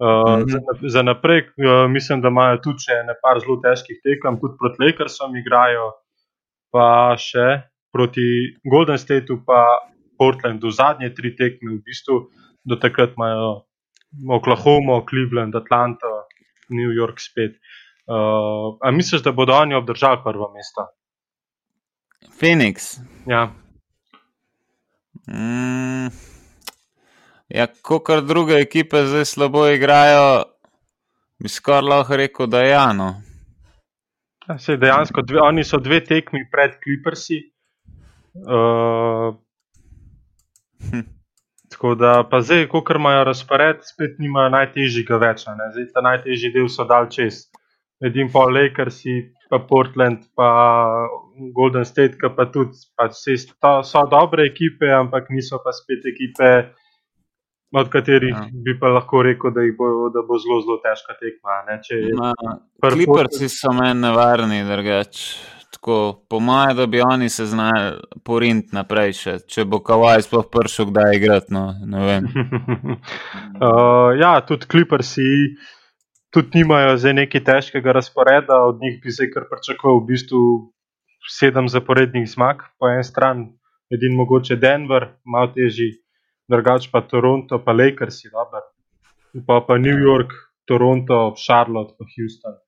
Uh, 0.00 0.38
mm 0.38 0.44
-hmm. 0.44 0.88
Za 0.88 1.02
naprej, 1.02 1.40
uh, 1.40 1.90
mislim, 1.90 2.20
da 2.20 2.28
imajo 2.28 2.56
tudi 2.64 2.78
še 2.86 2.94
nekaj 3.04 3.40
zelo 3.40 3.56
težkih 3.60 3.98
tekem, 4.04 4.40
tudi 4.40 4.56
proti 4.60 4.82
Lakersom 4.82 5.36
igrajo, 5.36 5.92
pa 6.72 7.16
še 7.20 7.62
proti 7.92 8.56
Golden 8.64 8.98
Stateu, 8.98 9.42
pa 9.46 9.60
Portlandu, 10.18 10.70
zadnje 10.70 11.14
tri 11.14 11.36
tekme, 11.36 11.76
v 11.76 11.82
bistvu 11.84 12.30
do 12.64 12.76
takrat 12.76 13.12
imajo 13.16 13.66
Oklahoma, 14.28 15.04
Cleveland, 15.10 15.54
Atlanta, 15.54 16.12
New 16.68 16.90
York 16.92 17.20
spet. 17.20 17.52
Uh, 18.06 18.76
a 18.80 18.90
misliš, 18.90 19.22
da 19.22 19.32
bodo 19.32 19.52
oni 19.52 19.74
obdržali 19.74 20.18
prvo 20.24 20.52
mesto? 20.54 20.86
Phoenix. 22.40 22.98
Ja. 23.26 23.52
Mm. 25.28 26.08
Ja, 27.50 27.66
ko 27.82 27.98
kar 27.98 28.20
druge 28.22 28.60
ekipe 28.62 29.02
zdaj 29.10 29.24
slabo 29.26 29.64
igrajo, 29.66 30.42
bi 31.42 31.50
skoraj 31.50 31.82
lahko 31.82 32.16
rekel, 32.16 32.46
da 32.46 32.60
je 32.62 32.68
Jano. 32.70 33.08
Ja, 34.46 34.58
sej 34.58 34.76
dejansko, 34.78 35.22
dve, 35.26 35.40
oni 35.42 35.64
so 35.66 35.80
dve 35.82 35.98
tekmi 36.04 36.44
pred 36.52 36.76
Clippersi. 36.84 37.40
Uh, 38.34 39.34
hm. 40.90 41.02
Tako 41.74 41.94
da, 41.98 42.12
pa 42.30 42.38
zdaj, 42.42 42.68
ko 42.70 42.84
imajo 42.94 43.24
razpored, 43.24 43.82
spet 43.86 44.18
nimajo 44.22 44.54
najtežjega 44.54 45.18
več. 45.18 45.42
Zdaj, 45.46 45.88
ta 45.94 46.02
najtežji 46.06 46.52
del 46.54 46.68
so 46.70 46.86
dal 46.86 47.10
čez. 47.10 47.48
Edim 48.02 48.30
pa 48.32 48.46
Lakers, 48.46 49.02
pa 49.50 49.58
Portland, 49.58 50.22
pa 50.38 50.50
Golden 51.54 51.84
State, 51.84 52.18
pa 52.36 52.46
tudi, 52.46 52.78
pač 52.96 53.18
so 53.90 54.06
dobre 54.10 54.46
ekipe, 54.46 54.86
ampak 54.86 55.30
niso 55.34 55.58
pa 55.64 55.74
spet 55.74 56.06
ekipe, 56.06 56.70
od 57.72 57.88
katerih 57.88 58.34
ja. 58.34 58.48
bi 58.52 58.78
pa 58.80 58.88
lahko 58.88 59.22
rekel, 59.22 59.50
da, 59.54 59.60
bo, 59.78 60.08
da 60.14 60.22
bo 60.26 60.38
zelo, 60.42 60.60
zelo 60.64 60.78
težka 60.82 61.14
tekma. 61.20 61.50
Kliprci 62.82 63.48
so 63.48 63.72
meni 63.76 64.00
nevarni, 64.02 64.64
drugač. 64.66 65.36
Tako, 65.70 65.96
po 66.28 66.40
mojem, 66.42 66.76
da 66.76 66.86
bi 66.90 67.00
oni 67.00 67.28
se 67.30 67.46
znali 67.46 68.00
porint 68.26 68.72
naprej, 68.76 69.12
še. 69.16 69.38
če 69.48 69.64
bo 69.64 69.78
Kawaii 69.80 70.22
sploh 70.26 70.44
prišel, 70.50 70.86
kdaj 70.90 71.16
igrati. 71.16 71.54
No, 71.54 71.62
uh, 71.86 72.18
ja, 74.22 74.40
tudi 74.44 74.66
Kliprci 74.66 75.22
tudi 76.30 76.60
nimajo 76.60 76.96
zdaj 76.96 77.14
nekaj 77.22 77.44
težkega 77.44 77.92
razporeda, 77.92 78.62
od 78.66 78.78
njih 78.82 79.00
bi 79.02 79.10
se 79.10 79.30
kar 79.30 79.46
pričakoval 79.50 80.00
v 80.00 80.06
bistvu 80.12 80.42
sedem 81.30 81.68
zaporednih 81.68 82.28
zmag, 82.30 82.62
po 82.78 82.90
eni 82.90 83.04
strani, 83.04 83.50
edin 83.90 84.16
mogoče 84.16 84.56
Denver, 84.56 85.08
malo 85.24 85.52
težji 85.54 85.90
drugač 86.50 86.90
pa 86.90 87.00
Toronto, 87.06 87.60
pa 87.64 87.72
Lakers, 87.72 88.22
dober. 88.32 88.66
pa 89.46 89.60
pa 89.60 89.78
New 89.78 89.98
York, 89.98 90.34
Toronto, 90.66 91.34
Charlotte, 91.36 91.94
pa 91.98 92.04
Houston. 92.16 92.58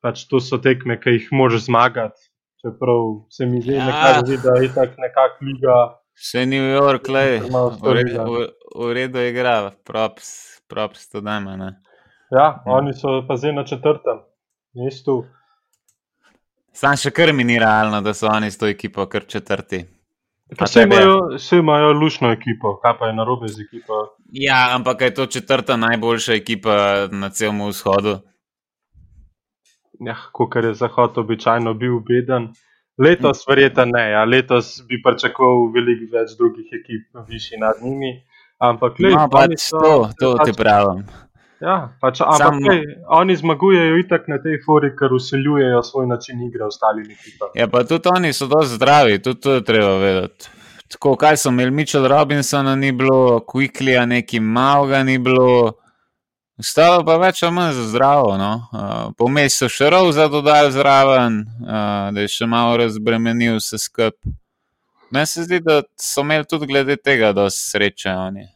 Pač 0.00 0.24
to 0.30 0.40
so 0.40 0.58
tekme, 0.58 0.96
ki 0.96 1.18
jih 1.18 1.28
moraš 1.32 1.66
zmagati. 1.68 2.20
Čeprav 2.62 3.02
se 3.30 3.46
mi 3.46 3.60
zdi, 3.62 3.74
ja. 3.74 4.22
zdi 4.24 4.38
da 4.42 4.56
je 4.62 4.68
tako 4.74 5.02
nekakšna 5.04 5.46
liga. 5.46 5.74
Še 6.18 6.46
New 6.50 6.64
York, 6.66 7.06
le 7.14 7.26
v 7.46 8.88
redu 8.94 9.22
igra, 9.22 9.70
props, 9.86 10.58
props 10.66 11.06
to 11.12 11.22
dajmo. 11.22 11.54
Ja, 12.34 12.58
hmm. 12.64 12.72
oni 12.74 12.94
so 12.98 13.20
pa 13.28 13.36
zdaj 13.38 13.54
na 13.54 13.64
četrtem 13.64 14.24
mestu. 14.74 15.22
Sam 16.74 16.98
še 16.98 17.12
kar 17.14 17.32
mi 17.34 17.46
ni 17.46 17.58
realno, 17.58 18.02
da 18.02 18.14
so 18.14 18.26
oni 18.30 18.50
s 18.50 18.58
to 18.58 18.66
ekipo 18.66 19.06
kar 19.06 19.26
četrti. 19.30 19.84
Vse 20.48 20.82
imajo, 20.82 21.18
imajo 21.52 21.92
lušno 21.92 22.30
ekipo, 22.32 22.78
kaj 22.82 22.98
pa 22.98 23.06
je 23.06 23.12
na 23.12 23.24
robe 23.24 23.48
z 23.48 23.60
ekipo. 23.60 23.94
Ja, 24.32 24.68
ampak 24.74 25.00
je 25.00 25.14
to 25.14 25.26
četrta 25.26 25.76
najboljša 25.76 26.34
ekipa 26.34 27.08
na 27.10 27.28
celem 27.30 27.60
vzhodu. 27.68 28.18
Ja, 30.00 30.16
kot 30.32 30.56
je 30.56 30.74
Zahod 30.74 31.18
običajno 31.18 31.74
bil 31.74 32.00
beden. 32.00 32.48
Letos, 32.98 33.44
verjetno 33.48 33.84
ne, 33.84 34.10
ja. 34.10 34.24
letos 34.24 34.82
bi 34.88 34.98
pričakoval 35.02 35.68
veliko 35.74 36.08
več 36.16 36.34
drugih 36.38 36.72
ekip, 36.80 37.04
višji 37.28 37.60
nad 37.60 37.82
njimi. 37.82 38.10
Ampak, 38.58 38.98
le, 38.98 39.12
no, 39.14 39.28
pač 39.30 39.54
so, 39.62 39.78
to, 39.78 40.08
to 40.18 40.30
pač, 40.36 40.48
ti 40.48 40.56
pravim. 40.58 41.04
Ja, 41.60 41.88
pač, 42.00 42.20
ampak 42.22 42.38
Sam... 42.38 42.60
kaj, 42.62 42.84
oni 43.18 43.34
zmagujejo 43.36 43.96
itak 43.98 44.28
na 44.30 44.38
tej 44.42 44.60
fori, 44.62 44.92
ker 44.98 45.12
usiljujejo 45.12 45.82
svoj 45.82 46.06
način 46.06 46.42
igre 46.46 46.64
ostalim 46.64 47.10
ekipam. 47.10 47.50
Ja, 47.58 47.66
pa 47.68 47.82
tudi 47.84 48.10
oni 48.14 48.32
so 48.32 48.46
dosti 48.46 48.76
zdravi, 48.76 49.18
tudi 49.22 49.40
to 49.40 49.56
je 49.58 49.64
treba 49.64 49.96
vedeti. 49.98 50.50
Tako, 50.88 51.16
kaj 51.20 51.36
so 51.36 51.50
imeli, 51.50 51.70
Mitchell 51.70 52.06
Robinsona 52.08 52.76
ni 52.76 52.92
bilo, 52.92 53.40
Quicklija 53.40 54.06
neki 54.06 54.40
malega 54.40 55.02
ni 55.02 55.18
bilo, 55.18 55.72
ostalo 56.58 57.02
pa 57.04 57.18
več 57.20 57.42
ali 57.42 57.54
manj 57.54 57.74
za 57.76 57.88
zdravo. 57.90 58.36
No? 58.40 58.52
Uh, 58.72 59.10
Pomej 59.18 59.50
so 59.52 59.68
še 59.68 59.90
rov 59.92 60.12
za 60.16 60.28
dodaj 60.32 60.70
zraven, 60.78 61.42
uh, 61.66 62.08
da 62.14 62.24
je 62.24 62.30
še 62.32 62.48
malo 62.48 62.78
razbremenil 62.80 63.58
vse 63.58 63.82
skup. 63.82 64.16
Meni 65.10 65.26
se 65.26 65.44
zdi, 65.44 65.60
da 65.64 65.82
so 66.00 66.24
imeli 66.24 66.48
tudi 66.48 66.70
glede 66.70 66.96
tega 66.96 67.34
dosti 67.36 67.74
sreče 67.74 68.14
oni. 68.14 68.46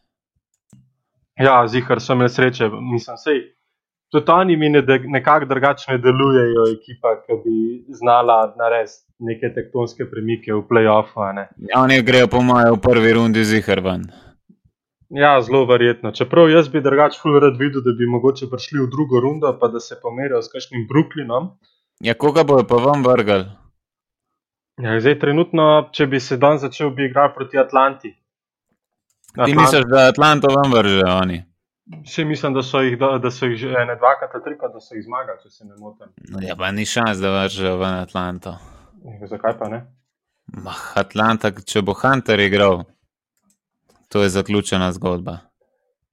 Ja, 1.40 1.66
zihar 1.68 2.00
sem 2.00 2.18
imel 2.18 2.28
sreče, 2.28 2.68
nisem 2.92 3.16
sej. 3.16 3.40
Tudi 4.12 4.30
oni 4.30 4.56
mi 4.56 4.68
ne, 4.68 4.82
nekako 5.08 5.46
drugače 5.48 5.96
delujejo, 5.98 6.66
ekipa, 6.74 7.14
ki 7.24 7.38
bi 7.44 7.94
znala 7.96 8.54
narediti 8.58 9.00
neke 9.24 9.48
tektonske 9.54 10.04
premike 10.10 10.52
v 10.52 10.60
playoffu. 10.68 11.24
Ja, 11.70 11.80
oni 11.80 12.02
grejo, 12.02 12.28
po 12.28 12.42
mojem, 12.44 12.76
v 12.76 12.82
prvi 12.84 13.14
rundi 13.16 13.44
zihar 13.44 13.80
ven. 13.80 14.04
Ja, 15.08 15.40
zelo 15.42 15.64
verjetno. 15.68 16.12
Čeprav 16.12 16.50
jaz 16.50 16.68
bi 16.68 16.80
drugače 16.80 17.20
ful 17.22 17.40
rad 17.40 17.56
videl, 17.60 17.80
da 17.84 17.92
bi 17.96 18.08
mogoče 18.08 18.50
prišli 18.52 18.80
v 18.80 18.90
drugo 18.92 19.20
rundo, 19.20 19.56
pa 19.60 19.68
da 19.68 19.80
se 19.80 19.96
pomerijo 20.02 20.42
s 20.42 20.52
kakšnim 20.52 20.86
Brooklynom. 20.88 21.50
Ja, 22.00 22.14
koga 22.14 22.44
bojo 22.44 22.64
pa 22.68 22.80
vam 22.80 23.04
vrgal? 23.04 23.44
Ja, 24.80 25.00
zdaj, 25.00 25.18
trenutno, 25.20 25.88
če 25.92 26.06
bi 26.06 26.20
se 26.20 26.36
dan 26.40 26.58
začel, 26.58 26.90
bi 26.96 27.04
igral 27.08 27.32
proti 27.36 27.60
Atlanti. 27.60 28.14
Atlant... 29.32 29.48
Ti 29.48 29.56
misliš, 29.56 29.84
da 29.90 30.08
Atlanto 30.08 30.48
vam 30.52 30.72
vrže 30.72 31.04
oni? 31.22 31.44
Vsi 32.04 32.24
mislim, 32.24 32.54
da 32.54 32.62
so 32.62 32.80
jih, 32.80 32.98
da, 32.98 33.18
da 33.18 33.30
so 33.30 33.46
jih 33.46 33.56
že 33.58 33.84
ne 33.88 33.96
dvakrat, 33.96 34.36
trikrat, 34.44 34.72
da 34.72 34.80
so 34.80 34.94
jih 34.94 35.04
zmagali, 35.04 35.38
če 35.42 35.50
se 35.50 35.64
ne 35.64 35.74
motim. 35.78 36.12
No, 36.30 36.42
ja, 36.44 36.56
pa 36.56 36.70
ni 36.72 36.84
šans, 36.86 37.18
da 37.18 37.32
vržejo 37.32 37.76
v 37.80 37.88
Atlanto. 38.02 38.54
Ja, 39.04 39.28
zakaj 39.30 39.56
pa 39.58 39.68
ne? 39.72 39.80
Mah, 40.62 40.82
Atlanta, 41.00 41.50
če 41.50 41.82
bo 41.82 41.94
Hunter 41.96 42.40
igral, 42.40 42.84
to 44.12 44.22
je 44.22 44.28
zaključena 44.36 44.92
zgodba. 44.92 45.38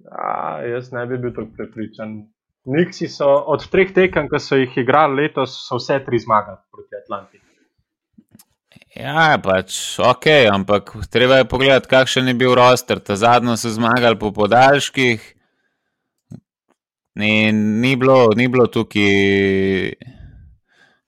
Ja, 0.10 0.64
jaz 0.66 0.92
ne 0.96 1.06
bi 1.06 1.20
bil 1.20 1.36
tako 1.36 1.52
prepričan. 1.58 2.16
Niksi 2.70 3.08
so 3.12 3.28
od 3.28 3.68
treh 3.72 3.92
tekem, 3.94 4.30
ki 4.32 4.40
so 4.40 4.58
jih 4.60 4.78
igrali 4.80 5.24
letos, 5.24 5.54
so 5.68 5.80
vse 5.80 6.00
tri 6.06 6.20
zmagali 6.24 6.60
proti 6.72 6.98
Atlanti. 7.04 7.42
Ja, 9.00 9.38
pač 9.40 9.96
ok, 10.04 10.26
ampak 10.52 10.92
treba 11.08 11.40
je 11.40 11.48
pogledati, 11.48 11.88
kakšen 11.88 12.28
je 12.28 12.34
bil 12.36 12.52
roster. 12.58 13.00
Ta 13.00 13.16
zadnjo 13.16 13.56
so 13.56 13.72
zmagali 13.72 14.20
po 14.20 14.34
podaljških. 14.36 15.24
Ni, 17.16 17.52
ni, 17.52 17.96
bilo, 17.96 18.28
ni 18.36 18.48
bilo 18.52 18.68
tukaj 18.68 19.96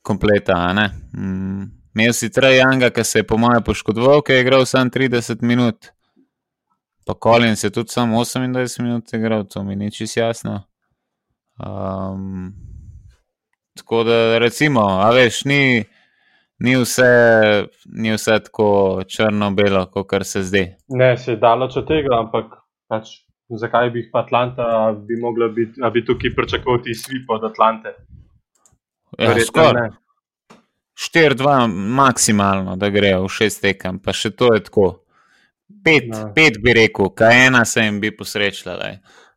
kompleta. 0.02 0.56
Mm. 1.18 1.68
Imel 1.92 2.14
si 2.16 2.32
Trajanga, 2.32 2.94
ki 2.96 3.04
se 3.04 3.20
je 3.20 3.28
po 3.28 3.38
mojem 3.38 3.64
poškodoval, 3.64 4.24
ki 4.24 4.40
je 4.40 4.42
igral 4.46 4.66
samo 4.66 4.90
30 4.90 5.44
minut. 5.44 5.92
Pa 7.06 7.14
Kolin 7.14 7.56
se 7.56 7.68
je 7.68 7.76
tudi 7.76 7.92
samo 7.92 8.24
28 8.24 8.82
minut 8.82 9.14
igral, 9.14 9.44
to 9.44 9.64
mi 9.64 9.76
ni 9.76 9.92
čisto 9.92 10.20
jasno. 10.20 10.62
Um, 11.60 12.54
tako 13.76 14.04
da, 14.04 14.38
recimo, 14.40 14.88
a 15.04 15.12
veš, 15.12 15.44
ni 15.46 15.84
ni 16.64 16.76
vse, 16.78 17.10
ni 17.86 18.14
vse 18.14 18.38
tako 18.46 18.70
črno-belo, 19.08 19.86
kot 19.94 20.14
se 20.28 20.44
zdi. 20.44 20.66
Ne, 20.90 21.16
se 21.18 21.36
je 21.36 21.42
daleč 21.42 21.78
od 21.82 21.88
tega, 21.88 22.20
ampak 22.20 22.54
pač, 22.92 23.16
zakaj 23.50 23.90
bi 23.94 24.04
jih 24.04 24.12
pa 24.14 24.22
Atlanta, 24.26 24.68
bi 25.08 25.18
mogla 25.22 25.50
biti, 25.56 25.82
da 25.82 25.90
bi 25.90 26.06
tukaj 26.06 26.36
pričakovati 26.36 26.96
svip 26.96 27.30
od 27.30 27.50
Atlante? 27.50 27.96
Ja, 29.20 29.36
skoraj. 29.46 29.90
4-2 31.02 31.68
maksimalno, 31.98 32.76
da 32.76 32.90
grejo 32.90 33.24
v 33.26 33.32
šest 33.34 33.62
tekem, 33.64 33.98
pa 34.00 34.14
še 34.14 34.30
to 34.38 34.54
je 34.54 34.64
tako. 34.68 34.90
Pet, 35.82 36.12
no. 36.12 36.28
pet 36.36 36.60
bi 36.62 36.76
rekel, 36.78 37.10
kaj 37.18 37.46
ena 37.48 37.64
se 37.66 37.82
jim 37.82 37.98
bi 38.04 38.12
posrečila. 38.14 38.76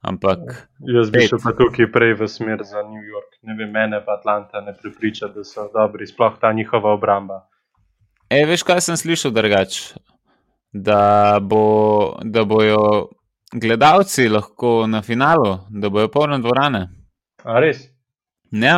Ampak 0.05 0.41
Jaz 0.85 1.11
bi 1.11 1.25
šel 1.25 1.41
pa 1.41 1.55
tukaj 1.57 1.89
prej 1.93 2.15
v 2.21 2.29
smer 2.29 2.61
za 2.63 2.83
New 2.85 3.01
York. 3.01 3.39
Ne 3.43 3.57
vem, 3.59 3.71
mene 3.73 4.03
pa 4.05 4.19
Atlanta 4.19 4.61
ne 4.61 4.75
pripriča, 4.77 5.31
da 5.33 5.45
so 5.45 5.69
dobri, 5.73 6.07
sploh 6.07 6.37
ta 6.41 6.53
njihova 6.53 6.93
obramba. 6.93 7.47
E, 8.29 8.45
veš, 8.45 8.63
kaj 8.69 8.81
sem 8.85 8.97
slišal 9.01 9.33
drugače? 9.33 10.01
Da, 10.73 11.39
bo, 11.41 12.19
da 12.23 12.45
bojo 12.45 13.09
gledalci 13.53 14.29
lahko 14.29 14.87
na 14.87 15.03
finalu, 15.03 15.57
da 15.71 15.89
bojo 15.89 16.11
polne 16.13 16.39
dvorane. 16.43 16.89
A 17.45 17.61
res? 17.61 17.87
Ne, 18.51 18.75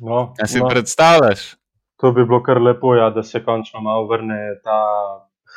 No, 0.00 0.34
a 0.42 0.46
si 0.46 0.60
no, 0.60 0.68
predstavljaš? 0.68 1.54
to 2.00 2.12
bi 2.12 2.24
bilo 2.24 2.42
kar 2.42 2.60
lepo, 2.62 2.94
ja, 2.94 3.10
da 3.10 3.22
se 3.22 3.44
končno 3.44 3.80
malo 3.80 4.06
vrne 4.06 4.38
ta 4.64 4.80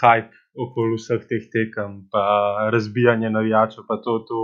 hype 0.01 0.37
okoli 0.57 0.97
vseh 0.97 1.21
teh 1.29 1.43
tekem, 1.53 2.07
pa 2.11 2.23
razbijanje 2.73 3.29
navijačev, 3.29 3.83
pa 3.87 3.97
to, 4.01 4.19
to 4.27 4.39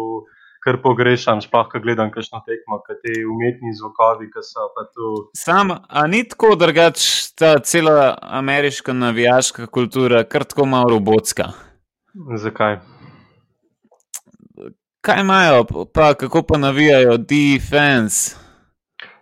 kar 0.63 0.79
pogrešam, 0.83 1.41
sploh 1.41 1.67
ko 1.71 1.81
gledam 1.83 2.11
kakšno 2.13 2.41
tekmo, 2.47 2.79
kaj 2.85 2.99
te 3.03 3.13
umetni 3.25 3.73
zvokovi, 3.77 4.29
ki 4.33 4.43
so 4.45 4.67
pa 4.75 4.87
tu. 4.89 5.11
Sam, 5.37 5.75
a 5.87 6.07
ni 6.07 6.23
tako 6.27 6.55
drugač 6.59 7.05
ta 7.37 7.57
cela 7.59 8.17
ameriška 8.41 8.93
navijaška 8.93 9.67
kultura, 9.67 10.23
kar 10.23 10.47
tako 10.47 10.65
malo 10.65 10.97
robotska. 10.97 11.51
Zakaj? 12.41 12.79
Kaj 15.01 15.21
imajo, 15.21 15.63
pa 15.93 16.13
kako 16.13 16.43
pa 16.43 16.57
navijajo, 16.57 17.17
defense. 17.17 18.46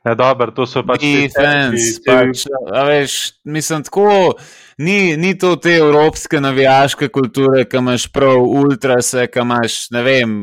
Ne, 0.06 0.14
dobro, 0.16 0.52
to 0.54 0.68
so 0.70 0.84
pač 0.86 1.02
te 1.02 1.14
Defense, 1.26 1.96
tebi- 1.98 2.04
te- 2.04 2.12
pač, 2.12 2.44
veš, 2.88 3.14
mislim, 3.50 3.84
tako, 3.88 4.34
ni, 4.78 5.18
ni 5.18 5.32
to 5.38 5.56
te 5.58 5.74
evropske 5.80 6.38
navijaške 6.42 7.10
kulture, 7.10 7.64
ki 7.66 7.80
imaš 7.82 8.06
prav 8.14 8.38
ultrase, 8.44 9.26
ki 9.34 9.42
imaš, 9.42 9.80
ne 9.96 10.04
vem, 10.06 10.36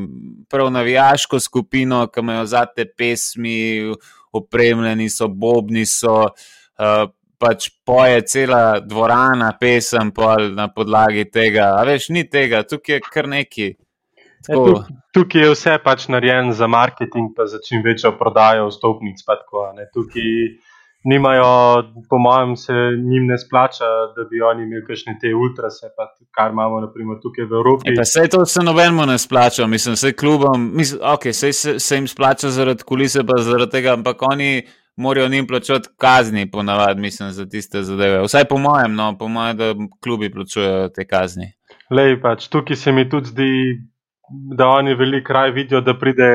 prav 0.51 0.73
navijaško 0.75 1.39
skupino, 1.41 2.07
ki 2.11 2.25
imajo 2.25 2.47
zate 2.51 2.89
pesmi, 2.91 3.87
opremljeni 4.35 5.07
so, 5.13 5.29
bobni 5.29 5.87
so, 5.87 6.25
uh, 6.27 7.05
pač 7.39 7.69
poje 7.87 8.23
cela 8.27 8.81
dvorana 8.81 9.53
pesem 9.61 10.11
pol 10.15 10.51
na 10.57 10.69
podlagi 10.75 11.25
tega. 11.31 11.77
A 11.79 11.87
veš, 11.87 12.09
ni 12.15 12.27
tega, 12.31 12.63
tukaj 12.67 12.99
je 12.99 13.07
kar 13.13 13.29
neki. 13.31 13.73
Ja, 14.49 14.57
tuk- 14.57 14.91
Tukaj 15.13 15.43
je 15.43 15.51
vse 15.53 15.79
pač 15.85 16.07
narejeno 16.09 16.53
za 16.57 16.67
marketing, 16.67 17.35
pa 17.37 17.45
za 17.47 17.59
čim 17.69 17.83
večjo 17.85 18.15
prodajo 18.19 18.71
vstopnic. 18.71 19.21
Tako, 19.27 19.67
a 19.69 19.73
ne. 19.77 19.85
Tukaj 19.95 20.23
nimajo, 21.05 21.83
po 22.11 22.19
mojem, 22.19 22.57
se 22.57 22.73
njim 23.11 23.27
ne 23.27 23.39
splača, 23.39 23.85
da 24.17 24.25
bi 24.31 24.41
oni 24.43 24.63
imeli 24.63 24.85
kakšne 24.87 25.17
te 25.21 25.35
ultrase, 25.35 25.91
pa 25.97 26.07
kar 26.31 26.51
imamo 26.51 26.81
naprimer, 26.81 27.19
tukaj 27.23 27.45
v 27.45 27.59
Evropi. 27.61 27.91
E, 27.91 27.95
pa 27.99 28.05
sej 28.05 28.29
to 28.29 28.45
se 28.47 28.63
nobenemu 28.63 29.07
ne 29.07 29.19
splača, 29.19 29.67
mislim, 29.67 29.97
se 29.97 30.13
klubom, 30.13 30.71
mislim, 30.75 31.01
ok, 31.05 31.29
sej 31.33 31.53
se, 31.53 31.79
se 31.81 31.97
jim 31.97 32.09
splača 32.09 32.51
zaradi 32.51 32.87
kulise, 32.87 33.27
pa 33.27 33.43
zaradi 33.43 33.71
tega, 33.71 33.93
ampak 33.99 34.23
oni 34.31 34.63
morajo 34.97 35.29
njim 35.29 35.47
plačati 35.47 35.89
kazni, 35.97 36.51
ponavadi, 36.51 37.01
mislim, 37.01 37.31
za 37.31 37.47
tiste 37.47 37.83
zadeve. 37.83 38.23
Vsaj 38.23 38.45
po 38.45 38.59
mojem, 38.59 38.95
no, 38.95 39.17
po 39.19 39.29
mojem, 39.29 39.57
da 39.57 39.75
klubi 40.01 40.33
plačujejo 40.33 40.89
te 40.89 41.05
kazni. 41.07 41.53
Lej, 41.91 42.21
pač, 42.23 42.47
tukaj 42.49 42.77
se 42.77 42.93
mi 42.93 43.09
tudi 43.11 43.29
zdi, 43.29 43.51
da 44.59 44.69
oni 44.69 44.95
veliko 44.95 45.33
raj 45.33 45.51
vidijo, 45.51 45.81
da 45.81 45.95
pride 45.99 46.29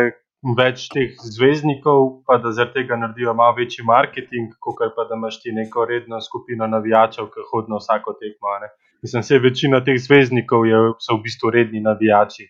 več 0.57 0.87
teh 0.93 1.15
zvezdnikov, 1.35 2.23
pa 2.27 2.37
da 2.41 2.51
zaradi 2.53 2.81
tega 2.81 2.97
naredijo 2.99 3.33
malo 3.33 3.55
večji 3.57 3.85
marketing, 3.85 4.53
kot 4.59 4.83
pa 4.95 5.07
da 5.09 5.17
imaš 5.17 5.41
ti 5.41 5.51
neko 5.51 5.85
redno 5.85 6.21
skupino 6.21 6.67
navijačev, 6.67 7.31
ki 7.33 7.47
hodi 7.51 7.73
na 7.73 7.81
vsako 7.81 8.13
tekmo. 8.21 8.59
ne. 8.61 8.69
Mislim, 9.01 9.23
da 9.29 9.43
večina 9.43 9.83
teh 9.85 9.97
zvezdnikov 10.01 10.65
je, 10.65 10.77
so 10.99 11.17
v 11.17 11.23
bistvu 11.25 11.49
redni 11.53 11.81
navijači. 11.81 12.47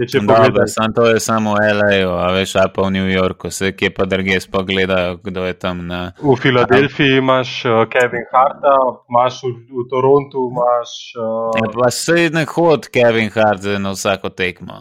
Dobro, 0.00 0.36
pogledaš, 0.36 0.70
sam 0.74 0.92
to 0.94 1.06
je 1.06 1.20
samo 1.20 1.54
v 1.54 1.58
LA, 1.76 1.92
a 2.24 2.32
veš, 2.32 2.54
a 2.56 2.68
pa 2.74 2.82
v 2.82 2.90
New 2.90 3.08
Yorku, 3.10 3.50
se 3.50 3.72
kje 3.76 3.90
pa 3.94 4.04
drugje 4.04 4.40
spogledajo, 4.40 5.18
kdo 5.22 5.44
je 5.44 5.52
tam 5.52 5.86
na. 5.86 6.12
v 6.22 6.36
Filadelfiji 6.42 7.18
imaš 7.18 7.64
uh, 7.64 7.84
Kevin 7.92 8.24
Harta, 8.32 8.76
imaš 9.10 9.42
v, 9.42 9.52
v 9.68 9.84
Torontu, 9.90 10.48
imaš. 10.52 10.90
Uh, 11.20 11.72
pa 11.82 11.90
sej 11.90 12.30
ne 12.32 12.46
hod 12.48 12.88
Kevin 12.88 13.30
Hart 13.34 13.68
na 13.78 13.92
vsako 13.92 14.28
tekmo. 14.28 14.80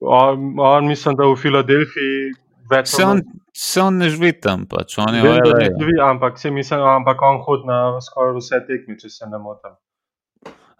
on, 0.00 0.56
on, 0.58 0.86
mislim, 0.88 1.16
da 1.16 1.28
v 1.28 1.36
Filadelfiji 1.36 2.32
več 2.70 2.88
Se 2.88 3.04
on, 3.04 3.22
se 3.52 3.82
on 3.82 3.98
ne 3.98 4.08
živi 4.10 4.32
tam, 4.40 4.66
pač 4.66 4.98
on 4.98 5.14
je 5.14 5.22
v 5.22 5.28
Vem, 5.28 5.40
da 5.44 5.52
LA. 5.52 5.58
ne 5.58 5.70
živi, 5.80 6.00
ampak 6.00 6.38
se 6.38 6.50
mislim, 6.50 6.80
ampak 6.80 7.22
on 7.22 7.42
hodi 7.44 7.68
na 7.68 8.00
skoraj 8.00 8.38
vse 8.40 8.64
tekme, 8.68 8.96
če 9.00 9.12
se 9.12 9.28
ne 9.30 9.38
motim. 9.38 9.76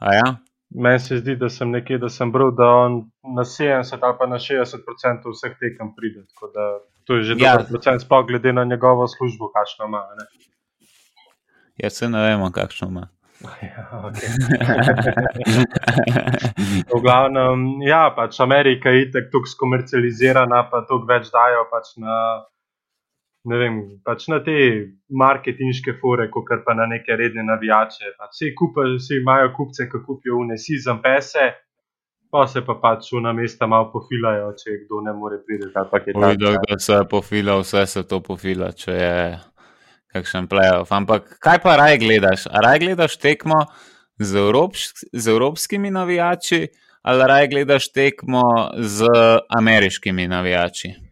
A 0.01 0.15
ja? 0.15 0.29
Meni 0.75 0.99
se 0.99 1.17
zdi, 1.19 1.37
da 1.37 1.49
sem 1.49 1.71
nekje, 1.71 1.99
da 1.99 2.09
sem 2.09 2.33
bral, 2.33 2.51
da 2.51 2.65
on 2.67 2.93
na 3.37 3.45
70 3.45 3.99
ali 4.03 4.15
pa 4.19 4.27
na 4.27 4.37
60% 4.39 4.77
vseh 5.33 5.53
tekem 5.61 5.95
pride. 5.97 6.25
Tako 6.35 6.51
da 6.55 6.79
to 7.07 7.15
je 7.15 7.23
že 7.23 7.35
Ja. 7.39 7.53
dober 7.57 7.67
procent, 7.71 8.01
sploh 8.03 8.27
glede 8.27 8.53
na 8.53 8.65
njegovo 8.65 9.07
službo, 9.09 9.51
kakšno 9.55 9.87
ima. 9.87 10.03
Ne? 10.19 10.27
Ja, 11.77 11.91
se 11.91 12.09
ne 12.09 12.23
vemo, 12.29 12.51
kakšno 12.53 12.89
ima. 12.89 13.09
Ja, 13.63 14.03
okay. 14.05 14.29
V 16.97 17.01
glavnem, 17.03 17.83
ja, 17.85 18.09
pač 18.17 18.41
Amerika 18.41 18.89
je 18.91 19.11
tako 19.13 19.43
skomercializirana, 19.47 20.63
pa 20.71 20.81
toliko 20.89 21.07
več 21.11 21.29
dajo 21.35 21.67
pač 21.71 21.93
na, 22.01 22.17
ne 23.47 23.59
vem, 23.61 23.77
pač 24.05 24.27
na 24.33 24.41
te 24.45 24.57
marketinške 25.11 25.97
fore, 26.01 26.29
kot 26.33 26.65
pa 26.67 26.75
na 26.75 26.87
neke 26.91 27.17
redne 27.19 27.45
navijače. 27.47 28.17
Pač 28.19 28.35
vsi, 28.35 28.53
kupa, 28.59 28.87
vsi 28.97 29.21
imajo 29.21 29.53
kupce, 29.57 29.89
ki 29.91 30.03
kupijo 30.07 30.41
unesi 30.43 30.79
za 30.83 30.97
pese, 31.03 31.51
pa 32.31 32.47
se 32.51 32.63
pa 32.67 32.77
pač 32.83 33.13
v 33.15 33.23
na 33.25 33.33
mesta 33.37 33.69
malo 33.71 33.91
pofilajo, 33.93 34.51
če 34.59 34.81
kdo 34.85 35.03
ne 35.07 35.15
more 35.17 35.39
priti. 35.47 35.71
ali 35.71 35.91
pa 35.91 36.01
kaj 36.03 36.15
Videl, 36.15 36.59
takega. 36.59 36.73
da 36.73 36.79
se 36.79 37.03
pofila, 37.11 37.61
vse 37.63 37.87
se 37.87 38.03
to 38.03 38.21
pofila, 38.21 38.73
če 38.73 38.97
je 38.99 39.19
kakšen 40.17 40.49
playoff. 40.51 40.91
Ampak 40.91 41.39
kaj 41.43 41.63
pa 41.63 41.77
raj 41.79 41.99
gledaš? 42.03 42.49
A 42.51 42.65
raj 42.65 42.83
gledaš 42.83 43.17
tekmo 43.23 43.63
z, 44.19 44.37
evropš, 44.43 44.91
z 45.13 45.29
evropskimi 45.29 45.91
navijači 45.91 46.67
ali 47.07 47.27
raj 47.31 47.47
gledaš 47.49 47.93
tekmo 47.95 48.43
z 48.83 49.07
ameriškimi 49.59 50.27
navijači? 50.29 51.06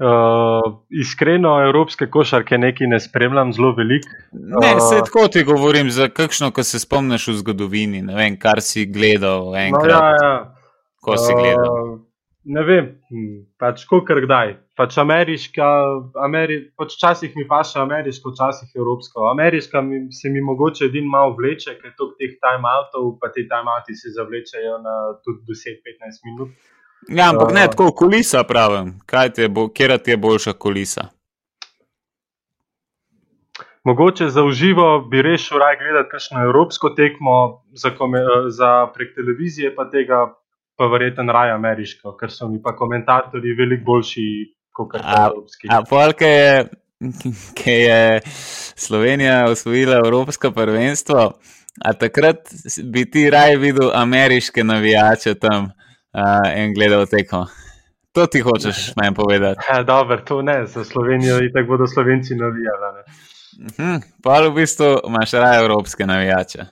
Uh, 0.00 0.78
iskreno, 0.88 1.58
evropske 1.60 2.06
košarke 2.08 2.56
nekaj 2.58 2.88
ne 2.88 3.00
spremljam 3.00 3.52
zelo 3.52 3.74
veliko. 3.76 4.08
Ne, 4.32 4.70
A. 4.76 4.80
se 4.80 5.02
tako 5.04 5.26
ti 5.28 5.42
govorim, 5.44 5.90
za 5.90 6.08
kakšno, 6.08 6.48
ko 6.56 6.64
se 6.64 6.80
spomniš 6.80 7.26
v 7.28 7.34
zgodovini, 7.42 8.00
ne 8.02 8.16
vem, 8.16 8.38
kar 8.40 8.62
si 8.64 8.86
gledal 8.88 9.50
No, 9.50 9.58
enkrat, 9.60 9.92
ja, 9.92 10.14
ja. 10.24 10.32
ko 11.04 11.18
si 11.20 11.36
gledal. 11.36 11.68
Uh, 11.68 11.98
ne 12.44 12.64
vem, 12.64 12.88
hm, 13.10 13.36
pač 13.60 13.84
kar 14.08 14.22
kdaj. 14.24 14.56
Pač 14.80 14.96
ameriška, 15.02 15.68
Ameri, 16.24 16.56
pač 16.80 16.96
včasih 16.96 17.36
mi 17.36 17.44
paše 17.44 17.82
ameriško, 17.84 18.32
včasih 18.32 18.72
evropsko. 18.80 19.28
Ameriška 19.28 19.84
mi, 19.84 20.06
se 20.16 20.32
mi 20.32 20.40
mogoče 20.40 20.88
edin 20.88 21.04
malo 21.12 21.36
vleče, 21.36 21.76
ker 21.76 21.92
to 21.98 22.14
teh 22.16 22.38
time-outov, 22.40 23.18
pa 23.20 23.28
ti 23.28 23.44
time-outi 23.44 23.92
se 23.92 24.16
zavlečejo 24.16 24.78
na 24.80 24.96
tudi 25.20 25.44
10-15 25.52 26.24
minut. 26.30 26.56
Ja, 27.08 27.30
ampak 27.30 27.52
ne 27.52 27.64
A. 27.64 27.70
tako 27.70 27.92
kulisa, 27.92 28.44
pravim. 28.44 29.00
Ti 29.34 29.48
bo, 29.48 29.68
kera 29.68 29.98
ti 29.98 30.10
je 30.10 30.16
boljša 30.16 30.52
kulisa? 30.52 31.08
Mogoče 33.84 34.28
za 34.28 34.42
uživo 34.44 35.00
bi 35.00 35.22
rešil 35.22 35.58
raj 35.58 35.76
gledati 35.78 36.10
kakšno 36.10 36.42
evropsko 36.44 36.90
tekmo 36.90 37.62
za, 37.72 37.90
kome, 37.90 38.18
za 38.48 38.86
prek 38.94 39.14
televizije, 39.14 39.74
pa 39.74 39.90
tega 39.90 40.34
pa 40.76 40.86
verjeten 40.86 41.28
raj 41.28 41.50
ameriško, 41.50 42.16
ker 42.16 42.30
so 42.32 42.48
mi 42.48 42.60
pa 42.62 42.76
komentatorji 42.76 43.52
veliko 43.58 43.84
boljši 43.84 44.26
kot 44.72 44.94
A- 44.94 45.26
evropski. 45.26 45.68
A 45.70 45.82
polka 45.88 46.26
je, 46.26 46.68
ki 47.54 47.70
je 47.70 48.20
Slovenija 48.76 49.44
osvojila 49.50 49.96
Evropsko 50.04 50.50
prvenstvo, 50.50 51.32
a 51.84 51.92
takrat 51.92 52.48
bi 52.84 53.10
ti 53.10 53.30
raje 53.30 53.56
videl 53.56 53.90
ameriške 53.94 54.64
navijače 54.64 55.34
tam 55.34 55.70
uh, 56.14 56.58
in 56.58 56.74
gledal 56.74 57.06
tekmo. 57.06 57.46
To 58.12 58.26
ti 58.26 58.40
hočeš 58.40 58.96
meni 58.96 59.14
povedati. 59.14 59.60
Ja, 59.68 59.82
dobro, 59.82 60.18
to 60.18 60.42
ne, 60.42 60.66
za 60.66 60.84
Slovenijo 60.84 61.38
in 61.38 61.52
tako 61.52 61.68
bodo 61.68 61.86
Slovenci 61.86 62.34
navijali. 62.34 62.94
ne. 62.96 63.02
Hm, 63.76 64.00
pa 64.22 64.40
v 64.40 64.54
bistvu 64.54 64.96
imaš 65.06 65.32
raje 65.32 65.58
evropske 65.60 66.06
navijače. 66.06 66.64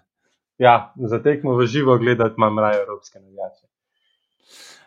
Ja, 0.59 0.93
za 0.97 1.23
tekmo 1.23 1.55
v 1.55 1.67
živo 1.67 1.99
gledati 1.99 2.35
imam 2.37 2.59
raje 2.59 2.81
evropske 2.81 3.19
navijače. 3.19 3.67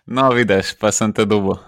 No, 0.05 0.29
vidiš, 0.29 0.73
pa 0.79 0.91
sem 0.91 1.13
te 1.13 1.25
dubo 1.25 1.51
uh, 1.51 1.59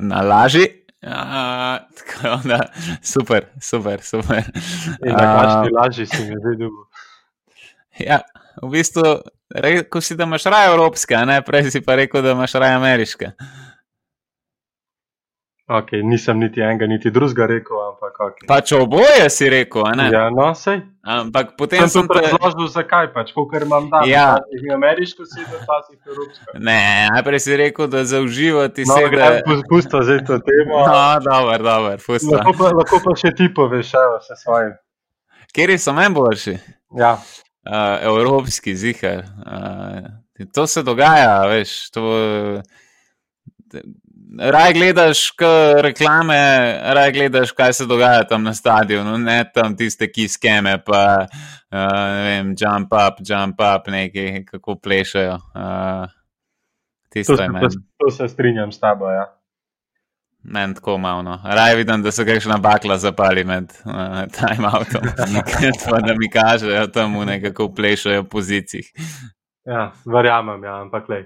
na 0.00 0.22
laži. 0.22 0.66
Uh, 1.02 1.84
tako 1.98 2.48
da, 2.48 2.58
super, 3.02 3.44
super, 3.60 4.02
super. 4.02 4.42
In 5.06 5.12
na 5.12 5.26
kakšni 5.36 5.70
lažji 5.76 6.06
si 6.06 6.22
mi 6.22 6.36
zdaj 6.40 6.56
dugo. 6.56 6.86
Ja, 7.98 8.20
v 8.62 8.70
bistvu, 8.70 9.02
rekel 9.50 10.00
si, 10.00 10.16
da 10.16 10.24
imaš 10.24 10.44
raje 10.44 10.70
evropske, 10.70 11.16
ne 11.26 11.42
prej 11.42 11.70
si 11.70 11.80
pa 11.80 11.94
rekel, 11.94 12.22
da 12.22 12.32
imaš 12.32 12.54
raje 12.54 12.74
ameriške. 12.74 13.32
Okay, 15.64 16.02
nisem 16.04 16.36
niti 16.38 16.60
enega, 16.60 16.84
niti 16.86 17.08
drugega 17.10 17.46
rekel, 17.48 17.78
ampak 17.88 18.18
okay. 18.20 18.44
Pač 18.44 18.72
oboje 18.76 19.30
si 19.32 19.48
rekel, 19.48 19.80
a 19.80 19.94
ne? 19.96 20.10
Ja, 20.12 20.26
no, 20.28 20.50
sej. 20.52 20.82
Ampak 21.00 21.54
potem 21.56 21.80
Sem 21.88 22.04
sem 22.04 22.08
te... 22.10 22.20
razložil, 22.20 22.68
zakaj 22.68 23.08
pač, 23.14 23.32
ker 23.32 23.64
imam 23.64 23.88
dan. 23.88 24.04
Ja. 24.04 24.36
Včasih 24.36 24.74
ameriško 24.76 25.24
sedo, 25.24 25.56
včasih 25.56 25.96
evropsko. 26.04 26.58
Ne, 26.60 27.08
najprej 27.08 27.40
si 27.40 27.56
rekel, 27.56 27.88
da 27.88 28.04
za 28.04 28.20
uživati 28.20 28.84
No, 28.84 28.92
sebe. 28.92 29.08
grem, 29.08 29.40
pus- 29.48 29.64
pusto 29.64 30.02
zdaj 30.04 30.20
to 30.28 30.36
temo. 30.44 30.84
No, 30.84 31.00
dobro, 31.24 31.56
dobro, 31.58 31.96
pusta. 31.96 32.36
Lahko 32.36 32.52
pa, 32.52 32.68
lahko 32.76 33.00
pa 33.00 33.16
še 33.16 33.32
ti 33.32 33.48
poveš, 33.48 33.94
evo, 33.96 34.20
se 34.20 34.36
svojim. 34.36 34.76
Kjer 35.48 35.72
so 35.80 35.96
najboljši? 35.96 36.58
Ja, 36.92 37.16
Uh, 37.16 37.32
evropski 38.02 38.76
zihar. 38.76 39.24
Uh, 39.46 40.46
to 40.52 40.66
se 40.66 40.82
dogaja, 40.82 41.46
veš. 41.46 41.90
To, 41.90 42.02
raj 44.38 44.72
gledaš 44.72 45.32
reklame, 45.80 46.38
raj 46.94 47.12
gledaš, 47.12 47.52
kaj 47.52 47.72
se 47.72 47.86
dogaja 47.86 48.24
tam 48.24 48.42
na 48.42 48.54
stadionu, 48.54 49.18
ne 49.18 49.44
tam 49.54 49.76
tiste, 49.76 50.10
ki 50.12 50.28
skeme, 50.28 50.78
pa 50.84 51.26
uh, 51.26 51.78
vem, 52.24 52.54
jump 52.58 52.92
up, 52.92 53.22
jump 53.28 53.60
up, 53.60 53.88
neki, 53.88 54.44
kako 54.44 54.76
plešajo. 54.76 55.38
Uh, 55.54 56.06
to, 56.08 57.10
tisto 57.10 57.36
se, 57.36 57.42
je 57.42 57.60
to, 57.60 57.68
to 57.98 58.10
se 58.10 58.28
strinjam 58.28 58.72
s 58.72 58.80
tabo. 58.80 59.10
Ja. 59.10 59.43
Meni 60.44 60.74
tako 60.74 60.98
malo. 60.98 61.22
No. 61.22 61.38
Raj 61.44 61.76
vidim, 61.76 62.02
da 62.02 62.12
se 62.12 62.26
kakšna 62.26 62.58
bakla 62.60 62.98
zapali 62.98 63.44
med 63.44 63.72
uh, 63.84 64.24
timeoutom, 64.34 65.06
pa 65.90 66.00
da 66.04 66.14
mi 66.18 66.28
kažejo 66.30 66.86
tam 66.92 67.16
nekako 67.26 67.70
plešajo 67.74 68.24
pozicij. 68.24 68.84
Ja, 69.64 69.92
verjamem, 70.04 70.64
ja, 70.64 70.80
ampak 70.82 71.08
le. 71.08 71.22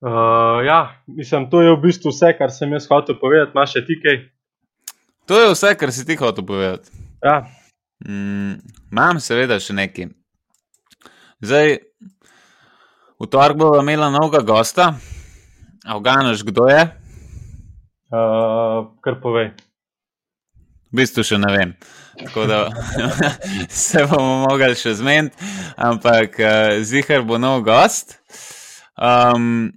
Uh, 0.00 0.64
ja, 0.64 1.02
mislim, 1.06 1.50
to 1.50 1.60
je 1.62 1.76
v 1.76 1.82
bistvu 1.82 2.12
vse, 2.12 2.32
kar 2.38 2.50
sem 2.52 2.72
jaz 2.72 2.88
hotel 2.88 3.20
povedati. 3.20 3.52
Imaš 3.54 3.76
še 3.76 3.84
ti 3.84 4.00
kaj? 4.00 4.18
To 5.28 5.40
je 5.42 5.52
vse, 5.52 5.76
kar 5.76 5.92
si 5.92 6.06
ti 6.08 6.16
hotel 6.16 6.46
povedati. 6.46 6.90
Ja, 7.24 7.42
Mm, 8.04 8.60
Imam 8.92 9.20
seveda 9.24 9.56
še 9.60 9.72
nekaj. 9.76 10.10
Zdaj, 11.44 11.78
v 13.16 13.28
torek 13.32 13.56
bomo 13.60 13.80
imeli 13.80 14.08
novega 14.12 14.42
gosta, 14.44 14.90
Afganaš, 15.86 16.44
kdo 16.44 16.68
je? 16.68 16.82
Uh, 18.10 18.88
kar 19.04 19.20
povej. 19.22 19.52
V 20.92 21.02
bistvu 21.02 21.24
še 21.26 21.38
ne 21.42 21.52
vem. 21.52 21.76
Tako 22.16 22.46
da 22.48 22.60
se 23.84 24.06
bomo 24.08 24.46
mogli 24.46 24.72
še 24.78 24.94
zmeniti, 24.96 25.36
ampak 25.76 26.38
uh, 26.40 26.76
zihar 26.80 27.26
bo 27.28 27.38
nov 27.38 27.64
gost. 27.66 28.18
Um, 28.96 29.72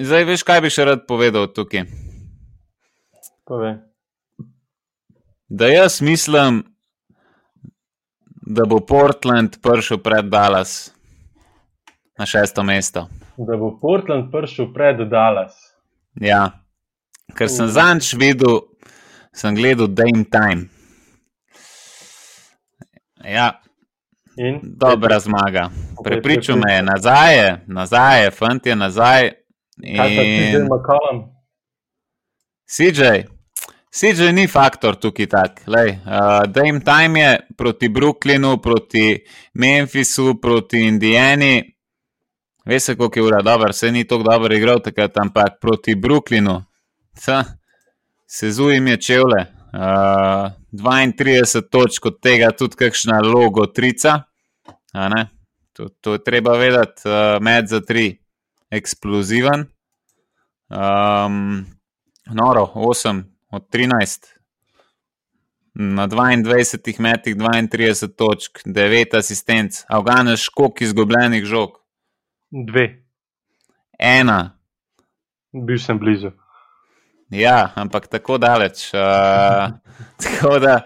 zdaj, 0.00 0.28
veš, 0.30 0.46
kaj 0.48 0.62
bi 0.64 0.72
še 0.72 0.88
rad 0.88 1.08
povedal 1.10 1.50
tukaj? 1.52 1.88
povej. 3.48 3.74
Da 5.48 5.66
jaz 5.66 6.00
mislim, 6.00 6.62
da 8.46 8.64
bo 8.64 8.80
Portland 8.80 9.56
prišel 9.62 9.98
pred 9.98 10.24
Dallas 10.24 10.94
na 12.18 12.26
šesto 12.26 12.62
mesto. 12.62 13.06
Da 13.36 13.56
bo 13.56 13.78
Portland 13.80 14.30
prišel 14.32 14.72
pred 14.74 15.08
Dallas. 15.08 15.56
Ja, 16.14 16.60
ker 17.36 17.48
sem 17.48 17.68
zadnjič 17.68 18.14
videl, 18.14 18.60
sem 19.32 19.54
gledal 19.54 19.88
Dame 19.88 20.24
Time. 20.24 20.68
Ja, 23.24 23.60
In? 24.38 24.60
dobra 24.62 25.18
zmaga. 25.18 25.70
Prepričal 26.04 26.56
me 26.56 26.74
je, 26.74 26.82
nazaj 26.82 27.56
nazaj 27.66 28.30
fant 28.30 28.66
je 28.66 28.76
nazaj. 28.76 29.32
In? 29.82 30.68
CJ, 32.68 33.02
CJ 33.90 34.32
ni 34.32 34.46
faktor 34.46 34.96
tukaj 34.96 35.26
tak. 35.26 35.62
Lej, 35.66 35.90
uh, 35.90 36.44
Dame 36.46 36.80
Time 36.80 37.20
je 37.20 37.40
proti 37.56 37.88
Brooklynu, 37.88 38.58
proti 38.62 39.24
Memphisu, 39.54 40.40
proti 40.40 40.80
Indijani. 40.86 41.74
Veste, 42.64 42.96
koliko 42.96 43.18
je 43.18 43.24
ura, 43.24 43.42
dobro, 43.42 43.72
se 43.72 43.92
ni 43.92 44.04
tako 44.04 44.22
dobro 44.22 44.54
igral 44.54 44.80
takrat, 44.80 45.18
ampak 45.18 45.58
proti 45.60 45.94
Brooklynu. 45.94 46.62
Sa, 47.18 47.44
Sezujem 48.26 48.86
je 48.86 49.00
čevlje. 49.00 49.46
Uh, 49.72 50.52
32 50.72 51.68
točk 51.70 52.06
od 52.06 52.20
tega, 52.20 52.50
tudi 52.50 52.76
kakšna 52.76 53.20
logo 53.20 53.66
trica. 53.66 54.22
a. 54.92 55.26
To, 55.72 55.88
to 55.88 56.12
je 56.12 56.24
treba 56.24 56.56
vedeti, 56.58 57.02
uh, 57.08 57.42
med 57.42 57.68
za 57.68 57.80
tri, 57.80 58.18
eksploziven. 58.70 59.66
Um, 60.68 61.66
noro, 62.26 62.72
8 62.74 63.22
od 63.50 63.68
13. 63.72 64.26
Na 65.74 66.08
22 66.08 67.00
metih 67.00 67.36
32 67.36 68.14
točk, 68.16 68.58
9 68.66 69.16
asistenc, 69.18 69.84
Afganeš, 69.88 70.48
koliko 70.48 70.84
izgubljenih 70.84 71.44
žog, 71.44 71.70
Dve. 72.50 73.04
ena, 73.98 74.58
Bil 75.52 75.78
sem 75.78 75.98
blizu. 75.98 76.30
Ja, 77.30 77.72
ampak 77.76 78.06
tako 78.08 78.38
daleč. 78.38 78.88
Uh, 78.94 79.68
tako 80.24 80.58
da, 80.58 80.80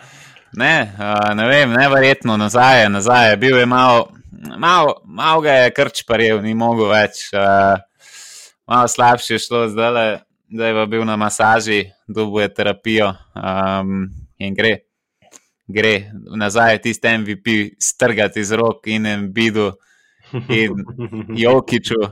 ne, 0.53 0.93
uh, 0.99 1.35
ne 1.35 1.47
vem, 1.49 1.71
neverjetno 1.71 2.37
nazaj, 2.37 2.83
je, 2.83 2.89
nazaj. 2.89 3.31
je. 3.31 3.37
Bil 3.37 3.59
je 3.59 3.67
malo, 3.67 4.09
malo, 4.59 5.01
malo 5.05 5.41
ga 5.41 5.53
je 5.53 5.75
krčparjev, 5.75 6.43
ni 6.43 6.55
mogel 6.55 6.91
več. 6.91 7.29
Uh, 7.31 7.79
malo 8.67 8.89
slabše 8.89 9.35
je 9.35 9.39
šlo, 9.39 9.69
zdaj, 9.69 10.19
zdaj 10.51 10.75
je 10.81 10.87
bil 10.87 11.05
na 11.07 11.17
masaži, 11.17 11.85
dubuje 12.09 12.51
terapijo 12.55 13.15
um, 13.39 14.09
in 14.39 14.55
gre. 14.55 14.77
Gre 15.73 16.11
nazaj, 16.37 16.81
tisti 16.83 17.09
MVP, 17.19 17.79
strgati 17.81 18.43
iz 18.43 18.51
rok 18.53 18.87
in 18.91 19.07
embidu 19.07 19.71
in 20.51 20.75
Jokiču, 21.45 22.03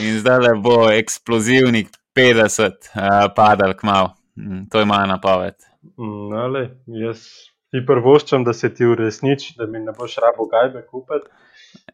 in 0.00 0.20
zdaj 0.22 0.38
le 0.38 0.54
bo 0.62 0.84
eksplozivnih 0.92 1.90
50 2.16 2.90
uh, 2.96 3.28
padal 3.36 3.74
k 3.76 3.86
malu. 3.86 4.08
Mm, 4.36 4.66
to 4.72 4.78
je 4.78 4.84
moja 4.88 5.06
napoved. 5.06 5.54
Mm, 5.98 6.28
No, 6.32 6.46
lej, 6.52 6.70
jaz 6.86 7.26
ti 7.70 7.82
prvoščam, 7.86 8.44
da 8.44 8.52
se 8.52 8.70
ti 8.74 8.86
uresniči, 8.86 9.54
da 9.58 9.66
mi 9.66 9.80
ne 9.84 9.92
boš 9.96 10.16
rabo 10.24 10.46
gajbe 10.50 10.86
kupiti. 10.90 11.28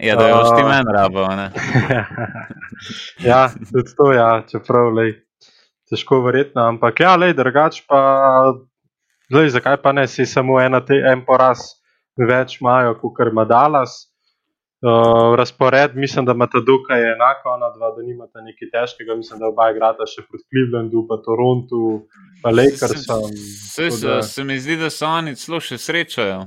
Ja, 0.01 0.17
da 0.17 0.29
je 0.29 0.35
boš 0.35 0.51
ti 0.57 0.63
A. 0.63 0.69
meni 0.69 0.95
rabo. 0.95 1.27
Ja, 3.25 3.49
tudi 3.73 3.95
to, 3.97 4.13
ja, 4.13 4.43
čeprav 4.51 4.89
lej, 4.95 5.13
težko 5.91 6.19
verjetno, 6.25 6.65
ampak 6.67 7.01
ja, 7.01 7.13
lej, 7.17 7.35
drugač 7.39 7.83
pa, 7.87 8.01
lej, 9.31 9.53
zakaj 9.55 9.77
pa 9.83 9.93
ne, 9.95 10.07
si 10.11 10.27
samo 10.27 10.59
ena 10.61 10.81
te, 10.83 10.99
en 10.99 11.23
poraz 11.27 11.63
več 12.19 12.57
imajo, 12.61 12.97
kot 12.99 13.23
ima 13.31 13.45
Dallas. 13.47 14.12
Uh, 14.83 14.89
razpored, 15.37 15.95
mislim, 15.95 16.25
da 16.25 16.33
imata 16.33 16.59
dokaj 16.61 17.13
enako, 17.13 17.49
ona 17.49 17.69
dva, 17.71 17.91
da 17.97 18.03
nimata 18.03 18.41
nekaj 18.41 18.69
težkega. 18.71 19.15
Mislim, 19.15 19.39
da 19.39 19.47
oba 19.47 19.71
igrata 19.71 20.03
še 20.05 20.25
proti 20.27 20.45
Clevelandu, 20.45 21.05
pa 21.09 21.17
Torontu, 21.17 21.83
pa 22.43 22.51
Lakersom. 22.51 23.29
Se, 23.69 23.91
se, 23.91 24.07
da- 24.07 24.23
se 24.23 24.45
mi 24.45 24.59
zdi, 24.59 24.77
da 24.77 24.91
so 24.91 25.07
oni 25.09 25.37
celo 25.37 25.61
še 25.61 25.79
srečajo. 25.79 26.41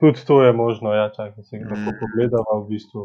Tudi 0.00 0.24
to 0.26 0.42
je 0.42 0.52
možno, 0.52 0.90
ja, 0.92 1.06
čakaj, 1.08 1.44
se 1.44 1.56
lahko 1.56 1.74
Mm. 1.76 1.94
pogledamo 2.00 2.58
v 2.58 2.68
bistvu. 2.68 3.04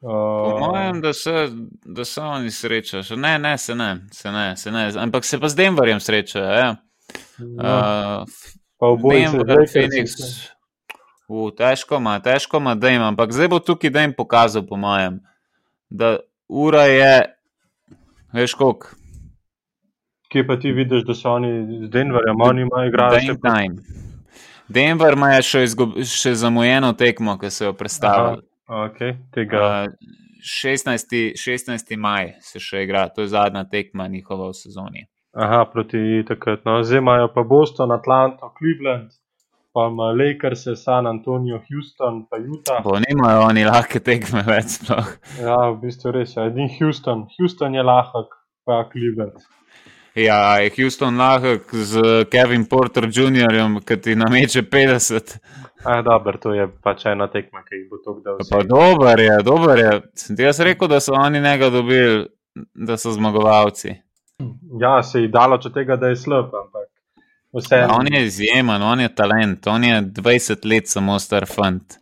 Po 0.00 0.08
Uh, 0.48 0.60
mojem, 0.60 1.00
da 1.00 1.12
se, 1.12 1.48
da 1.86 2.04
se 2.04 2.20
oni 2.20 2.50
srečajo. 2.50 3.16
Ne, 3.16 3.38
ne, 3.38 3.58
se 3.58 3.74
ne, 3.74 3.96
se 4.12 4.32
ne, 4.32 4.56
se 4.56 4.70
ne. 4.70 4.92
Ampak 4.96 5.24
se 5.24 5.38
pa 5.40 5.48
z 5.48 5.54
Denverjem 5.54 6.00
srečajo. 6.00 6.44
Ja. 6.44 6.76
Uh, 7.38 8.26
pa 8.78 8.86
oboje 8.88 9.28
se 9.28 9.36
Denver, 9.38 9.66
Phoenix. 9.66 10.10
U, 11.28 11.50
težko 11.50 11.96
ima, 11.96 12.18
težko 12.22 12.60
ima, 12.62 12.74
da 12.74 12.88
ima. 12.88 13.08
Ampak 13.08 13.32
zdaj 13.32 13.48
bo 13.48 13.58
tukaj, 13.58 13.90
da 13.90 14.04
jim 14.04 14.14
pokazal, 14.16 14.62
po 14.66 14.76
mojem, 14.76 15.20
da 15.90 16.16
ura 16.48 16.82
je, 16.82 17.14
veš, 18.32 18.54
koliko. 18.54 18.94
Kje 20.32 20.46
pa 20.46 20.58
ti 20.58 20.72
vidiš, 20.72 21.04
da 21.06 21.14
so 21.14 21.32
oni 21.38 21.52
z 21.86 21.90
Denverjem, 21.90 22.40
oni 22.42 22.62
imajo 22.66 22.88
igrajo 22.88 23.20
še 23.20 23.34
Dame 23.34 23.56
time. 23.56 24.04
Denver 24.68 25.14
ima 25.14 25.30
še, 25.42 25.62
izgub, 25.66 25.98
še 26.02 26.34
zamujeno 26.34 26.92
tekmo, 26.98 27.36
ki 27.38 27.50
so 27.54 27.68
jo 27.68 27.74
predstavili. 27.78 28.42
Okay, 28.66 29.14
tega. 29.34 29.86
Uh, 29.86 30.24
16. 30.46 31.34
16. 31.38 31.96
maj 31.98 32.36
se 32.40 32.62
še 32.62 32.84
igra, 32.86 33.08
to 33.10 33.24
je 33.24 33.32
zadnja 33.34 33.64
tekma 33.70 34.06
njihova 34.10 34.50
v 34.52 34.58
sezoni. 34.58 35.06
Aha, 35.36 35.64
proti 35.72 36.22
takrat. 36.26 36.62
No, 36.64 36.78
zdaj 36.86 37.02
imajo 37.02 37.30
pa 37.34 37.42
Boston, 37.42 37.92
Atlanto, 37.92 38.52
Cleveland, 38.58 39.10
pa 39.76 39.86
ima 39.92 40.04
Lakers, 40.04 40.64
San 40.84 41.06
Antonijo, 41.06 41.60
Houston, 41.68 42.26
pa 42.30 42.36
Utah. 42.36 42.80
Bo 42.84 42.96
nimajo 43.08 43.42
oni 43.50 43.64
lahke 43.68 44.00
tekme 44.00 44.40
več. 44.46 44.78
Sploh. 44.78 45.10
Ja, 45.36 45.56
v 45.68 45.74
bistvu 45.82 46.14
res 46.16 46.32
je. 46.32 46.46
Edin 46.48 46.70
Houston, 46.78 47.26
Houston 47.36 47.76
je 47.76 47.84
lahek, 47.84 48.32
pa 48.64 48.78
Cleveland. 48.88 49.44
Ja, 50.16 50.56
je 50.64 50.72
Houston 50.78 51.20
lahek 51.20 51.68
z 51.76 52.24
Kevin 52.32 52.64
Porter 52.64 53.10
Jr., 53.12 53.60
ki 53.84 54.00
ti 54.00 54.16
nameče 54.16 54.64
50. 54.72 55.36
A, 55.84 56.00
dobro, 56.00 56.40
to 56.40 56.56
je 56.56 56.64
pač 56.88 57.04
ena 57.12 57.28
tekma, 57.28 57.60
ki 57.68 57.82
jih 57.82 57.86
bo 57.92 58.00
to 58.00 58.16
kdaj 58.22 58.48
Pa 58.48 58.64
dober 58.64 59.20
je, 59.20 59.38
dober 59.44 59.84
je. 59.84 59.94
Sem 60.24 60.40
ti 60.40 60.48
jaz 60.48 60.64
rekel, 60.64 60.88
da 60.88 61.04
so 61.04 61.20
oni 61.20 61.44
njega 61.44 61.68
dobili, 61.68 62.24
da 62.72 62.96
so 62.96 63.12
zmagovalci. 63.12 63.92
Ja, 64.80 65.02
se 65.04 65.26
je 65.26 65.28
dalo 65.28 65.60
od 65.60 65.72
tega, 65.74 66.00
da 66.00 66.08
je 66.08 66.16
slab, 66.16 66.48
ampak 66.64 66.88
vse. 67.52 67.76
Ja, 67.76 67.92
on 67.98 68.08
je 68.12 68.24
izjemen, 68.26 68.82
on 68.82 69.00
je 69.00 69.14
talent, 69.14 69.66
on 69.66 69.84
je 69.84 70.02
20 70.02 70.66
let 70.66 70.88
samo 70.88 71.18
star 71.18 71.46
fant. 71.46 71.98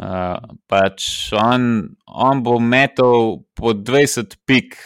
Uh, 0.00 0.38
pač 0.66 1.28
on, 1.36 1.90
on 2.06 2.38
bo 2.42 2.56
metal 2.58 3.42
po 3.54 3.74
20 3.76 4.38
pik 4.48 4.78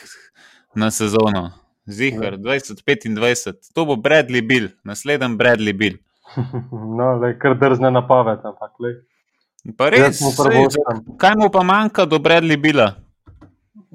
na 0.75 0.91
sezono, 0.91 1.53
zihar 1.87 2.35
20-25, 2.35 3.71
to 3.75 3.85
bo 3.87 3.95
Bradley 3.97 4.43
Bill, 4.43 4.73
naslednji 4.85 5.37
Bradley 5.39 5.73
Bill. 5.73 6.01
No, 6.99 7.15
le, 7.21 7.37
kar 7.39 7.55
drzne 7.59 7.93
napoved, 7.95 8.43
ampak 8.43 8.81
le. 8.83 8.97
Pa 9.79 9.89
res, 9.93 10.19
sej, 10.19 10.67
kaj 11.21 11.39
mu 11.39 11.47
pa 11.53 11.63
manjka 11.63 12.09
do 12.11 12.19
Bradley 12.19 12.59
Billa? 12.61 12.91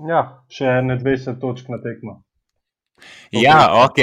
Ja, 0.07 0.21
še 0.49 0.65
ene 0.79 0.95
20 1.01 1.37
točk 1.41 1.67
na 1.69 1.81
tekmo. 1.83 2.21
Ja, 3.31 3.83
ok, 3.85 3.97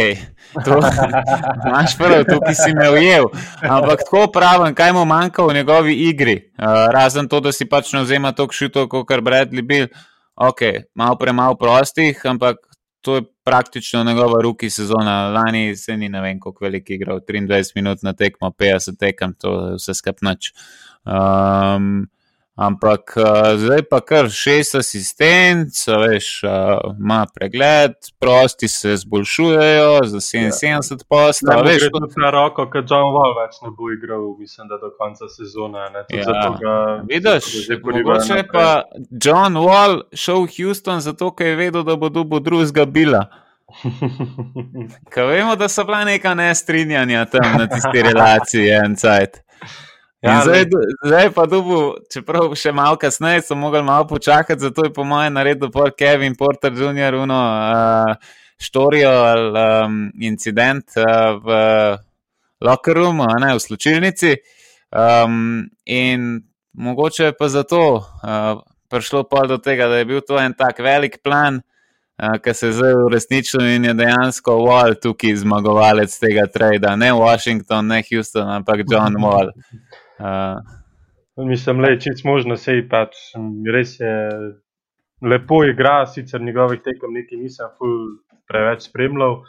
imaš 1.67 1.97
prav, 1.99 2.25
tukaj 2.25 2.55
si 2.55 2.75
me 2.75 2.91
ujel. 2.91 3.29
Ampak 3.63 4.05
tako 4.05 4.27
pravim, 4.33 4.75
kaj 4.75 4.93
mu 4.93 5.05
manjka 5.05 5.45
v 5.47 5.55
njegovi 5.55 5.95
igri. 6.09 6.37
Uh, 6.59 6.87
razen 6.95 7.29
to, 7.29 7.41
da 7.41 7.53
si 7.53 7.69
pač 7.69 7.93
ne 7.93 8.05
vzema 8.05 8.33
toliko 8.33 8.55
šutov, 8.55 8.89
kot 8.93 9.09
kar 9.09 9.25
Bradley 9.25 9.67
bil. 9.67 9.89
Ok, 10.37 10.63
malo 10.95 11.17
premalo 11.17 11.57
prostih, 11.57 12.21
ampak 12.29 12.57
to 13.01 13.15
je 13.17 13.23
praktično 13.45 14.05
njegova 14.05 14.43
ruki 14.43 14.71
sezona. 14.71 15.29
Lani 15.31 15.77
se 15.77 15.97
ni 15.97 16.09
ne 16.09 16.21
vem, 16.21 16.41
koliko 16.41 16.65
velik 16.65 16.91
igral, 16.91 17.21
23 17.29 17.73
minut 17.75 18.03
na 18.03 18.13
tekmo, 18.13 18.51
50 18.51 18.99
tekem, 18.99 19.35
to 19.39 19.55
je 19.55 19.77
vse 19.79 19.95
skepnač. 19.95 20.51
Um, 21.07 22.09
ampak 22.57 23.13
uh, 23.17 23.53
zdaj 23.61 23.83
pa 23.91 24.01
kar 24.01 24.31
šest 24.33 24.75
asistenc, 24.81 25.77
veš, 25.89 26.29
uh, 26.45 26.97
ima 26.99 27.27
pregled, 27.35 27.95
prosti 28.21 28.69
se 28.69 28.97
zboljšujejo 28.97 30.01
za 30.05 30.21
77 30.21 31.05
posta. 31.09 31.53
Ne, 31.53 31.61
a 31.61 31.63
veš, 31.63 31.89
tudi 31.93 32.21
na 32.23 32.31
roko, 32.33 32.67
ker 32.73 32.85
John 32.89 33.13
Wall 33.13 33.37
več 33.37 33.61
ne 33.63 33.73
bo 33.77 33.93
igral, 33.93 34.25
mislim, 34.41 34.69
da 34.73 34.81
do 34.81 34.91
konca 34.99 35.29
sezone. 35.29 35.85
Ja. 36.11 36.25
zato 36.25 36.59
ga, 36.61 36.77
Vidiš, 37.09 37.51
porivajo 37.83 38.17
mogoče 38.17 38.35
naprej. 38.35 38.53
pa 38.53 38.83
John 39.25 39.61
Wall 39.61 40.01
šel 40.17 40.47
v 40.47 40.55
Houston 40.57 41.05
zato, 41.05 41.31
ker 41.37 41.53
je 41.53 41.59
vedel, 41.61 41.85
da 41.85 41.97
bo 41.97 42.09
dobil 42.09 42.41
drugega 42.41 42.85
bila. 42.89 43.27
Ker 45.13 45.27
vemo, 45.27 45.57
da 45.57 45.69
so 45.69 45.85
bila 45.85 46.05
neka 46.05 46.35
nestrinjanja 46.35 47.25
tam 47.25 47.59
na 47.59 47.67
tisti 47.67 48.03
relaciji 48.03 48.71
en 48.71 48.95
cajt. 48.97 49.43
Ja, 50.27 50.41
zdaj, 50.43 50.65
zdaj 51.07 51.29
pa 51.35 51.45
dubu, 51.47 51.81
čeprav 52.11 52.51
še 52.59 52.73
malo 52.75 52.99
kasneje, 52.99 53.45
so 53.47 53.55
mogli 53.55 53.83
malo 53.87 54.09
počakati, 54.11 54.61
zato 54.61 54.85
je 54.85 54.93
po 54.93 55.05
mojem 55.07 55.37
naredil 55.39 55.71
pol 55.71 55.93
Kevin 55.95 56.35
Porter 56.35 56.75
Jr. 56.75 57.15
uno 57.15 57.39
uh, 57.39 58.35
štorijo 58.59 59.11
ali 59.11 59.63
um, 59.85 60.01
incident 60.21 60.99
uh, 60.99 61.39
v 61.39 61.49
locker 62.61 62.99
roomu, 62.99 63.23
a 63.23 63.39
ne 63.39 63.55
v 63.55 63.63
slučilnici. 63.63 64.35
Um, 64.91 65.69
in 65.85 66.43
mogoče 66.73 67.31
je 67.31 67.37
pa 67.39 67.49
zato 67.49 67.81
uh, 67.95 68.61
prišlo 68.91 69.25
pol 69.31 69.47
do 69.47 69.59
tega, 69.63 69.87
da 69.89 70.03
je 70.03 70.11
bil 70.11 70.21
to 70.27 70.41
en 70.43 70.55
tak 70.59 70.83
velik 70.83 71.21
plan, 71.23 71.61
uh, 72.19 72.39
ki 72.43 72.55
se 72.55 72.73
je 72.73 72.79
zdaj 72.81 72.99
uresničil 73.05 73.67
in 73.77 73.91
je 73.91 73.95
dejansko 73.95 74.59
Wall 74.65 74.99
tukaj 74.99 75.39
zmagovalec 75.43 76.19
tega 76.19 76.51
trada. 76.51 76.97
Ne 76.97 77.13
Washington, 77.13 77.87
ne 77.87 78.03
Houston, 78.11 78.49
ampak 78.59 78.83
John 78.91 79.23
Wall. 79.23 79.55
Uh, 80.19 80.61
Mislim, 81.37 81.83
da 81.83 81.89
je 81.89 82.01
čist 82.01 82.25
možno, 82.25 82.57
sej 82.57 82.87
pač 82.89 83.17
m, 83.37 83.61
res 83.69 83.99
je 84.01 84.13
lepo 85.21 85.65
igra, 85.69 86.07
sicer 86.09 86.41
njegovih 86.41 86.81
tekem 86.85 87.13
nekaj 87.13 87.39
nisem 87.39 87.75
preveč 88.49 88.87
spremljal, 88.89 89.43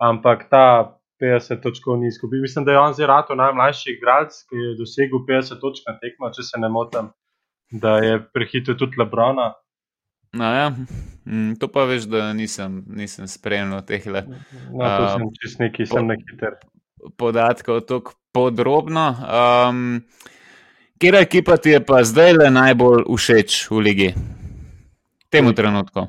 ampak 0.00 0.46
ta 0.50 0.96
50 1.20 1.60
točkov 1.60 1.98
ni 2.00 2.08
izgubil. 2.08 2.40
Mislim, 2.40 2.64
da 2.64 2.72
je 2.72 2.78
on 2.78 2.96
zdaj 2.96 3.06
rato 3.06 3.36
najmlajši 3.36 3.92
igralec, 3.92 4.40
ki 4.48 4.56
je 4.56 4.72
dosegel 4.78 5.20
50 5.28 5.60
točk 5.60 5.84
na 5.88 5.98
tekmo, 6.00 6.32
če 6.32 6.46
se 6.48 6.60
ne 6.60 6.72
motim, 6.72 7.12
da 7.70 7.98
je 8.00 8.18
prehitil 8.32 8.78
tudi 8.80 9.00
Lebrona. 9.00 9.52
no 10.32 10.44
ja, 10.44 10.70
mm, 11.24 11.58
to 11.60 11.68
pa 11.68 11.84
veš, 11.84 12.08
da 12.08 12.32
nisem, 12.32 12.84
nisem 12.88 13.28
spremljal 13.28 13.84
teh 13.84 14.06
No, 14.72 14.88
to 14.88 15.12
sem 15.12 15.28
čist 15.42 15.60
neki, 15.60 15.86
sem 15.86 16.08
na 16.08 16.16
hiter. 16.16 16.56
Podatkov 17.16 17.80
tako 17.80 18.12
podrobno. 18.32 19.16
Um, 19.68 20.02
Kera 20.98 21.20
ekipa 21.20 21.56
ti 21.56 21.70
je 21.70 21.80
pa 21.84 22.04
zdaj 22.04 22.32
le 22.32 22.50
najbolj 22.50 23.02
všeč 23.10 23.56
v 23.70 23.80
ligi? 23.82 24.10
Temu 25.30 25.52
trenutku. 25.52 26.06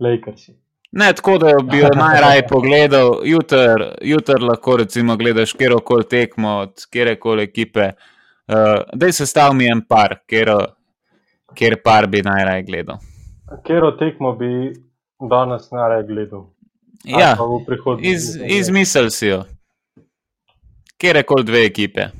Lakersi. 0.00 0.54
Ne 0.92 1.12
tako, 1.12 1.38
da 1.38 1.56
bi 1.70 1.78
jo 1.78 1.90
najraje 2.06 2.46
pogledal, 2.48 3.20
jutr, 3.24 3.82
jutr 4.02 4.42
lahko 4.42 4.76
recimo 4.76 5.16
gledaš 5.16 5.52
kjerkoli 5.52 6.08
tekmo 6.10 6.56
od 6.58 6.86
kjerkoli 6.90 7.42
ekipe. 7.42 7.90
Uh, 8.48 8.82
Dej 8.94 9.12
se 9.12 9.26
stav 9.26 9.54
mi 9.54 9.66
en 9.66 9.82
par, 9.88 10.18
kjero, 10.26 10.58
kjer 11.54 11.76
par 11.84 12.06
bi 12.06 12.22
najraje 12.22 12.62
gledal. 12.62 12.98
Kero 13.66 13.90
tekmo 13.98 14.32
bi 14.36 14.72
danes 15.30 15.70
najraje 15.70 16.06
gledal? 16.06 16.46
Ja, 17.04 17.36
iz, 18.00 18.36
izmisel 18.46 19.10
si 19.10 19.26
jo. 19.26 19.42
Kjerkoli 21.04 21.44
dve 21.44 21.64
ekipe. 21.68 22.10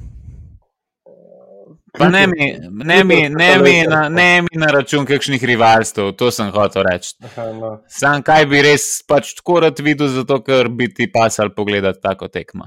Pa 1.99 2.09
ne 2.11 2.27
mi, 2.27 2.47
ne 2.85 3.05
mi, 3.05 3.29
ne 3.29 3.59
mi, 3.63 3.75
na, 3.89 4.09
ne 4.09 4.43
mi 4.43 4.59
na 4.59 4.67
račun 4.75 5.07
kakšnih 5.07 5.45
rivalstv, 5.47 6.09
to 6.19 6.31
sem 6.35 6.51
hotel 6.51 6.83
reči. 6.89 7.15
No. 7.61 7.71
Sam 7.87 8.25
kaj 8.27 8.49
bi 8.51 8.63
res 8.67 8.87
pač 9.07 9.31
tako 9.39 9.61
rad 9.63 9.79
videl, 9.79 10.11
zato 10.11 10.41
ker 10.43 10.69
bi 10.75 10.89
ti 10.91 11.07
pasal 11.13 11.53
pogledati 11.55 12.03
tako 12.03 12.29
tekmo. 12.35 12.67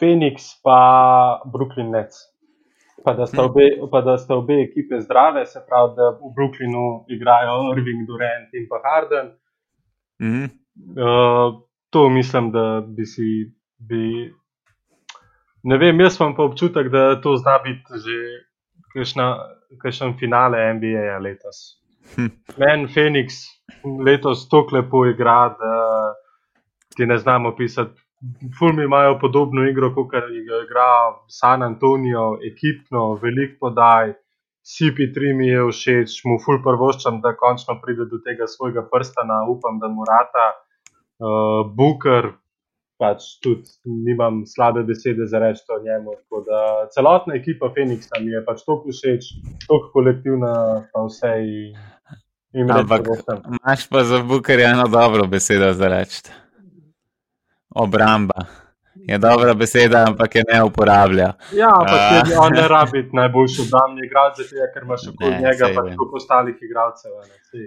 Phoenix 0.00 0.48
pa 0.64 0.78
Brooklyn 1.52 1.92
Nets. 1.92 2.24
Pa 3.04 3.12
da, 3.14 3.26
sta 3.28 3.44
obe, 3.44 3.68
pa 3.92 4.00
da 4.00 4.16
sta 4.18 4.36
obe 4.40 4.62
ekipe 4.64 4.98
zdrave, 5.04 5.44
se 5.46 5.60
pravi, 5.68 5.94
da 6.00 6.10
v 6.16 6.32
Brooklynu 6.36 6.86
igrajo 7.14 7.60
Irving, 7.74 8.08
Durant 8.08 8.56
in 8.56 8.66
pa 8.70 8.80
Harden. 8.86 9.30
Mhm. 10.24 10.48
Uh, 10.96 11.60
to 11.90 12.08
mislim, 12.08 12.50
da 12.52 12.80
bi 12.80 13.06
si. 13.06 13.28
Bi, 13.78 14.32
ne 15.62 15.78
vem, 15.78 16.00
jaz 16.00 16.20
imam 16.20 16.34
pa 16.36 16.42
občutek, 16.42 16.88
da 16.92 17.20
to 17.20 17.36
zna 17.36 17.58
biti 17.64 18.02
že 18.04 18.18
kakšen 19.82 20.16
finale 20.18 20.58
NBA-ja 20.74 21.18
letos. 21.18 21.78
Hm. 22.16 22.30
Meni 22.58 22.88
Phoenix 22.88 23.44
letos 24.04 24.48
tako 24.48 24.76
lepo 24.76 25.06
igra, 25.06 25.54
da 25.60 26.14
ti 26.96 27.06
ne 27.06 27.18
znamo 27.18 27.54
pisati. 27.56 28.00
Fulmi 28.58 28.84
imajo 28.84 29.18
podobno 29.18 29.68
igro, 29.68 29.92
kot 29.94 30.12
jo 30.12 30.62
igra 30.62 30.88
San 31.28 31.62
Antonijo, 31.62 32.38
ekipno, 32.52 33.14
veliko 33.22 33.56
podaj. 33.60 34.14
CP3 34.68 35.36
mi 35.36 35.46
je 35.48 35.60
všeč, 35.70 36.24
mu 36.28 36.36
ful 36.44 36.58
prvoščam, 36.64 37.22
da 37.24 37.32
končno 37.36 37.78
pride 37.80 38.04
do 38.10 38.18
tega 38.24 38.46
svojega 38.46 38.82
prstana, 38.90 39.44
upam, 39.48 39.78
da 39.80 39.88
mu 39.88 40.04
rata. 40.04 40.48
Uh, 41.18 41.62
Booker, 41.78 42.32
pač 42.98 43.22
tudi 43.42 43.62
nimam 43.84 44.42
slabe 44.46 44.82
besede 44.82 45.26
za 45.26 45.38
reči 45.38 45.62
o 45.68 45.82
njemu. 45.82 46.10
tako 46.22 46.44
da 46.46 46.88
Celotna 46.94 47.34
ekipa 47.34 47.70
Phoenixa 47.76 48.20
mi 48.20 48.30
je 48.32 48.44
pač 48.44 48.62
toliko 48.66 48.90
všeč, 48.90 49.24
toliko 49.68 49.90
kolektivna, 49.92 50.52
pa 50.92 51.04
vse. 51.06 51.32
in- 52.54 52.70
Ampak 52.70 53.06
imaš 53.46 53.88
pa 53.88 54.04
za 54.04 54.22
Bukarja 54.22 54.70
eno 54.70 54.88
dobro 54.88 55.26
besedo 55.26 55.72
za 55.72 55.88
reči. 55.88 56.22
Obramba. 57.70 58.67
Je 59.08 59.18
dobra 59.18 59.54
beseda, 59.54 60.04
ampak 60.08 60.34
je 60.34 60.42
ne 60.52 60.62
uporablja. 60.64 61.32
Ja, 61.56 61.70
ampak 61.80 62.28
uh. 62.28 62.44
on 62.44 62.52
ne 62.52 62.68
rabi 62.68 63.00
najboljši 63.12 63.62
obrambni 63.64 64.04
igralec, 64.06 64.36
zato 64.36 64.56
je, 64.60 64.70
ker 64.74 64.84
imaš 64.84 65.06
okoli 65.08 65.30
Ne, 65.30 65.40
njega 65.40 65.70
pa 65.74 65.82
tudi 65.82 66.20
ostalih 66.20 66.56
igralcev. 66.68 67.10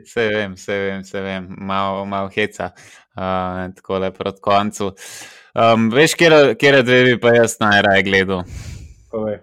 Vse 0.05 0.27
vem, 0.35 0.53
vse 0.53 0.79
vem, 0.85 1.01
vse 1.01 1.21
vem, 1.25 1.47
malo 1.57 2.05
mal 2.05 2.29
heca, 2.29 2.69
uh, 3.17 3.63
tako 3.75 4.03
le 4.05 4.11
proti 4.13 4.41
koncu. 4.41 4.91
Um, 5.57 5.89
veš, 5.89 6.13
kje 6.15 6.81
dve 6.83 7.03
bi 7.09 7.19
pa 7.19 7.33
jaz 7.33 7.57
najraje 7.59 8.03
gledal. 8.03 8.43
Povej. 9.11 9.41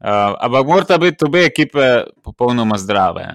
Uh, 0.00 0.32
ampak 0.40 0.66
morata 0.66 0.96
biti 0.98 1.24
obe 1.24 1.42
ekipe 1.44 2.04
popolnoma 2.24 2.78
zdrave, 2.80 3.26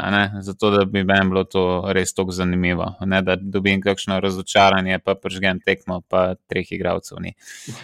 zato 0.42 0.70
da 0.74 0.86
bi 0.86 1.04
meni 1.04 1.30
bilo 1.30 1.44
to 1.44 1.84
res 1.94 2.14
tako 2.14 2.32
zanimivo. 2.34 2.88
Ne 3.06 3.22
da 3.22 3.36
dobim 3.36 3.82
kakšno 3.82 4.18
razočaranje, 4.20 4.98
pa 5.00 5.14
pržgem 5.16 5.60
tekmo, 5.62 6.02
pa 6.10 6.34
treh 6.50 6.72
igralcev 6.72 7.22
ni. 7.22 7.36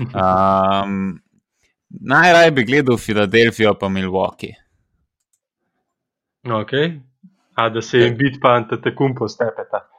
Um, 0.02 1.22
najraje 1.90 2.52
bi 2.52 2.66
gledal 2.66 2.98
Filadelfijo, 2.98 3.76
pa 3.78 3.90
Milwaukee. 3.90 4.56
Okay. 6.44 7.00
A 7.54 7.70
da 7.70 7.82
se 7.82 7.98
jim 7.98 8.18
bit 8.18 8.42
pa 8.42 8.56
antetakum 8.58 9.14
postepeta. 9.16 9.91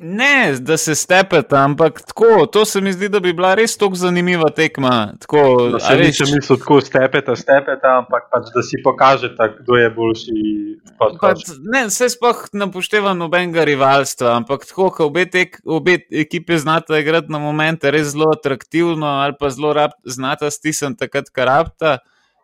Ne, 0.00 0.54
da 0.60 0.76
se 0.76 0.94
stepete, 0.94 1.56
ampak 1.56 2.02
tako, 2.02 2.46
to 2.46 2.64
se 2.64 2.80
mi 2.80 2.92
zdi, 2.92 3.08
da 3.08 3.20
bi 3.20 3.32
bila 3.32 3.54
res 3.58 3.76
tako 3.78 3.98
zanimiva 3.98 4.50
tekma. 4.54 5.12
Tako, 5.20 5.42
no, 5.72 5.80
se 5.82 5.96
veš, 5.96 6.06
nisem 6.06 6.34
mislil 6.36 6.58
tako 6.58 6.80
stepete, 6.84 7.36
stepete, 7.36 7.88
ampak 7.90 8.28
pač, 8.32 8.50
da 8.54 8.62
si 8.62 8.80
pokažete, 8.84 9.48
kdo 9.60 9.78
je 9.78 9.90
boljši. 9.96 10.36
Pač, 10.98 11.46
ne, 11.72 11.84
se 11.94 12.10
sploh 12.12 12.44
ne 12.58 12.70
pošteva 12.72 13.14
nobenega 13.18 13.64
rivalstva, 13.68 14.36
ampak 14.42 14.66
tako, 14.68 14.90
ko 14.94 15.08
obe, 15.10 15.26
tek, 15.30 15.60
obe 15.66 15.98
ekipe 16.10 16.58
znata 16.58 17.00
igrati 17.00 17.32
na 17.32 17.42
momente 17.42 17.90
res 17.94 18.12
zelo 18.14 18.30
atraktivno 18.34 19.18
ali 19.22 19.36
pa 19.38 19.50
zelo 19.54 19.72
rab, 19.76 19.96
znata 20.04 20.50
stisniti 20.54 21.04
takrat, 21.04 21.32
kar 21.34 21.50
rabta. 21.50 21.98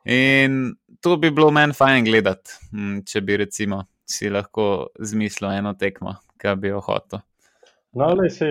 In 0.04 0.74
to 1.00 1.16
bi 1.16 1.30
bilo 1.32 1.50
meni 1.54 1.76
fajn 1.76 2.04
gledati, 2.04 2.58
hm, 2.72 3.04
če 3.08 3.22
bi 3.24 3.38
recimo 3.40 3.84
si 4.04 4.28
lahko 4.28 4.90
zmislil 5.00 5.50
eno 5.58 5.72
tekmo, 5.80 6.18
ki 6.40 6.56
bi 6.60 6.72
jo 6.74 6.82
hotel. 6.84 7.24
No, 7.94 8.08
le 8.14 8.30
se, 8.30 8.46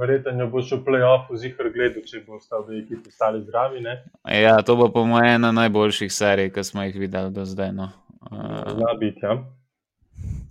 verjetno 0.00 0.32
ne 0.36 0.46
boš 0.52 0.72
v 0.74 0.82
play-offu 0.84 1.36
zihar 1.40 1.70
gledal, 1.72 2.02
če 2.04 2.20
bo 2.26 2.36
ostal 2.36 2.66
v 2.66 2.82
ekipi 2.82 3.08
stali 3.10 3.40
zdravi. 3.40 3.80
Ne? 3.80 3.94
Ja, 4.28 4.58
to 4.60 4.76
bo 4.76 4.90
po 4.92 5.06
mojem 5.08 5.38
ena 5.38 5.52
najboljših 5.56 6.12
serij, 6.12 6.50
ki 6.52 6.64
smo 6.64 6.84
jih 6.84 6.98
videli 7.00 7.32
do 7.32 7.46
zdaj. 7.48 7.72
No. 7.72 7.88
Zna 8.28 8.92
biti, 9.00 9.24
ja. 9.24 9.38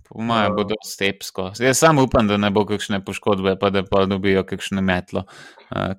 Po 0.08 0.24
mojem 0.26 0.56
bodo 0.56 0.74
stepsko. 0.82 1.52
Jaz 1.60 1.78
samo 1.78 2.02
upam, 2.08 2.26
da 2.26 2.36
ne 2.40 2.50
bo 2.50 2.64
kakšne 2.66 2.98
poškodbe, 3.04 3.54
pa 3.60 3.70
da 3.70 3.84
pa 3.86 4.06
dobijo 4.10 4.42
kakšne 4.48 4.82
metlo, 4.82 5.28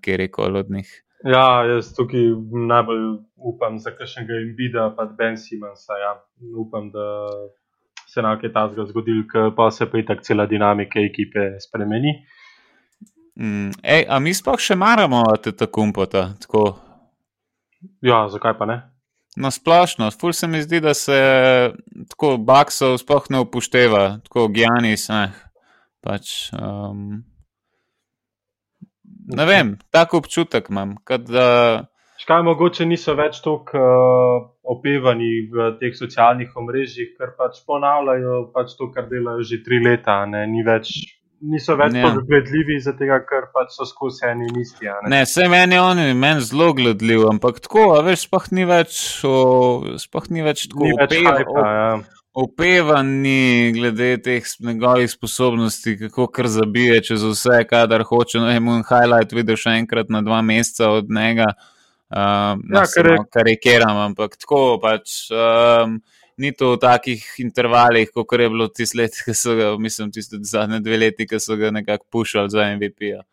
kjer 0.02 0.26
je 0.26 0.32
kol 0.36 0.60
od 0.60 0.72
njih. 0.74 0.92
Ja, 1.24 1.64
jaz 1.68 1.94
tukaj 1.96 2.32
najbolj 2.68 3.06
upam 3.36 3.80
za 3.80 3.92
kakšnega 3.96 4.42
Imbida, 4.44 4.90
pa 4.98 5.06
Ben 5.06 5.38
Simonsa. 5.38 5.96
Ja. 6.02 6.14
Upam, 6.60 6.92
da 6.92 7.06
se 8.14 8.22
nam 8.22 8.40
je 8.42 8.54
ta 8.54 8.70
zgodil, 8.88 9.24
pa 9.56 9.72
se 9.72 9.92
pa 9.92 9.98
je 9.98 10.06
tako 10.06 10.24
cela 10.24 10.46
dinamika 10.46 11.00
ekipe 11.00 11.60
spremeni. 11.60 12.14
Mm, 13.36 13.72
ej, 13.84 14.06
a 14.10 14.20
mi 14.20 14.34
sploh 14.34 14.60
še 14.60 14.76
maramo 14.76 15.22
te 15.44 15.54
tako 15.56 15.86
umpota? 15.86 16.24
Tako? 16.42 16.64
Ja, 18.04 18.26
zakaj 18.28 18.58
pa 18.60 18.68
ne? 18.68 18.80
Na 19.40 19.52
splošno, 19.54 20.10
ful 20.12 20.34
se 20.34 20.50
mi 20.50 20.60
zdi, 20.66 20.82
da 20.84 20.94
se 20.98 21.20
tako 22.10 22.34
baksov 22.44 22.98
sploh 23.00 23.30
ne 23.30 23.44
upošteva, 23.46 24.04
tako 24.26 24.50
Gijanis. 24.52 25.06
Ne, 25.14 25.30
pač, 26.04 26.50
um, 26.58 27.22
ne 29.38 29.46
vem, 29.48 29.78
tako 29.94 30.24
občutek 30.26 30.68
imam. 30.74 30.98
Kad, 31.08 31.30
uh, 31.30 31.86
Škaj, 32.20 32.42
mogoče 32.44 32.84
niso 32.86 33.14
več 33.16 33.38
tako 33.40 33.80
uh, 33.80 34.48
opevani 34.68 35.30
v 35.54 35.70
teh 35.80 35.94
socialnih 35.96 36.52
omrežjih, 36.60 37.14
ker 37.16 37.32
pač 37.38 37.62
ponavljajo 37.68 38.42
pač 38.56 38.76
to, 38.76 38.90
kar 38.92 39.08
delajo 39.08 39.46
že 39.48 39.62
tri 39.64 39.80
leta. 39.86 40.18
Ne, 40.28 40.44
ni 40.52 40.66
več, 40.68 40.92
niso 41.40 41.78
več 41.80 41.96
ja. 41.96 42.10
tako 42.10 42.26
gledljivi, 42.28 42.82
zato 42.84 43.08
ker 43.30 43.48
pač 43.56 43.72
so 43.78 43.88
skozi 43.88 44.28
eni 44.34 44.50
in 44.52 44.60
isti. 44.66 44.92
Ne, 45.06 45.14
ne 45.16 45.22
vse 45.24 45.48
meni 45.48 45.80
je 45.80 46.20
meni 46.26 46.46
zelo 46.52 46.74
gledljiv, 46.82 47.24
ampak 47.32 47.64
tako, 47.64 47.88
veš, 48.04 48.28
sploh 48.28 48.52
ni 48.52 48.68
več, 48.68 49.00
sploh 50.04 50.30
ni 50.36 50.44
več 50.44 50.68
tako 50.68 50.92
opevani. 51.00 52.08
Opevani 52.40 53.72
glede 53.74 54.12
teh 54.28 54.46
njegovih 54.60 55.10
sposobnosti, 55.10 55.96
kako 56.04 56.28
kar 56.36 56.52
zabije 56.52 57.00
čez 57.08 57.24
vse, 57.24 57.64
kadar 57.68 58.04
hoče. 58.04 58.44
No, 58.44 58.52
in 58.52 58.84
highlight 58.84 59.32
vidiš 59.32 59.66
še 59.66 59.80
enkrat 59.80 60.12
na 60.12 60.22
dva 60.22 60.44
meseca 60.44 60.92
od 61.00 61.08
njega. 61.08 61.54
Um, 62.10 62.64
ja, 62.74 62.86
kar 62.90 63.06
je 63.06 63.18
karikiram, 63.34 63.98
ampak 64.10 64.40
tako 64.42 64.80
pač. 64.82 65.28
Um, 65.34 66.02
Ni 66.40 66.54
to 66.56 66.70
v 66.72 66.80
takih 66.80 67.20
intervalih, 67.44 68.08
kot 68.16 68.32
je 68.40 68.46
bilo 68.48 68.70
tisti 68.72 68.96
let, 68.96 69.12
ki 69.12 69.34
so 69.36 69.58
ga, 69.60 69.74
mislim, 69.76 70.08
tiste 70.08 70.38
zadnje 70.48 70.78
dve 70.80 70.96
leti, 71.02 71.26
ki 71.28 71.36
so 71.36 71.58
ga 71.60 71.68
nekako 71.76 72.06
pušali 72.16 72.48
za 72.54 72.64
MVP. 72.78 73.12
-ja. 73.12 73.26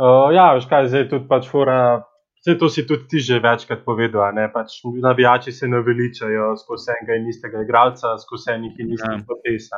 Uh, 0.00 0.32
ja, 0.32 0.46
veš 0.56 0.64
kaj, 0.70 0.88
zdaj 0.88 1.08
tudi 1.10 1.28
pač 1.28 1.50
fora. 1.52 2.00
Vse 2.40 2.54
to 2.56 2.70
si 2.72 2.86
tudi 2.88 3.04
ti 3.04 3.20
že 3.20 3.36
večkrat 3.44 3.84
povedal. 3.84 4.32
Pač 4.54 4.80
navijači 5.02 5.52
se 5.52 5.68
ne 5.68 5.82
veličajo 5.84 6.56
skozi 6.56 6.94
enega 6.94 7.18
in 7.20 7.28
istega 7.28 7.60
igralca, 7.60 8.14
skozi 8.18 8.54
enih 8.54 8.78
in 8.80 8.94
istih 8.96 9.18
ja. 9.18 9.24
potesa. 9.28 9.76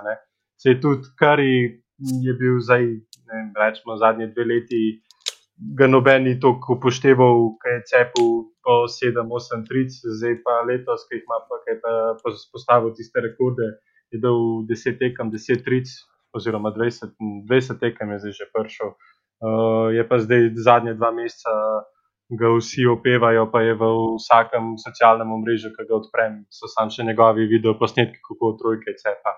Se 0.63 0.79
tudi, 0.81 1.11
kar 1.19 1.41
je 1.43 2.35
bil 2.39 2.61
zdaj, 2.63 2.87
ne 3.27 3.35
vem, 3.35 3.51
rečemo, 3.59 3.97
zadnje 3.99 4.31
dve 4.31 4.47
leti 4.47 5.03
ga 5.79 5.87
noben 5.87 6.25
ni 6.27 6.35
tako 6.41 6.77
upošteval, 6.77 7.57
kaj 7.63 7.75
je 7.77 7.83
cepil 7.91 8.31
po 8.65 8.75
7-8 8.91 9.67
tric, 9.69 9.95
zdaj 10.19 10.39
pa 10.45 10.63
letos, 10.69 11.07
ki 11.09 11.19
jih 11.19 11.25
ima 11.27 11.39
pa, 11.49 11.61
kaj 11.67 11.79
pa 11.83 11.93
postavil 12.55 12.95
tiste 12.97 13.23
rekorde, 13.23 13.69
je 14.13 14.21
dal 14.23 14.67
10 14.69 14.99
tekem, 15.01 15.33
10 15.33 15.65
tric, 15.67 15.93
oziroma 16.37 16.73
20, 16.75 17.15
20 17.49 17.81
tekem 17.81 18.15
je 18.15 18.19
zdaj 18.25 18.37
že 18.41 18.51
prišel. 18.53 18.95
Uh, 19.43 19.91
je 19.91 20.03
pa 20.09 20.19
zdaj 20.23 20.53
zadnje 20.55 20.95
dva 20.95 21.11
meseca, 21.11 21.53
ga 22.33 22.49
vsi 22.57 22.87
opevajo, 22.87 23.51
pa 23.53 23.61
je 23.61 23.75
v 23.75 23.85
vsakem 24.17 24.77
socialnem 24.81 25.33
omrežju, 25.33 25.73
ki 25.77 25.89
ga 25.89 25.99
odprem, 25.99 26.45
so 26.49 26.71
sam 26.71 26.89
še 26.89 27.05
njegovi 27.05 27.49
video 27.51 27.75
posnetki, 27.79 28.23
kako 28.25 28.57
trojke 28.61 28.95
cepa. 28.97 29.35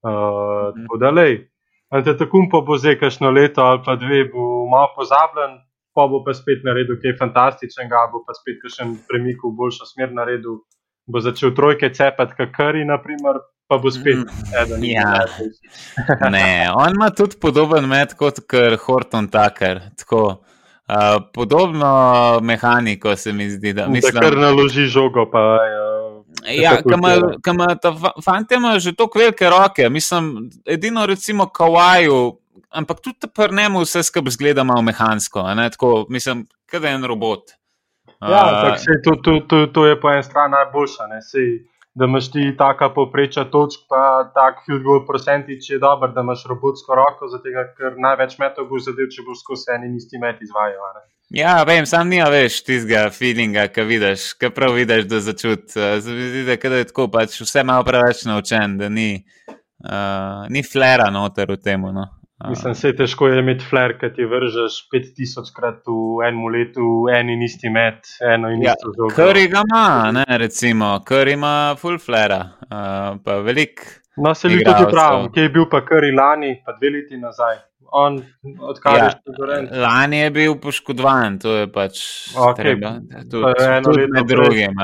Uh, 0.00 0.70
mm. 0.76 0.84
Tako 0.86 1.00
da, 1.00 1.10
lej. 1.10 1.49
Antetokumpo 1.90 2.60
bo 2.62 2.78
zdaj 2.78 2.98
kašno 2.98 3.30
leto 3.30 3.62
ali 3.66 3.80
pa 3.86 3.96
dve, 3.96 4.24
bo 4.32 4.66
malo 4.70 4.92
pozabljen, 4.96 5.58
pa 5.94 6.06
bo 6.06 6.22
pa 6.24 6.34
spet 6.34 6.62
naredil 6.64 7.00
kaj 7.02 7.16
fantastičnega, 7.18 8.04
bo 8.12 8.22
pa 8.26 8.36
spet 8.38 8.60
kakšen 8.62 8.92
premik 9.08 9.42
v 9.42 9.50
boljšo 9.58 9.88
smer 9.90 10.12
naredil, 10.14 10.60
bo 11.10 11.22
začel 11.24 11.50
trojke 11.56 11.90
cepati, 11.90 12.36
kakari, 12.38 12.84
naprimer, 12.86 13.42
pa 13.66 13.78
bo 13.82 13.90
spet 13.90 14.22
mm, 14.22 14.54
eden. 14.62 14.86
Ja. 14.86 15.26
ne, 16.36 16.70
on 16.74 16.94
ima 16.94 17.10
tudi 17.10 17.40
podoben 17.42 17.90
med 17.90 18.14
kot 18.18 18.38
kar 18.46 18.78
Horton 18.86 19.26
Tucker. 19.30 19.82
Tako. 19.98 20.22
Uh, 20.90 21.22
podobno 21.34 21.90
mehaniko 22.42 23.12
se 23.16 23.32
mi 23.32 23.44
zdi, 23.50 23.72
da 23.72 23.84
mislim, 23.88 24.14
da 24.14 24.20
kar 24.20 24.38
naloži 24.38 24.88
žogo. 24.90 25.26
Pa, 25.30 25.38
uh, 25.38 25.89
Ja, 26.46 26.76
kam 27.42 27.58
ta 27.82 27.92
fant 28.24 28.52
ima 28.52 28.78
že 28.78 28.94
tako 28.96 29.18
velike 29.18 29.50
roke, 29.50 29.88
mislim, 29.88 30.50
edino 30.64 31.06
recimo 31.06 31.46
kawaju, 31.46 32.38
ampak 32.70 33.00
tudi 33.00 33.28
pri 33.34 33.56
njemu 33.56 33.82
vse 33.84 34.02
skupaj 34.02 34.30
zgleda 34.30 34.64
malo 34.64 34.82
mehansko, 34.82 35.44
tako, 35.70 36.06
mislim, 36.08 36.46
kaj 36.66 36.80
je 36.80 36.94
en 36.94 37.04
robot. 37.04 37.50
Ja, 38.20 38.76
uh, 38.76 39.02
to, 39.04 39.16
to, 39.24 39.40
to, 39.48 39.66
to 39.66 39.86
je 39.86 40.00
po 40.00 40.10
eni 40.10 40.22
strani 40.22 40.52
najboljša, 40.52 41.06
ne, 41.06 41.22
sej, 41.22 41.46
da 41.94 42.04
imaš 42.04 42.30
ti 42.32 42.56
taka 42.58 42.88
popreča 42.94 43.44
točk, 43.44 43.80
pa 43.88 44.30
tak 44.34 44.62
field 44.66 44.82
goal 44.82 45.06
procentič 45.06 45.70
je 45.70 45.78
dober, 45.78 46.12
da 46.14 46.20
imaš 46.20 46.44
robotsko 46.48 46.94
roko, 46.94 47.28
zato 47.28 47.50
ker 47.78 47.98
največ 47.98 48.38
metov 48.38 48.68
boš 48.70 48.90
zadev, 48.90 49.10
če 49.10 49.24
boš 49.26 49.42
skozi 49.42 49.74
en 49.74 49.88
in 49.88 49.96
isti 49.98 50.20
met 50.22 50.42
izvajal. 50.42 51.02
Ja, 51.34 51.60
vem, 51.66 51.86
sam 51.86 52.08
nima 52.10 52.28
več 52.30 52.60
tistega 52.66 53.04
feelinga, 53.14 53.68
ki 53.74 53.86
vidiš, 53.86 54.32
ki 54.38 54.50
prav 54.54 54.74
vidiš, 54.78 55.04
da 55.10 55.20
začutiš. 55.26 55.76
Zdi 56.06 56.46
se, 56.46 56.56
da 56.68 56.80
je 56.80 56.88
tako, 56.90 57.06
pač 57.10 57.36
vse 57.42 57.66
malo 57.66 57.86
preveč 57.86 58.24
naučen, 58.26 58.78
da 58.78 58.88
ni, 58.90 59.12
uh, 59.50 60.46
ni 60.50 60.62
flera 60.66 61.10
noter 61.14 61.54
v 61.54 61.60
tem. 61.62 61.86
No. 61.94 62.08
Mislim, 62.48 62.74
se 62.74 62.88
je 62.88 62.96
težko 62.96 63.28
je 63.28 63.38
imeti 63.42 63.64
fler, 63.68 63.92
ki 64.00 64.08
ti 64.16 64.24
vržeš 64.24 64.78
5000 64.94 65.50
krat 65.56 65.82
v 65.86 66.24
enem 66.28 66.46
letu, 66.54 66.88
en 67.12 67.32
in 67.34 67.42
isti 67.44 67.68
met, 67.68 68.06
eno 68.24 68.48
in 68.48 68.62
ja, 68.64 68.72
isto 68.78 68.94
zelo. 68.96 69.10
Kar 69.16 69.40
ga 69.52 69.64
ima, 69.68 69.86
ne, 70.16 70.24
recimo, 70.40 70.94
kar 71.04 71.28
ima 71.28 71.74
full 71.80 71.98
flera, 72.00 72.40
uh, 72.64 73.18
pa 73.24 73.40
velik. 73.44 73.84
No, 74.16 74.34
se 74.34 74.48
mi 74.48 74.64
tudi 74.64 74.88
pravi, 74.90 75.28
ki 75.34 75.48
je 75.48 75.52
bil 75.58 75.68
pa 75.70 75.84
kar 75.84 76.06
lani, 76.16 76.54
pa 76.64 76.76
dve 76.78 76.96
leti 76.96 77.20
nazaj 77.20 77.60
on, 77.92 78.22
odkar 78.60 78.96
ja, 78.96 79.04
je 79.04 79.10
študoren. 79.10 79.68
Lani 79.82 80.18
je 80.18 80.30
bil 80.30 80.54
poškodovan, 80.62 81.38
to 81.38 81.56
je 81.56 81.66
pač 81.72 81.98
okay. 82.36 82.54
treba. 82.62 82.94
Tudi 83.30 84.06
med 84.12 84.26
drugim. 84.26 84.80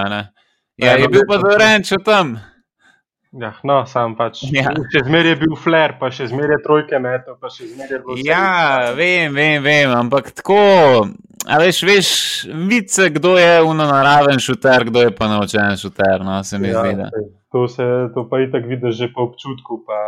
Ja, 0.76 0.96
je 0.98 1.08
bil 1.08 1.24
pa 1.28 1.40
zoren, 1.42 1.86
če 1.86 2.00
tam. 2.04 2.36
Ja, 3.40 3.52
no, 3.68 3.82
sam 3.88 4.14
pač. 4.16 4.46
Ja. 4.54 4.70
Še 4.92 5.04
zmeraj 5.04 5.34
je 5.34 5.38
bil 5.42 5.54
fler, 5.60 5.96
pa 6.00 6.08
še 6.14 6.30
zmeraj 6.30 6.56
je 6.56 6.64
trojke 6.64 7.00
metal, 7.02 7.36
pa 7.40 7.50
še 7.52 7.68
zmeraj 7.68 7.98
je 7.98 8.02
bil. 8.04 8.20
Ja, 8.24 8.92
vem, 8.96 9.34
vem, 9.36 9.58
vem, 9.64 9.92
ampak 9.92 10.32
tako. 10.38 10.60
A 11.46 11.58
veš, 11.62 11.82
veš, 11.86 12.08
vice, 12.66 13.10
kdo 13.14 13.36
je 13.38 13.60
unonaraven 13.62 14.40
šuter, 14.42 14.88
kdo 14.88 15.04
je 15.04 15.12
pa 15.14 15.28
naučen 15.30 15.76
šuter, 15.78 16.24
no, 16.26 16.40
se 16.44 16.58
mi 16.58 16.72
ja, 16.72 16.82
zdi. 16.82 16.96
Da. 16.98 17.10
To, 17.54 17.68
se, 17.70 17.84
to 18.16 18.24
pa 18.30 18.40
i 18.42 18.48
tako 18.50 18.72
vidiš 18.72 18.96
že 18.98 19.08
po 19.14 19.28
občutku, 19.28 19.78
pa 19.86 20.00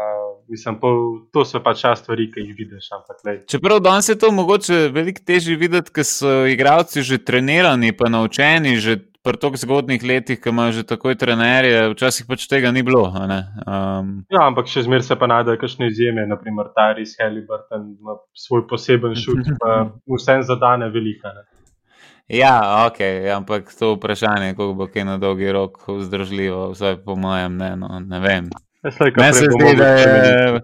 mislim, 0.49 0.81
po, 0.81 0.91
to 1.33 1.45
so 1.47 1.61
pač 1.63 1.85
stvari, 2.01 2.27
ki 2.33 2.43
jih 2.43 2.57
vidiš. 2.59 2.89
Ampak, 2.97 3.23
Čeprav 3.47 3.85
danes 3.85 4.09
je 4.09 4.19
to 4.19 4.33
mogoče 4.35 4.89
veliko 4.95 5.23
težje 5.25 5.57
videti, 5.57 5.93
ker 5.95 6.09
so 6.09 6.43
igravci 6.49 7.05
že 7.07 7.21
trenirani, 7.23 7.93
pa 7.93 8.11
naučeni, 8.11 8.81
že 8.81 8.99
pri 9.29 9.41
tako 9.41 9.61
zgodnih 9.61 10.05
letih, 10.05 10.41
ki 10.41 10.49
imajo 10.49 10.73
že 10.79 10.87
takoj 10.89 11.17
trenerje, 11.21 11.91
včasih 11.93 12.27
pač 12.29 12.47
tega 12.49 12.73
ni 12.73 12.83
bilo. 12.83 13.05
Um, 13.13 14.25
ja, 14.33 14.47
ampak 14.47 14.71
še 14.73 14.87
zmeraj 14.87 15.07
se 15.11 15.19
pa 15.21 15.29
najdejo 15.29 15.61
kakšne 15.61 15.91
izjeme, 15.93 16.25
naprimer 16.31 16.73
Tyrese 16.77 17.21
Halliburton 17.21 17.93
ima 17.99 18.17
svoj 18.33 18.65
poseben 18.71 19.17
šut, 19.19 19.53
pa 19.61 19.85
vsem 20.17 20.45
zadane 20.49 20.89
velika. 20.95 21.35
Ne. 21.37 21.47
Ja, 22.29 22.87
ok, 22.89 23.01
ampak 23.37 23.73
to 23.73 23.95
vprašanje, 23.97 24.53
kako 24.57 24.75
bo 24.77 24.89
kaj 24.93 25.05
na 25.09 25.17
dolgi 25.21 25.53
rok 25.53 25.81
vzdržljivo, 25.89 26.71
vsaj 26.75 27.01
po 27.05 27.17
mojem, 27.17 27.57
ne, 27.57 27.73
no, 27.77 28.01
ne 28.01 28.21
vem. 28.21 28.51
Meni 28.85 29.33
se 29.33 29.49
zdi, 29.49 29.75
da 29.77 29.89
je. 29.97 30.61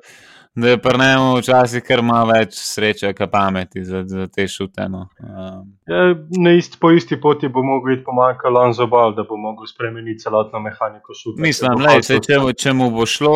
Da 0.56 0.68
je 0.68 0.78
pri 0.78 0.98
njemu 0.98 1.36
včasih 1.36 1.82
kar 1.82 2.02
malo 2.02 2.28
več 2.28 2.54
sreče, 2.54 3.12
kot 3.12 3.30
pameti 3.30 3.82
za, 3.82 4.04
za 4.04 4.26
te 4.26 4.48
šute. 4.48 4.88
No. 4.88 5.08
Um, 5.20 5.64
Ja, 5.86 6.02
na 6.38 6.52
isti, 6.52 6.78
po 6.80 6.90
isti 6.90 7.18
poti 7.18 7.48
bo 7.48 7.62
mogel 7.62 7.92
iti 7.92 8.04
pomankati 8.04 8.48
Lonzo 8.50 8.86
Ball, 8.86 9.14
da 9.14 9.24
bo 9.24 9.36
mogel 9.36 9.66
spremeniti 9.66 10.18
celotno 10.18 10.60
mehaniko 10.60 11.14
šuta. 11.14 11.42
mislim, 11.42 11.72
hotel- 11.72 12.02
saj, 12.02 12.20
če, 12.20 12.38
če 12.56 12.72
mu 12.72 12.90
bo 12.90 13.06
šlo, 13.06 13.34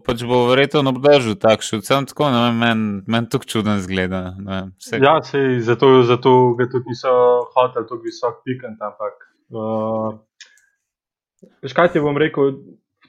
pač 0.00 0.24
bo 0.24 0.46
verjetno 0.46 0.82
obdržal 0.88 1.34
tak 1.36 1.62
šut. 1.62 1.84
Sam 1.84 2.06
tako, 2.06 2.30
ne 2.30 2.42
vem, 2.42 2.58
meni 2.58 3.02
men 3.06 3.26
tukaj 3.26 3.46
čuden 3.46 3.80
zgleda. 3.80 4.34
vem, 4.38 4.72
saj- 4.78 5.02
Ja, 5.02 5.22
sej, 5.22 5.60
zato, 5.60 6.02
zato 6.02 6.30
ga 6.54 6.66
tudi 6.66 6.88
niso 6.88 7.08
hoteli 7.54 7.86
tako 7.86 8.02
visok 8.02 8.42
pikant, 8.44 8.82
ampak. 8.82 9.14
Uh, 9.48 10.18
veš 11.62 11.72
kaj 11.72 11.88
ti 11.88 12.00
bom 12.00 12.16
rekel? 12.16 12.52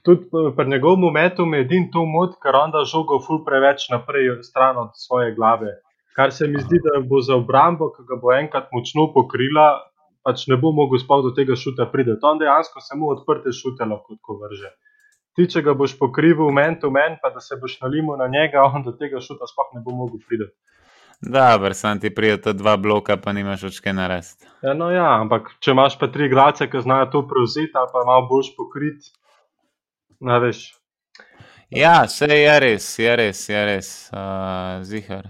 Tudi 0.04 0.30
pri 0.56 0.70
njegovem 0.70 1.14
metu 1.14 1.46
me 1.46 1.60
edin 1.66 1.90
to 1.92 2.06
mod, 2.06 2.36
ker 2.44 2.56
on 2.56 2.72
da 2.72 2.86
žogo 2.88 3.20
ful 3.26 3.44
preveč 3.46 3.90
naprej 3.92 4.32
stran 4.44 4.78
od 4.78 4.92
svoje 4.96 5.36
glave. 5.36 5.76
Kar 6.16 6.32
se 6.32 6.48
mi 6.48 6.62
zdi, 6.62 6.80
da 6.84 7.00
bo 7.02 7.22
za 7.22 7.36
obrambo, 7.36 7.92
ki 7.96 8.04
ga 8.08 8.16
bo 8.22 8.34
enkrat 8.36 8.72
močno 8.76 9.08
pokrila, 9.14 9.68
pač 10.24 10.48
ne 10.52 10.58
bo 10.60 10.72
mogel 10.76 11.00
sploh 11.00 11.24
do 11.24 11.32
tega 11.36 11.56
šuta 11.56 11.88
priti. 11.92 12.16
On 12.22 12.40
dejansko 12.40 12.84
samo 12.84 13.12
odprte 13.16 13.54
šute 13.56 13.88
lahko 13.88 14.40
vrže. 14.42 14.74
Ti, 15.36 15.46
če 15.54 15.62
ga 15.64 15.76
boš 15.78 15.94
pokrival 16.00 16.52
men 16.52 16.80
to 16.82 16.92
men, 16.92 17.20
pa 17.22 17.32
da 17.32 17.40
se 17.40 17.56
boš 17.62 17.78
nalimal 17.84 18.18
na 18.20 18.28
njega, 18.28 18.66
on 18.66 18.84
do 18.84 18.92
tega 18.92 19.22
šuta 19.24 19.48
sploh 19.48 19.72
ne 19.76 19.84
bo 19.86 19.96
mogel 19.96 20.20
priti. 20.28 20.50
Dobro, 21.22 21.74
sam 21.74 22.00
ti 22.00 22.10
prijeta 22.16 22.54
dva 22.54 22.78
bloka, 22.78 23.18
pa 23.20 23.34
nimaš 23.36 23.64
več 23.68 23.80
kaj 23.84 23.94
narediti. 23.96 24.46
Ja, 24.64 24.74
no 24.74 24.88
ja, 24.92 25.08
ampak 25.20 25.50
če 25.60 25.74
imaš 25.76 25.98
pa 26.00 26.08
tri 26.08 26.30
igralce, 26.30 26.68
ki 26.72 26.84
znajo 26.86 27.10
to 27.12 27.24
prevzeti 27.28 27.76
ali 27.76 27.92
pa 27.92 28.04
malo 28.08 28.28
boljš 28.30 28.54
pokrit, 28.56 29.10
ne 30.20 30.40
veš. 30.40 30.64
Ja, 31.70 32.04
vse 32.08 32.28
je 32.34 32.56
res, 32.60 32.88
je 33.00 33.16
res, 33.16 33.44
je 33.50 33.66
res, 33.66 33.92
uh, 34.14 34.82
zihar. 34.84 35.30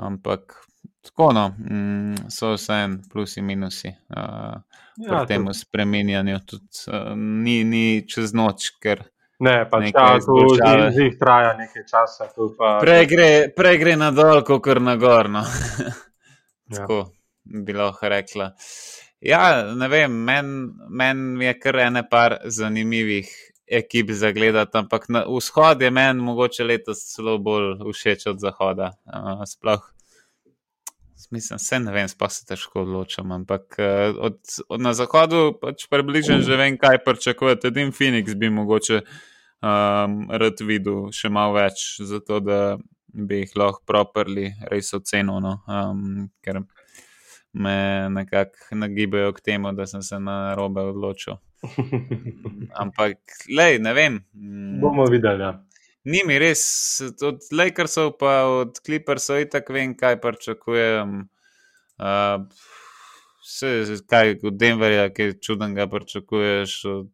Ampak 0.00 0.56
tako 1.04 1.30
no, 1.36 1.46
mm, 1.58 2.30
so 2.32 2.54
vse 2.56 2.82
en 2.84 2.98
plusi 3.12 3.40
in 3.40 3.46
minusi. 3.46 3.94
Uh, 4.16 4.58
Ja, 5.00 5.08
pri 5.08 5.26
tem 5.30 5.46
spremenjanju 5.54 6.38
tudi 6.44 6.82
uh, 6.92 7.14
ni, 7.16 7.62
ni 7.64 8.02
čez 8.04 8.34
noč, 8.36 8.66
ker 8.82 9.00
ne, 9.40 9.54
pač 9.70 9.86
ja, 9.88 9.92
to 9.94 10.18
izboljšave. 10.18 10.90
z 10.92 11.06
jih 11.06 11.16
traja 11.20 11.54
nekaj 11.56 11.86
časa. 11.88 12.28
Pa, 12.58 12.74
prej 12.82 13.06
gre, 13.08 13.30
prej 13.56 13.78
gre 13.80 13.94
na 13.96 14.10
dol, 14.12 14.42
kot 14.44 14.60
kar 14.66 14.82
na 14.84 14.98
gor. 15.00 15.30
No. 15.32 15.44
Ja. 16.70 16.84
Tako 16.84 16.98
bi 17.64 17.74
lahko 17.74 18.10
rekla. 18.12 18.50
Ja, 19.24 19.72
ne 19.74 19.88
vem, 19.90 20.12
meni 20.24 20.68
men 20.88 21.40
je 21.42 21.54
kar 21.58 21.80
ene 21.86 22.04
par 22.08 22.36
zanimivih 22.44 23.32
ekip 23.70 24.10
za 24.10 24.32
gledati, 24.32 24.78
ampak 24.78 25.08
na 25.08 25.24
vzhod 25.28 25.82
je 25.82 25.90
meni 25.90 26.22
mogoče 26.22 26.64
letos 26.64 27.04
celo 27.14 27.38
bolj 27.38 27.78
všeč 27.92 28.26
od 28.26 28.38
zahoda. 28.42 28.92
Uh, 29.06 29.44
sploh, 29.46 29.84
mislim, 31.30 31.58
se 31.58 31.78
ne 31.80 31.92
vem, 31.92 32.08
sploh 32.08 32.32
se 32.32 32.46
težko 32.46 32.82
odločam, 32.82 33.32
ampak 33.32 33.78
uh, 33.78 34.18
od, 34.18 34.38
od 34.68 34.80
na 34.80 34.94
zahodu 34.94 35.52
pač 35.60 35.86
približno 35.90 36.40
že 36.42 36.56
vem, 36.56 36.78
kaj 36.78 37.04
pričakujete. 37.04 37.70
Edin 37.70 37.92
Phoenix 37.94 38.34
bi 38.34 38.50
mogoče 38.50 39.02
um, 39.02 40.22
rad 40.30 40.64
videl 40.66 41.10
še 41.14 41.30
malo 41.30 41.54
več, 41.60 42.00
zato 42.02 42.40
da 42.42 42.78
bi 43.14 43.42
jih 43.44 43.54
lahko 43.58 43.84
properly 43.86 44.50
res 44.70 44.94
ocenil. 44.94 45.38
No? 45.44 45.60
Um, 45.68 46.30
ker 46.42 46.62
me 47.52 48.08
nekako 48.10 48.78
nagibajo 48.78 49.32
k 49.32 49.46
temu, 49.52 49.72
da 49.72 49.86
sem 49.86 50.02
se 50.02 50.18
na 50.18 50.54
robe 50.58 50.82
odločil. 50.92 51.38
Ampak, 52.82 53.18
lej, 53.48 53.78
ne 53.78 53.92
vem. 53.94 54.20
mm, 54.34 54.80
bomo 54.80 55.04
videli. 55.10 55.42
Ja. 55.42 55.52
Ni 56.04 56.22
mi 56.26 56.38
res, 56.40 56.62
od 57.22 57.44
Lakersov 57.52 58.14
pa 58.18 58.44
od 58.48 58.80
Clippersov 58.80 59.42
itak 59.44 59.68
vem, 59.68 59.92
kaj 59.96 60.16
pričakujem. 60.20 61.28
Uh, 62.00 62.48
vse, 63.44 63.98
kaj 64.08 64.38
od 64.48 64.56
Denverja, 64.56 65.10
kaj 65.12 65.36
čudnega 65.44 65.86
pričakuješ, 65.92 66.84
od 66.88 67.12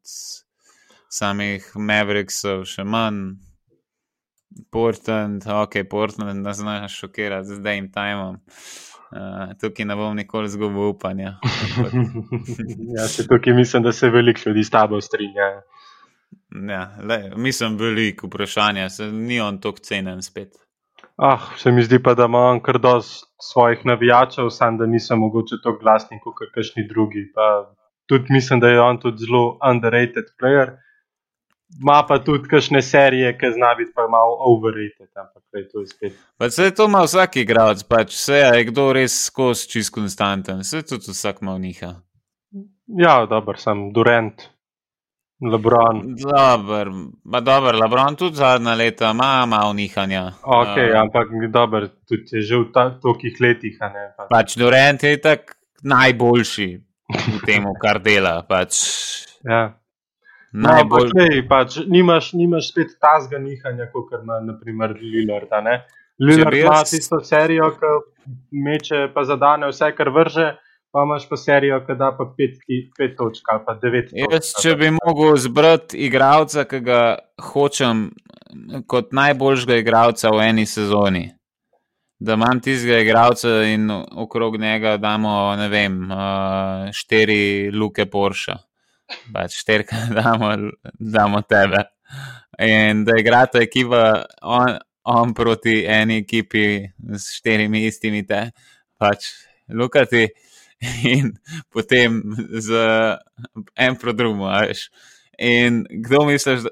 samih 1.10 1.66
Mavericksov 1.74 2.64
še 2.70 2.84
manj. 2.84 3.36
Portland, 4.72 5.44
ok, 5.52 5.82
Portland 5.90 6.40
nas 6.40 6.62
znaš 6.62 6.94
šokirati 7.02 7.48
z 7.48 7.60
Dame 7.60 7.90
Timeom. 7.92 8.38
Uh, 9.06 9.52
tukaj 9.60 9.86
ne 9.86 9.94
bom 9.96 10.16
nikoli 10.16 10.48
zgubil 10.48 10.90
upanja. 10.90 11.36
Ja, 12.96 13.06
se 13.08 13.26
tukaj 13.28 13.52
mislim, 13.52 13.82
da 13.82 13.92
se 13.92 14.10
veliko 14.10 14.40
ljudi 14.46 14.64
s 14.64 14.70
tabo 14.70 15.00
strinja. 15.00 15.46
ja, 16.68 16.90
lej, 17.08 17.30
mislim, 17.36 17.76
veliko 17.78 18.26
vprašanja, 18.26 18.88
se 18.90 19.06
ni 19.12 19.40
on 19.40 19.60
tako 19.60 19.78
cenen 19.78 20.22
spet. 20.22 20.56
Ah, 21.16 21.40
se 21.56 21.72
mi 21.72 21.82
zdi 21.82 22.02
pa, 22.02 22.14
da 22.14 22.24
ima 22.24 22.38
on 22.38 22.60
kar 22.60 22.78
dosti 22.78 23.26
svojih 23.40 23.86
navijačev, 23.86 24.50
sam 24.50 24.78
da 24.78 24.86
niso 24.86 25.16
mogoče 25.16 25.56
tako 25.62 25.78
glasni 25.78 26.18
kot 26.24 26.34
kakšni 26.54 26.88
drugi. 26.88 27.30
Pa 27.34 27.74
tudi 28.06 28.32
mislim, 28.32 28.60
da 28.60 28.68
je 28.68 28.80
on 28.80 29.00
tudi 29.00 29.24
zelo 29.24 29.58
underrated 29.70 30.24
player. 30.42 30.76
Ma 31.82 32.02
pa 32.06 32.18
tudi 32.22 32.48
kakšne 32.48 32.82
serije, 32.82 33.32
ki 33.38 33.50
zna 33.52 33.74
biti 33.74 33.90
pa 33.94 34.06
malo 34.08 34.38
overrated, 34.38 35.10
ampak 35.18 35.42
lej, 35.52 35.68
to 35.72 35.82
je 35.82 35.86
spet. 35.86 36.12
Pa 36.38 36.50
se 36.50 36.70
to 36.70 36.86
ima 36.86 37.02
vsak 37.02 37.36
igralec, 37.42 37.82
pač 37.90 38.14
vse 38.14 38.38
je 38.38 38.64
kdo 38.70 38.92
res 38.94 39.16
skozi 39.26 39.68
čist 39.68 39.90
konstanten, 39.94 40.62
vse 40.62 40.84
tudi 40.86 41.10
vsak 41.10 41.42
ima 41.42 41.58
njih. 41.58 41.82
Ja, 42.86 43.26
dober 43.26 43.58
sem, 43.58 43.90
Durant, 43.92 44.46
Lebron. 45.42 46.14
Dober, 46.16 46.88
pa 47.32 47.40
dober, 47.40 47.76
Lebron 47.76 48.16
tudi 48.16 48.38
zadnja 48.40 48.74
leta 48.74 49.10
ima 49.10 49.46
malo 49.46 49.72
nihanja. 49.72 50.32
Ok, 50.42 50.76
Eh, 50.78 50.94
ampak 50.96 51.28
dober, 51.50 51.88
tudi 52.08 52.36
je 52.36 52.42
že 52.42 52.56
v 52.56 52.70
tolikih 53.02 53.40
letih, 53.40 53.76
a 53.80 53.88
ne. 53.88 54.14
Pa. 54.16 54.30
Pač 54.30 54.56
Durant 54.56 55.02
je 55.02 55.18
tak 55.20 55.58
najboljši 55.82 56.68
v 57.10 57.38
tem, 57.44 57.66
kar 57.82 57.98
dela. 57.98 58.46
Pač 58.48 58.72
Ja. 59.44 59.76
No, 60.52 60.68
najbolj, 60.70 61.10
lej, 61.14 61.48
pač, 61.48 61.76
nimaš, 61.86 62.32
nimaš 62.32 62.70
spet 62.70 62.94
tazga 63.00 63.38
nihanja, 63.38 63.90
kot 63.92 64.12
ima 64.22 64.40
naprimer 64.40 64.94
Lillard. 65.00 65.50
Lillard 66.20 66.54
ima 66.54 66.74
jaz- 66.80 66.90
tisto 66.90 67.20
serijo, 67.20 67.70
ki 67.76 67.90
meče, 68.64 69.08
pa 69.14 69.24
zadane 69.24 69.68
vse, 69.68 69.90
kar 69.96 70.08
vrže, 70.08 70.46
pa 70.92 71.02
imaš 71.04 71.28
pa 71.28 71.36
serijo, 71.36 71.80
ki 71.86 71.94
da 71.98 72.12
pa 72.16 72.24
pet, 72.36 72.56
ki- 72.66 72.90
pet 72.98 73.16
točk 73.18 73.44
ali 73.52 73.60
pa 73.66 73.74
devet 73.74 74.08
jaz, 74.12 74.52
točk. 74.52 74.62
če 74.62 74.76
bi 74.76 74.90
mogel 74.90 75.36
zbrati 75.36 75.96
igralca, 76.06 76.64
ki 76.64 76.80
ga 76.80 77.18
hočem 77.52 78.10
kot 78.86 79.12
najboljšega 79.12 79.76
igralca 79.76 80.30
v 80.30 80.40
eni 80.48 80.66
sezoni. 80.66 81.32
Da 82.18 82.32
imam 82.32 82.60
tistega 82.64 83.02
igralca 83.04 83.48
in 83.68 83.90
okrog 83.92 84.56
njega 84.56 84.96
damo, 84.96 85.52
ne 85.58 85.68
vem, 85.68 85.98
uh, 86.10 86.88
štiri 86.92 87.70
luke 87.74 88.06
Porsche, 88.06 88.54
pač 89.32 89.60
štirka 89.62 89.96
damo, 90.18 90.52
damo 90.98 91.42
tebe. 91.42 91.84
In 92.62 93.04
da 93.04 93.18
igrata 93.18 93.60
ekipa 93.62 94.24
on, 94.42 94.78
on 95.04 95.34
proti 95.34 95.84
eni 95.86 96.22
ekipi 96.24 96.86
s 97.14 97.34
štirimi 97.38 97.86
istimi 97.86 98.24
te, 98.26 98.50
pač 98.98 99.32
lukati 99.68 100.28
in 101.14 101.34
potem 101.72 102.22
z 102.60 102.70
en 103.76 103.96
pro 103.96 104.12
veš. 104.12 104.88
In 105.38 105.84
kdo 105.90 106.24
misliš, 106.24 106.64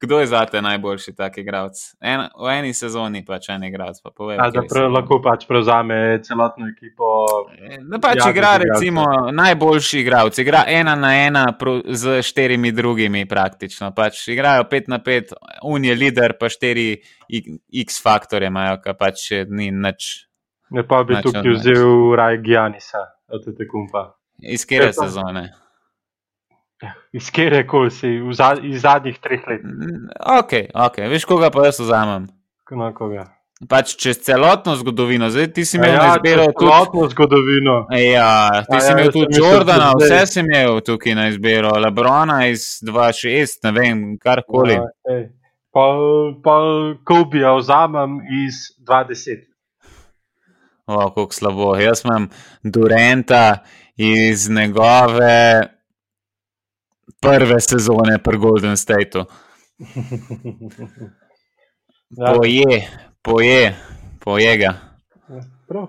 kdo 0.00 0.18
je 0.20 0.26
zate 0.26 0.62
najboljši 0.62 1.12
tak 1.14 1.38
igralec? 1.38 1.78
En, 2.00 2.20
v 2.34 2.48
eni 2.50 2.74
sezoni 2.74 3.24
pač 3.24 3.48
en 3.48 3.64
igralec, 3.64 4.00
pa 4.02 4.10
povej. 4.10 4.38
A, 4.38 4.50
da 4.50 4.62
pre, 4.62 4.86
lahko 4.86 5.20
pač 5.20 5.46
prevzame 5.46 6.18
celotno 6.22 6.66
ekipo. 6.66 7.26
Da 7.80 7.98
pač 7.98 8.16
Ja, 8.16 8.30
igra, 8.30 8.56
igralce. 8.56 8.68
recimo, 8.68 9.04
najboljši 9.32 10.00
igralec, 10.00 10.38
igra 10.38 10.64
ena 10.68 10.94
na 10.94 11.12
ena 11.16 11.52
pro, 11.52 11.80
z 11.86 12.22
štirimi 12.22 12.72
drugimi 12.72 13.26
praktično. 13.26 13.90
Pač 13.90 14.28
igrajo 14.28 14.64
pet 14.64 14.88
na 14.88 14.98
pet, 14.98 15.32
un 15.62 15.84
je 15.84 15.94
lider, 15.94 16.34
pa 16.40 16.48
štiri 16.48 17.00
i- 17.28 17.44
X-faktorje 17.82 18.46
imajo, 18.46 18.80
ki 18.82 18.94
pač 18.98 19.18
ni 19.48 19.70
nič. 19.70 20.26
Ne 20.70 20.82
pa 20.82 21.02
bi 21.04 21.14
tukaj 21.16 21.52
vzel 21.52 22.14
Raj 22.16 22.38
Gianisa, 22.38 23.02
od 23.28 23.44
te 23.44 23.66
kumpa. 23.68 24.14
Iz 24.38 24.64
kere 24.64 24.84
Ja, 24.84 24.92
pa- 24.96 25.06
sezone? 25.06 25.52
Iz 27.12 27.30
kere 27.30 27.66
koli 27.66 27.90
si, 27.90 28.08
v 28.20 28.32
za, 28.34 28.54
iz 28.62 28.80
zadnjih 28.82 29.18
treh 29.20 29.40
let. 29.48 29.62
Mm, 29.64 30.08
Ok, 30.40 30.52
ok, 30.74 30.96
veš 31.12 31.24
koga 31.24 31.50
pa 31.50 31.66
jaz 31.66 31.80
vzamem. 31.80 32.26
Na 32.70 32.92
koga? 32.94 33.26
Pač 33.68 33.92
čez 33.94 34.18
celotno 34.24 34.74
zgodovino, 34.74 35.28
zdaj 35.30 35.52
ti 35.54 35.62
si 35.64 35.76
imel 35.76 35.92
ja, 35.94 36.06
izbiro 36.16 36.48
tudi. 36.50 36.66
celotno 36.66 37.08
zgodovino. 37.08 37.74
Ja, 37.94 38.48
ti 38.66 38.76
A 38.76 38.80
si 38.80 38.88
ja, 38.90 38.96
imel 38.96 39.12
tudi 39.12 39.38
Jordana, 39.38 39.92
da 39.94 40.00
vse 40.00 40.26
si 40.26 40.40
imel 40.40 40.80
tukaj 40.80 41.14
na 41.14 41.28
izbiro, 41.28 41.70
Lebrona 41.78 42.46
iz 42.46 42.80
2-6, 42.82 43.60
ne 43.62 43.72
vem, 43.72 44.00
karkoli. 44.18 44.74
Ja, 44.80 44.88
ej. 45.14 45.28
Pa, 45.72 45.84
pa 46.44 46.56
Kobija 47.04 47.54
vzamem 47.54 48.18
iz 48.44 48.54
20. 48.82 49.44
O, 50.86 50.98
kako 51.14 51.32
slabo. 51.32 51.76
Jaz 51.76 52.02
imam 52.04 52.28
Durenta 52.62 53.58
iz 53.96 54.50
njegove 54.50 55.62
prve 57.22 57.60
sezone 57.60 58.18
pri 58.22 58.38
Golden 58.38 58.76
Stateu. 58.76 59.24
Poje, 62.12 62.88
poje, 63.22 63.74
poje 64.20 64.56
ga. 64.56 64.74
Ja. 65.28 65.86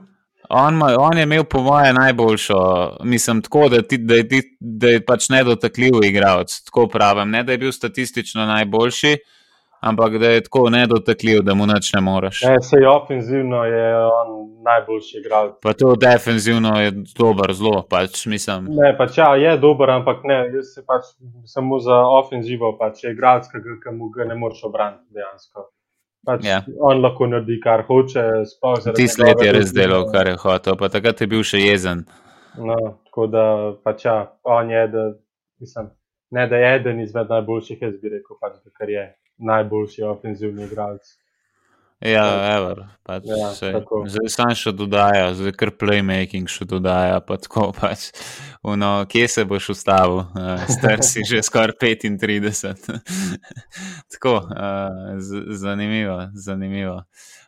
On, 0.50 0.76
ma, 0.76 0.96
on 1.00 1.18
je 1.18 1.24
imel, 1.24 1.44
po 1.44 1.62
mojem, 1.62 1.96
najboljšo, 1.96 2.56
mislim, 3.04 3.42
tako, 3.42 3.70
da, 3.70 3.82
ti, 3.82 3.98
da, 3.98 4.16
je, 4.16 4.28
ti, 4.28 4.42
da 4.60 4.88
je 4.88 5.06
pač 5.06 5.30
nedotakljiv 5.30 6.04
igralec. 6.04 6.62
Tako 6.64 6.88
pravim, 6.88 7.30
ne 7.30 7.44
da 7.44 7.52
je 7.52 7.58
bil 7.58 7.72
statistično 7.72 8.46
najboljši, 8.46 9.18
ampak 9.84 10.18
da 10.18 10.30
je 10.32 10.44
tako 10.44 10.70
nedotakljiv, 10.70 11.42
da 11.44 11.54
mu 11.54 11.66
nič 11.68 11.94
ne 11.94 12.02
moreš. 12.02 12.42
Ne, 12.48 12.62
sej 12.62 12.86
ofenzivno 12.86 13.66
je 13.66 13.86
on 13.98 14.32
najboljši 14.64 15.18
igralec. 15.20 15.54
Pa 15.62 15.74
to 15.74 15.96
defenzivno 15.96 16.74
je 16.82 16.92
dober, 17.18 17.54
zelo, 17.54 17.84
pač 17.90 18.26
mislim. 18.26 18.72
Ne, 18.80 18.94
pač 18.98 19.18
ja, 19.18 19.34
je 19.36 19.58
dober, 19.58 19.92
ampak 20.00 20.24
ne, 20.24 20.40
jaz 20.56 20.74
se 20.76 20.86
pač 20.88 21.12
samo 21.46 21.80
za 21.80 22.00
ofenzivo, 22.20 22.76
pač 22.80 23.04
je 23.04 23.12
igralec, 23.12 23.50
ki 23.52 23.96
mu 23.98 24.10
ga 24.16 24.28
ne 24.30 24.40
moreš 24.40 24.64
obraniti 24.72 25.14
dejansko. 25.14 25.70
Pač 26.26 26.46
Ja. 26.48 26.62
On 26.80 27.02
lahko 27.04 27.28
naredi, 27.28 27.60
kar 27.60 27.84
hoče. 27.88 28.22
Ti 28.96 29.08
sled 29.12 29.42
je 29.44 29.52
res 29.52 29.74
delal, 29.76 30.06
definicije. 30.06 30.14
kar 30.14 30.28
je 30.28 30.38
hotel, 30.44 30.78
pa 30.80 30.90
takrat 30.90 31.22
je 31.22 31.28
bil 31.28 31.44
še 31.44 31.60
jezen. 31.60 32.06
No, 32.56 32.78
tako 33.10 33.28
da 33.28 33.44
pač 33.84 34.06
ja, 34.06 34.16
on 34.44 34.72
je, 34.72 34.88
da, 34.88 35.04
mislim, 35.60 35.90
ne 36.32 36.48
da 36.48 36.62
je 36.62 36.72
eden 36.76 37.02
izmed 37.04 37.30
najboljših, 37.30 37.82
jaz 37.82 38.00
bi 38.00 38.14
rekel, 38.14 38.38
pač, 38.40 38.62
kar 38.78 38.90
je 38.90 39.04
najboljši 39.38 40.04
ofenzivni 40.04 40.66
igralec. 40.66 41.18
Ja, 42.04 42.58
ever, 42.58 42.82
pač, 43.08 43.24
Ja, 43.32 43.54
tako. 43.56 44.02
zdaj 44.12 44.28
sam 44.34 44.50
še 44.60 44.74
dodaja, 44.76 45.30
zdaj 45.40 45.54
kar 45.56 45.70
playmaking 45.72 46.52
še 46.52 46.66
dodaja. 46.68 47.22
Pa 47.24 47.38
tako, 47.40 47.70
pač, 47.80 48.10
uno, 48.60 49.06
kje 49.08 49.28
se 49.32 49.46
boš 49.48 49.70
ustavil, 49.72 50.26
uh, 50.26 50.66
star 50.68 51.00
si 51.06 51.24
že 51.24 51.40
skoraj 51.48 51.78
35. 51.80 52.92
tako, 54.18 54.36
uh, 54.44 55.16
zanimivo, 55.56 56.18
zanimivo. 56.36 56.98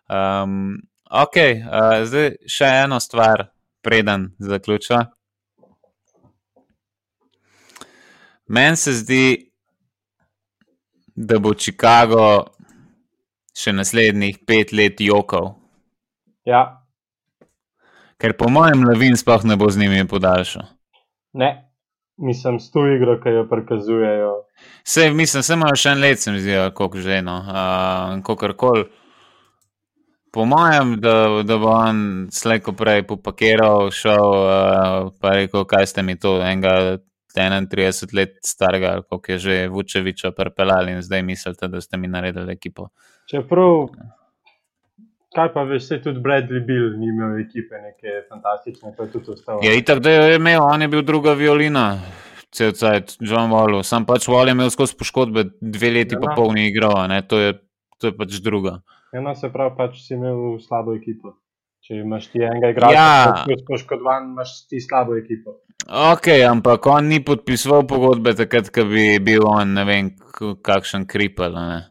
Um, 0.07 0.77
ok, 1.11 1.41
uh, 1.59 2.05
zdaj 2.07 2.31
še 2.47 2.71
eno 2.85 3.01
stvar, 3.03 3.49
preden 3.83 4.31
zaključiva. 4.39 5.03
Meni 8.47 8.79
se 8.79 8.93
zdi, 8.93 9.51
da 11.15 11.39
bo 11.39 11.53
Chicago 11.53 12.45
še 13.55 13.71
naslednjih 13.73 14.41
pet 14.47 14.73
let 14.75 14.99
jokal. 15.01 15.53
Ja, 16.45 16.85
Ker 18.17 18.33
po 18.39 18.47
mojem, 18.49 18.85
Levin 18.87 19.17
sploh 19.19 19.43
ne 19.43 19.57
bo 19.59 19.69
z 19.69 19.77
njimi 19.77 20.07
podaljšal. 20.07 20.63
ne, 21.33 21.49
mislim, 22.17 22.59
s 22.59 22.71
to 22.71 22.87
igro, 22.87 23.19
ki 23.23 23.29
jo 23.29 23.47
prikazujejo. 23.49 24.33
Vse, 24.85 25.09
mislim, 25.11 25.43
se 25.43 25.53
imajo 25.53 25.75
še 25.75 25.89
en 25.89 25.99
let, 25.99 26.19
se 26.19 26.31
mi 26.31 26.39
zdi, 26.39 26.53
kako 26.77 26.97
že 27.03 27.17
eno, 27.17 27.35
uh, 27.43 28.23
kakorkoli. 28.23 28.85
Po 30.31 30.45
mojem, 30.45 30.95
da, 31.03 31.43
da 31.43 31.57
bo 31.57 31.73
on 31.75 32.27
slejko 32.31 32.71
prej 32.75 33.03
popakiral, 33.07 33.91
šel 33.91 34.31
uh, 34.31 35.11
pa 35.19 35.35
rekel, 35.35 35.65
kaj 35.67 35.87
ste 35.91 36.03
mi 36.03 36.15
to, 36.19 36.37
enega 36.43 36.97
31 37.35 38.13
let 38.13 38.37
starega, 38.41 39.01
koliko 39.01 39.31
je 39.31 39.37
že 39.39 39.67
Vučeviča 39.67 40.31
prepeljali 40.31 40.91
in 40.91 41.01
zdaj 41.01 41.21
mislite, 41.23 41.67
da 41.67 41.81
ste 41.81 41.97
mi 41.97 42.07
naredili 42.07 42.53
ekipo. 42.53 42.89
Čeprav, 43.27 43.87
kaj 45.35 45.53
pa 45.53 45.63
veš, 45.63 45.87
se 45.87 46.01
tudi 46.01 46.19
Bradley 46.19 46.61
Bill 46.61 46.93
ni 46.95 47.07
imel 47.07 47.39
ekipe 47.39 47.75
neke 47.77 48.21
fantastične, 48.29 48.93
pa 48.97 49.03
je 49.03 49.11
tudi 49.11 49.31
ostal. 49.31 49.59
Ja, 49.63 49.73
itak, 49.73 49.99
da 49.99 50.09
je 50.11 50.35
imel, 50.35 50.61
on 50.63 50.81
je 50.81 50.87
bil 50.87 51.01
druga 51.01 51.33
violina, 51.33 51.99
cel 52.51 52.71
cajt, 52.71 53.17
John 53.19 53.51
Wall. 53.51 53.83
Sam 53.83 54.05
pač 54.05 54.27
Wall 54.27 54.47
je 54.47 54.51
imel 54.51 54.69
skozi 54.69 54.95
poškodbe, 54.95 55.43
dve 55.61 55.91
leti 55.91 56.15
Ja, 56.15 56.21
pa 56.21 56.31
no. 56.31 56.35
polni 56.35 56.67
igral, 56.67 56.95
a 56.95 57.07
ne, 57.07 57.21
to 57.21 57.39
je, 57.39 57.57
to 57.97 58.07
je 58.07 58.17
pač 58.17 58.39
druga. 58.39 58.79
Eno 59.13 59.35
se 59.35 59.49
pravi, 59.49 59.75
pač 59.77 59.99
si 60.03 60.13
imel 60.13 60.55
slabo 60.59 60.95
ekipo. 60.95 61.35
Če 61.85 61.99
imaš 62.01 62.31
ti 62.31 62.39
enega 62.41 62.71
igralca, 62.71 62.95
Ja. 62.97 63.43
ki 63.45 63.51
je 63.51 63.57
poškodovan, 63.67 64.31
imaš 64.31 64.67
ti 64.67 64.79
slabo 64.81 65.13
ekipo. 65.19 65.59
Ok, 65.85 66.27
ampak 66.49 66.85
on 66.85 67.05
ni 67.07 67.19
podpisoval 67.21 67.83
pogodbe 67.85 68.33
takrat, 68.33 68.71
ko 68.73 68.87
bi 68.89 69.19
bil 69.21 69.45
on, 69.45 69.75
ne 69.77 69.83
vem, 69.85 70.07
kakšen 70.65 71.05
kripel. 71.05 71.53
Ne? 71.53 71.81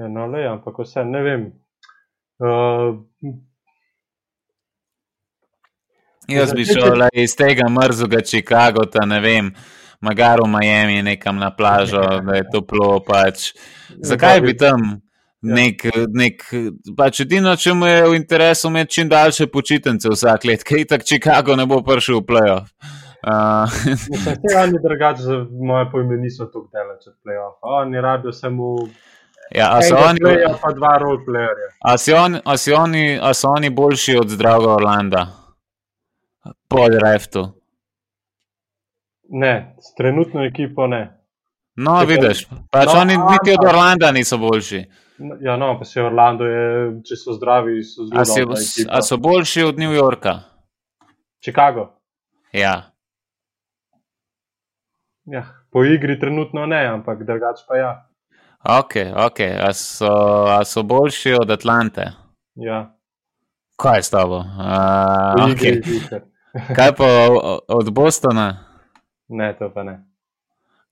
Ja, 0.00 0.08
no, 0.08 0.24
le, 0.32 0.46
ampak 0.48 0.80
vse 0.80 1.04
ne 1.04 1.20
vem. 1.26 1.42
Uh, 2.40 3.04
Jaz 6.28 6.54
bi 6.56 6.64
šel 6.64 6.96
le 7.02 7.10
iz 7.20 7.36
tega 7.36 7.68
mrzlega 7.68 8.24
Chicagota, 8.24 9.04
ne 9.04 9.20
vem, 9.20 9.52
magar 10.00 10.40
v 10.40 10.48
Miami, 10.48 11.02
nekam 11.04 11.36
na 11.36 11.52
plažo, 11.52 12.00
da 12.26 12.40
je 12.40 12.48
toplo. 12.48 12.96
Pač. 13.04 13.52
Zakaj 14.00 14.40
bi 14.40 14.56
tam 14.56 15.02
nek, 15.44 15.84
nek 16.16 16.48
pač 16.96 17.26
edino, 17.28 17.52
če 17.60 17.76
mu 17.76 17.92
je 17.92 18.02
v 18.08 18.16
interesu 18.16 18.72
imeti 18.72 18.96
čim 19.02 19.12
daljše 19.12 19.52
počitnice 19.52 20.16
vsak 20.16 20.48
let, 20.48 20.64
kaj 20.64 20.88
tak 20.96 21.04
Chicago 21.04 21.60
ne 21.60 21.68
bo 21.68 21.84
prišel 21.84 22.22
v 22.22 22.28
playoff. 22.32 22.72
Uh, 23.24 23.70
te 24.42 24.56
oni 24.62 24.78
drugače, 24.82 25.22
za 25.22 25.46
moje 25.50 25.90
pojme, 25.90 26.16
niso 26.16 26.44
tako 26.44 26.68
daleč 26.72 27.06
od 27.06 27.14
playoffa. 27.24 27.58
Oni 27.62 28.00
rabijo 28.00 28.32
samo 28.32 28.76
ja, 29.50 29.68
a, 29.72 29.82
so 29.82 29.96
oni, 29.96 30.18
pa 30.62 30.72
dva 30.72 30.98
roleplayerja. 30.98 31.68
a, 31.84 31.98
si 31.98 32.12
on, 32.12 32.38
a, 32.44 32.56
si 32.56 32.72
oni, 32.72 33.18
a 33.22 33.34
so 33.34 33.48
oni 33.48 33.70
boljši 33.70 34.16
od 34.16 34.28
zdravega 34.28 34.72
Orlanda? 34.72 35.26
Po 36.68 36.88
draftu. 36.88 37.48
Ne, 39.28 39.76
s 39.80 39.94
trenutno 39.94 40.44
ekipo 40.44 40.86
ne. 40.86 41.20
No, 41.76 41.92
pa- 41.92 42.04
vidiš, 42.04 42.46
pač 42.70 42.86
No, 42.86 43.00
oni 43.00 43.16
niti 43.16 43.56
od 43.58 43.68
Orlanda 43.68 44.12
niso 44.12 44.38
boljši. 44.38 44.84
No, 45.18 45.36
Ja, 45.40 45.56
no, 45.56 45.78
pa 45.78 45.84
se 45.84 46.02
Orlando 46.02 46.44
je, 46.44 46.92
če 47.06 47.16
so 47.16 47.32
zdravi, 47.32 47.82
so 47.86 48.04
zelo 48.04 48.20
A, 48.20 48.56
si, 48.56 48.86
a 48.90 49.02
so 49.02 49.16
boljši 49.16 49.62
od 49.62 49.78
New 49.78 49.92
Yorka? 49.94 50.40
Chicago. 51.44 51.92
Ja. 52.52 52.93
Ja, 55.24 55.44
po 55.72 55.84
igri 55.84 56.18
trenutno 56.20 56.66
ne, 56.66 56.86
ampak 56.86 57.22
drugače 57.24 57.64
pa 57.68 57.76
ja. 57.76 57.92
Ok, 58.64 58.92
ok. 59.26 59.40
A 59.60 59.72
so, 59.72 60.10
a 60.48 60.64
so 60.64 60.82
boljši 60.82 61.32
od 61.40 61.50
Atlante? 61.50 62.10
ja. 62.54 62.90
Kaj 63.76 63.98
je 63.98 64.02
s 64.02 64.10
tabo? 64.10 64.36
Uh, 64.38 65.50
okay. 65.50 65.80
Kaj 66.76 66.94
pa 66.94 67.04
od 67.68 67.92
Bostona, 67.92 68.64
Ne, 69.28 69.56
to 69.58 69.70
pa 69.74 69.82
ne. 69.82 70.04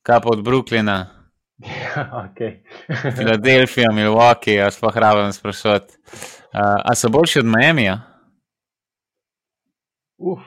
kaj 0.03 0.21
pa 0.21 0.29
od 0.33 0.43
Brooklyna, 0.45 1.07
Ja, 1.63 2.27
okay. 2.27 2.57
Filadelfija, 3.17 3.93
Milwaukee, 3.93 4.59
a 4.67 4.71
sploh 4.71 4.97
rabim 4.97 5.33
sprašovati. 5.33 5.95
Uh, 6.03 6.59
a 6.85 6.95
so 6.95 7.09
boljši 7.09 7.39
od 7.39 7.47
Miamija? 7.47 8.01
Uf. 10.19 10.41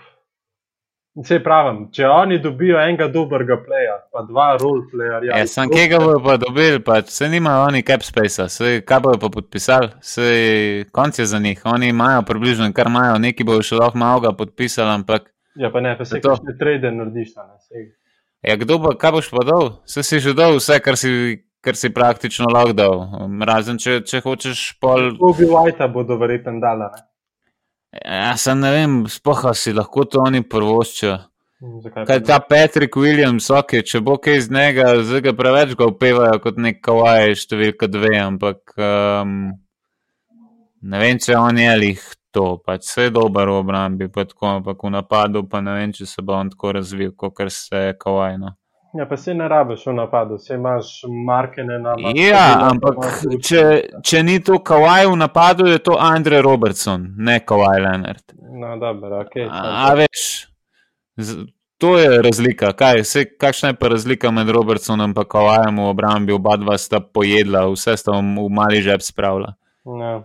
Vse 1.15 1.37
pravim, 1.39 1.77
če 1.95 2.09
oni 2.11 2.41
dobijo 2.43 2.75
enega 2.75 3.05
dobrega 3.07 3.55
playa, 3.63 3.93
pa 4.11 4.25
dva 4.27 4.49
roleplayerja. 4.59 5.37
Ja, 5.39 5.45
sem 5.47 5.69
kje 5.71 5.85
ga 5.93 5.99
bojo 6.03 6.19
pa 6.19 6.35
dobili, 6.41 6.81
pač 6.83 7.07
se 7.15 7.29
nimajo 7.31 7.69
oni 7.69 7.83
cap 7.87 8.03
space, 8.03 8.49
se 8.51 8.81
kaj 8.83 8.99
bojo 9.05 9.19
pa 9.21 9.29
podpisali, 9.31 9.93
se 10.03 10.25
konc 10.91 11.19
je 11.19 11.25
za 11.25 11.39
njih. 11.39 11.61
Oni 11.71 11.93
imajo 11.93 12.25
približno, 12.27 12.67
kar 12.75 12.91
imajo, 12.91 13.15
neki 13.23 13.47
bojo 13.47 13.63
še 13.63 13.79
lahko 13.79 13.97
malo 13.97 14.19
ga 14.27 14.33
podpisali, 14.35 14.91
ampak 14.91 15.31
Ja, 15.55 15.69
pa 15.71 15.79
ne, 15.79 15.93
pa 15.97 16.03
se 16.03 16.19
To. 16.19 16.33
kakšne 16.35 16.57
trade 16.59 16.91
narediš. 16.91 17.31
Ne, 17.39 17.55
saj. 17.63 17.85
ja, 18.43 18.55
kdo 18.59 18.75
bo, 18.77 18.91
kaj 18.99 19.11
boš 19.15 19.29
pa 19.31 19.45
dal? 19.47 19.69
Se 19.87 20.03
si 20.03 20.19
že 20.19 20.33
dal 20.35 20.57
vse, 20.59 20.81
kar 20.83 20.99
si, 20.99 21.39
kar 21.63 21.79
si 21.79 21.93
praktično 21.95 22.51
lahko 22.51 22.73
dal. 22.75 23.07
Razen 23.47 23.79
če, 23.79 24.01
če 24.03 24.19
hočeš 24.19 24.75
pol. 24.83 25.13
Kobe 25.15 25.47
White 25.47 25.87
bodo 25.95 26.19
verjetno 26.19 26.59
dala. 26.59 26.91
Ne? 26.91 27.07
Ja, 28.03 28.33
sem 28.37 28.59
ne 28.59 28.71
vem, 28.73 28.97
spoha 29.07 29.53
si 29.55 29.71
lahko 29.73 30.03
to 30.09 30.23
oni 30.25 30.43
prvoščijo. 30.43 31.15
Pa 31.93 32.03
Kaj 32.05 32.19
ta 32.27 32.39
Patrick 32.43 32.97
Williams, 32.99 33.47
ok, 33.49 33.77
če 33.87 34.01
bo 34.03 34.17
kaj 34.21 34.41
iz 34.41 34.49
njega, 34.51 34.89
zdaj 35.07 35.21
ga 35.29 35.33
preveč 35.37 35.71
ga 35.79 35.87
upevajo 35.87 36.41
kot 36.43 36.59
nek 36.61 36.81
kawaii 36.83 37.37
številka 37.39 37.87
dve, 37.89 38.11
ampak 38.19 38.75
um, 38.75 39.31
ne 40.83 41.01
vem, 41.01 41.21
če 41.23 41.37
on 41.39 41.61
je 41.61 41.77
lih 41.79 42.03
to, 42.35 42.45
pač 42.59 42.83
vse 42.83 43.07
je 43.07 43.15
dober 43.15 43.49
v 43.49 43.61
obrambi, 43.63 44.09
pa 44.11 44.27
tako, 44.27 44.57
ampak 44.59 44.83
v 44.83 44.91
napadu 44.97 45.45
pa 45.47 45.63
ne 45.63 45.79
vem, 45.79 45.95
če 45.95 46.09
se 46.11 46.25
bo 46.25 46.35
on 46.35 46.51
tako 46.51 46.75
razvil, 46.75 47.15
kot 47.15 47.39
se 47.47 47.87
kawaii. 48.01 48.41
No. 48.43 48.51
Ja, 48.95 49.05
pa 49.09 49.17
se 49.17 49.33
ne 49.33 49.47
rabiš 49.51 49.85
v 49.87 49.93
napadu, 49.93 50.37
se 50.37 50.55
imaš 50.55 51.01
markene 51.27 51.79
na 51.79 51.89
napadu. 51.89 52.19
Ja, 52.19 52.69
ampak 52.69 53.25
če, 53.43 53.63
če 54.03 54.21
ni 54.23 54.37
to 54.39 54.61
kawaii 54.63 55.09
v 55.11 55.17
napadu, 55.19 55.67
je 55.67 55.81
to 55.83 55.97
Andre 55.99 56.39
Robertson, 56.45 57.09
ne 57.17 57.41
kawaii 57.43 57.81
Leonard. 57.83 58.23
No, 58.55 58.77
dobro, 58.79 59.19
ok. 59.25 59.35
A, 59.49 59.63
a 59.89 59.93
veš, 59.99 60.47
to 61.77 61.97
je 61.99 62.21
razlika. 62.21 62.71
Kaj, 62.71 63.03
se, 63.03 63.25
kakšna 63.37 63.73
je 63.73 63.79
pa 63.79 63.91
razlika 63.91 64.31
med 64.31 64.49
Robertsonom 64.49 65.11
in 65.11 65.27
Kawajem 65.27 65.83
v 65.83 65.89
obrambi? 65.91 66.31
Oba 66.31 66.55
dva 66.55 66.77
sta 66.77 67.03
pojedla, 67.03 67.67
vse 67.75 67.97
sta 67.99 68.15
v, 68.15 68.23
v 68.23 68.49
mali 68.49 68.79
žep 68.81 69.03
spravila. 69.03 69.57
Ja. 69.83 70.23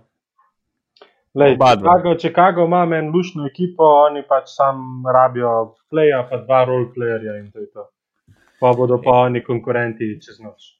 Lej. 1.34 1.56
Chicago, 1.58 2.14
Chicago 2.18 2.64
ima 2.64 2.86
en 2.96 3.10
lušno 3.14 3.46
ekipo, 3.46 3.86
oni 4.06 4.22
pač 4.28 4.50
sam 4.54 5.02
rabijo 5.06 5.74
playa, 5.90 6.24
pa 6.30 6.38
dva 6.42 6.64
roleplayerja 6.64 7.38
in 7.38 7.50
to 7.50 7.58
je 7.58 7.70
to. 7.70 7.90
Pa 8.60 8.72
bodo 8.76 9.00
pa 9.02 9.10
oni 9.24 9.40
konkurenti 9.44 10.18
čez 10.20 10.40
noč. 10.40 10.76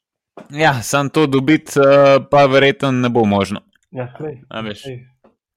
Ja, 0.50 0.82
sam 0.82 1.08
to 1.10 1.26
dobiti, 1.26 1.80
uh, 1.80 2.20
pa 2.30 2.46
verjetno 2.46 2.90
ne 2.92 3.08
bo 3.08 3.24
možno. 3.24 3.60
Ja, 3.90 4.12
lej, 4.20 4.40
A 4.48 4.60
veš. 4.60 4.84
lej. 4.86 5.06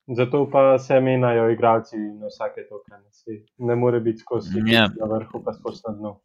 Zato 0.08 0.50
pa 0.52 0.80
se 0.80 1.00
menjajo 1.00 1.50
igralci 1.50 1.96
na 1.98 2.28
vsake 2.28 2.66
tokene. 2.70 3.08
Ne 3.58 3.76
more 3.76 4.00
biti 4.00 4.20
skozi 4.20 4.60
Ja. 4.66 4.88
na 5.00 5.06
vrhu, 5.08 5.44
pa 5.46 5.54
skozi 5.54 5.82
na 5.88 5.94
dnu. 5.94 6.20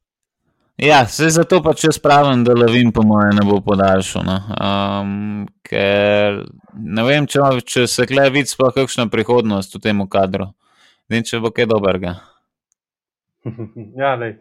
Ja, 0.78 1.06
se 1.06 1.28
zato 1.28 1.62
pa 1.62 1.74
če 1.74 1.92
spravim, 1.92 2.44
da 2.44 2.54
Levin, 2.54 2.92
po 2.92 3.02
mojem, 3.02 3.36
ne 3.36 3.42
bo 3.46 3.60
podaljšal. 3.60 4.22
No. 4.26 4.36
Um, 4.58 5.46
ker 5.62 6.42
ne 6.74 7.02
vem, 7.04 7.26
če, 7.26 7.40
če 7.66 7.86
se 7.86 8.06
kle 8.06 8.30
vidi 8.30 8.46
sploh 8.50 8.74
kakšna 8.74 9.06
prihodnost 9.10 9.74
v 9.74 9.80
tem 9.82 10.02
kadru. 10.08 10.50
Ne 11.08 11.16
vem, 11.18 11.24
če 11.26 11.40
bo 11.42 11.50
kaj 11.50 11.66
dobrega. 11.66 12.16
ja, 14.02 14.14
lej. 14.14 14.36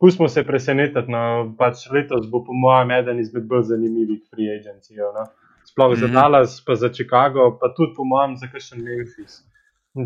Pustimo 0.00 0.28
se 0.28 0.44
presenetiti. 0.44 1.10
No. 1.10 1.54
Pač 1.58 1.86
letos 1.90 2.28
bo, 2.30 2.44
po 2.44 2.52
mojem, 2.52 2.90
eden 3.00 3.20
izmed 3.20 3.48
bolj 3.48 3.68
zanimivih 3.72 4.22
free 4.30 4.52
agencijev. 4.58 5.12
No. 5.16 5.26
Sploh 5.64 5.90
mm 5.90 5.94
-hmm. 5.94 6.00
za 6.00 6.06
Mhm. 6.06 6.14
Dallas, 6.14 6.64
pa 6.66 6.74
za 6.74 6.88
Chicago, 6.88 7.58
pa 7.60 7.74
tudi, 7.76 7.94
po 7.96 8.04
mojem, 8.04 8.36
za 8.36 8.46
kakšen 8.46 8.82
Memphis. 8.82 9.42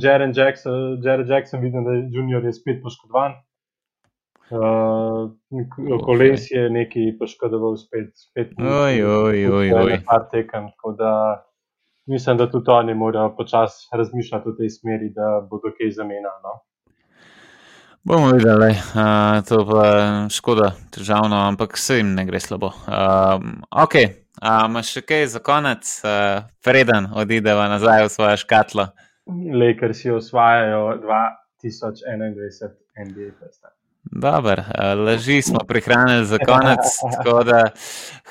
Jaren 0.03 0.33
Jackson, 0.37 1.03
Jared 1.03 1.29
Jackson, 1.29 1.61
vidim, 1.61 1.85
da 1.85 1.91
je 1.91 2.09
junior 2.11 2.45
je 2.45 2.53
spet 2.53 2.83
poškodovan. 2.83 3.33
Uh, 4.51 5.31
Koles 6.07 6.51
je 6.51 6.71
neki 6.71 7.17
poškodoval 7.19 7.77
spet. 7.77 8.11
spet 8.15 8.49
Oj, 8.59 9.05
oj, 9.05 9.47
oj, 9.53 9.73
oj. 9.73 9.99
Par 10.07 10.27
tekem, 10.31 10.67
mislim, 12.07 12.37
da 12.37 12.51
tudi 12.51 12.71
oni 12.71 12.95
morajo 12.95 13.37
počasi 13.37 13.89
razmišljati 13.93 14.49
v 14.49 14.57
tej 14.57 14.71
smeri, 14.71 15.13
da 15.15 15.47
bodo 15.51 15.71
kaj 15.79 15.91
zamenjali. 15.91 16.41
No. 16.43 16.55
Bomo 18.05 18.31
videli, 18.33 18.71
uh, 18.71 19.45
to 19.49 19.67
pa 19.69 19.83
škoda, 20.33 20.73
težavno, 20.91 21.37
ampak 21.37 21.77
se 21.79 21.99
jim 21.99 22.15
ne 22.15 22.25
gre 22.25 22.41
slabo. 22.41 22.73
Um, 22.89 23.59
ok, 23.71 23.95
imaš 24.41 24.87
uh, 24.89 24.93
še 24.95 25.03
kaj 25.05 25.27
za 25.35 25.43
konec, 25.45 25.91
uh, 26.01 26.47
preden 26.65 27.11
odideva 27.13 27.69
nazaj 27.69 28.07
v 28.07 28.13
svojo 28.15 28.39
škatlo? 28.41 28.89
Lakersi 29.53 30.15
osvajajo 30.17 30.97
2021 31.05 32.73
NBA 33.05 33.29
festival. 33.37 33.77
Dober, 34.11 34.63
laži 34.97 35.43
smo 35.45 35.61
prihranili 35.69 36.25
za 36.27 36.39
konec. 36.41 36.89
Da, 37.51 37.67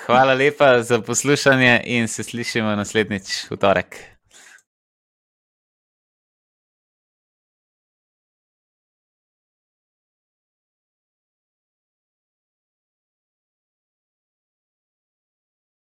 hvala 0.08 0.34
lepa 0.34 0.80
za 0.82 0.98
poslušanje 1.02 1.82
in 1.86 2.08
se 2.08 2.24
slišimo 2.24 2.74
naslednjič 2.76 3.52
v 3.52 3.58
torek. 3.58 4.02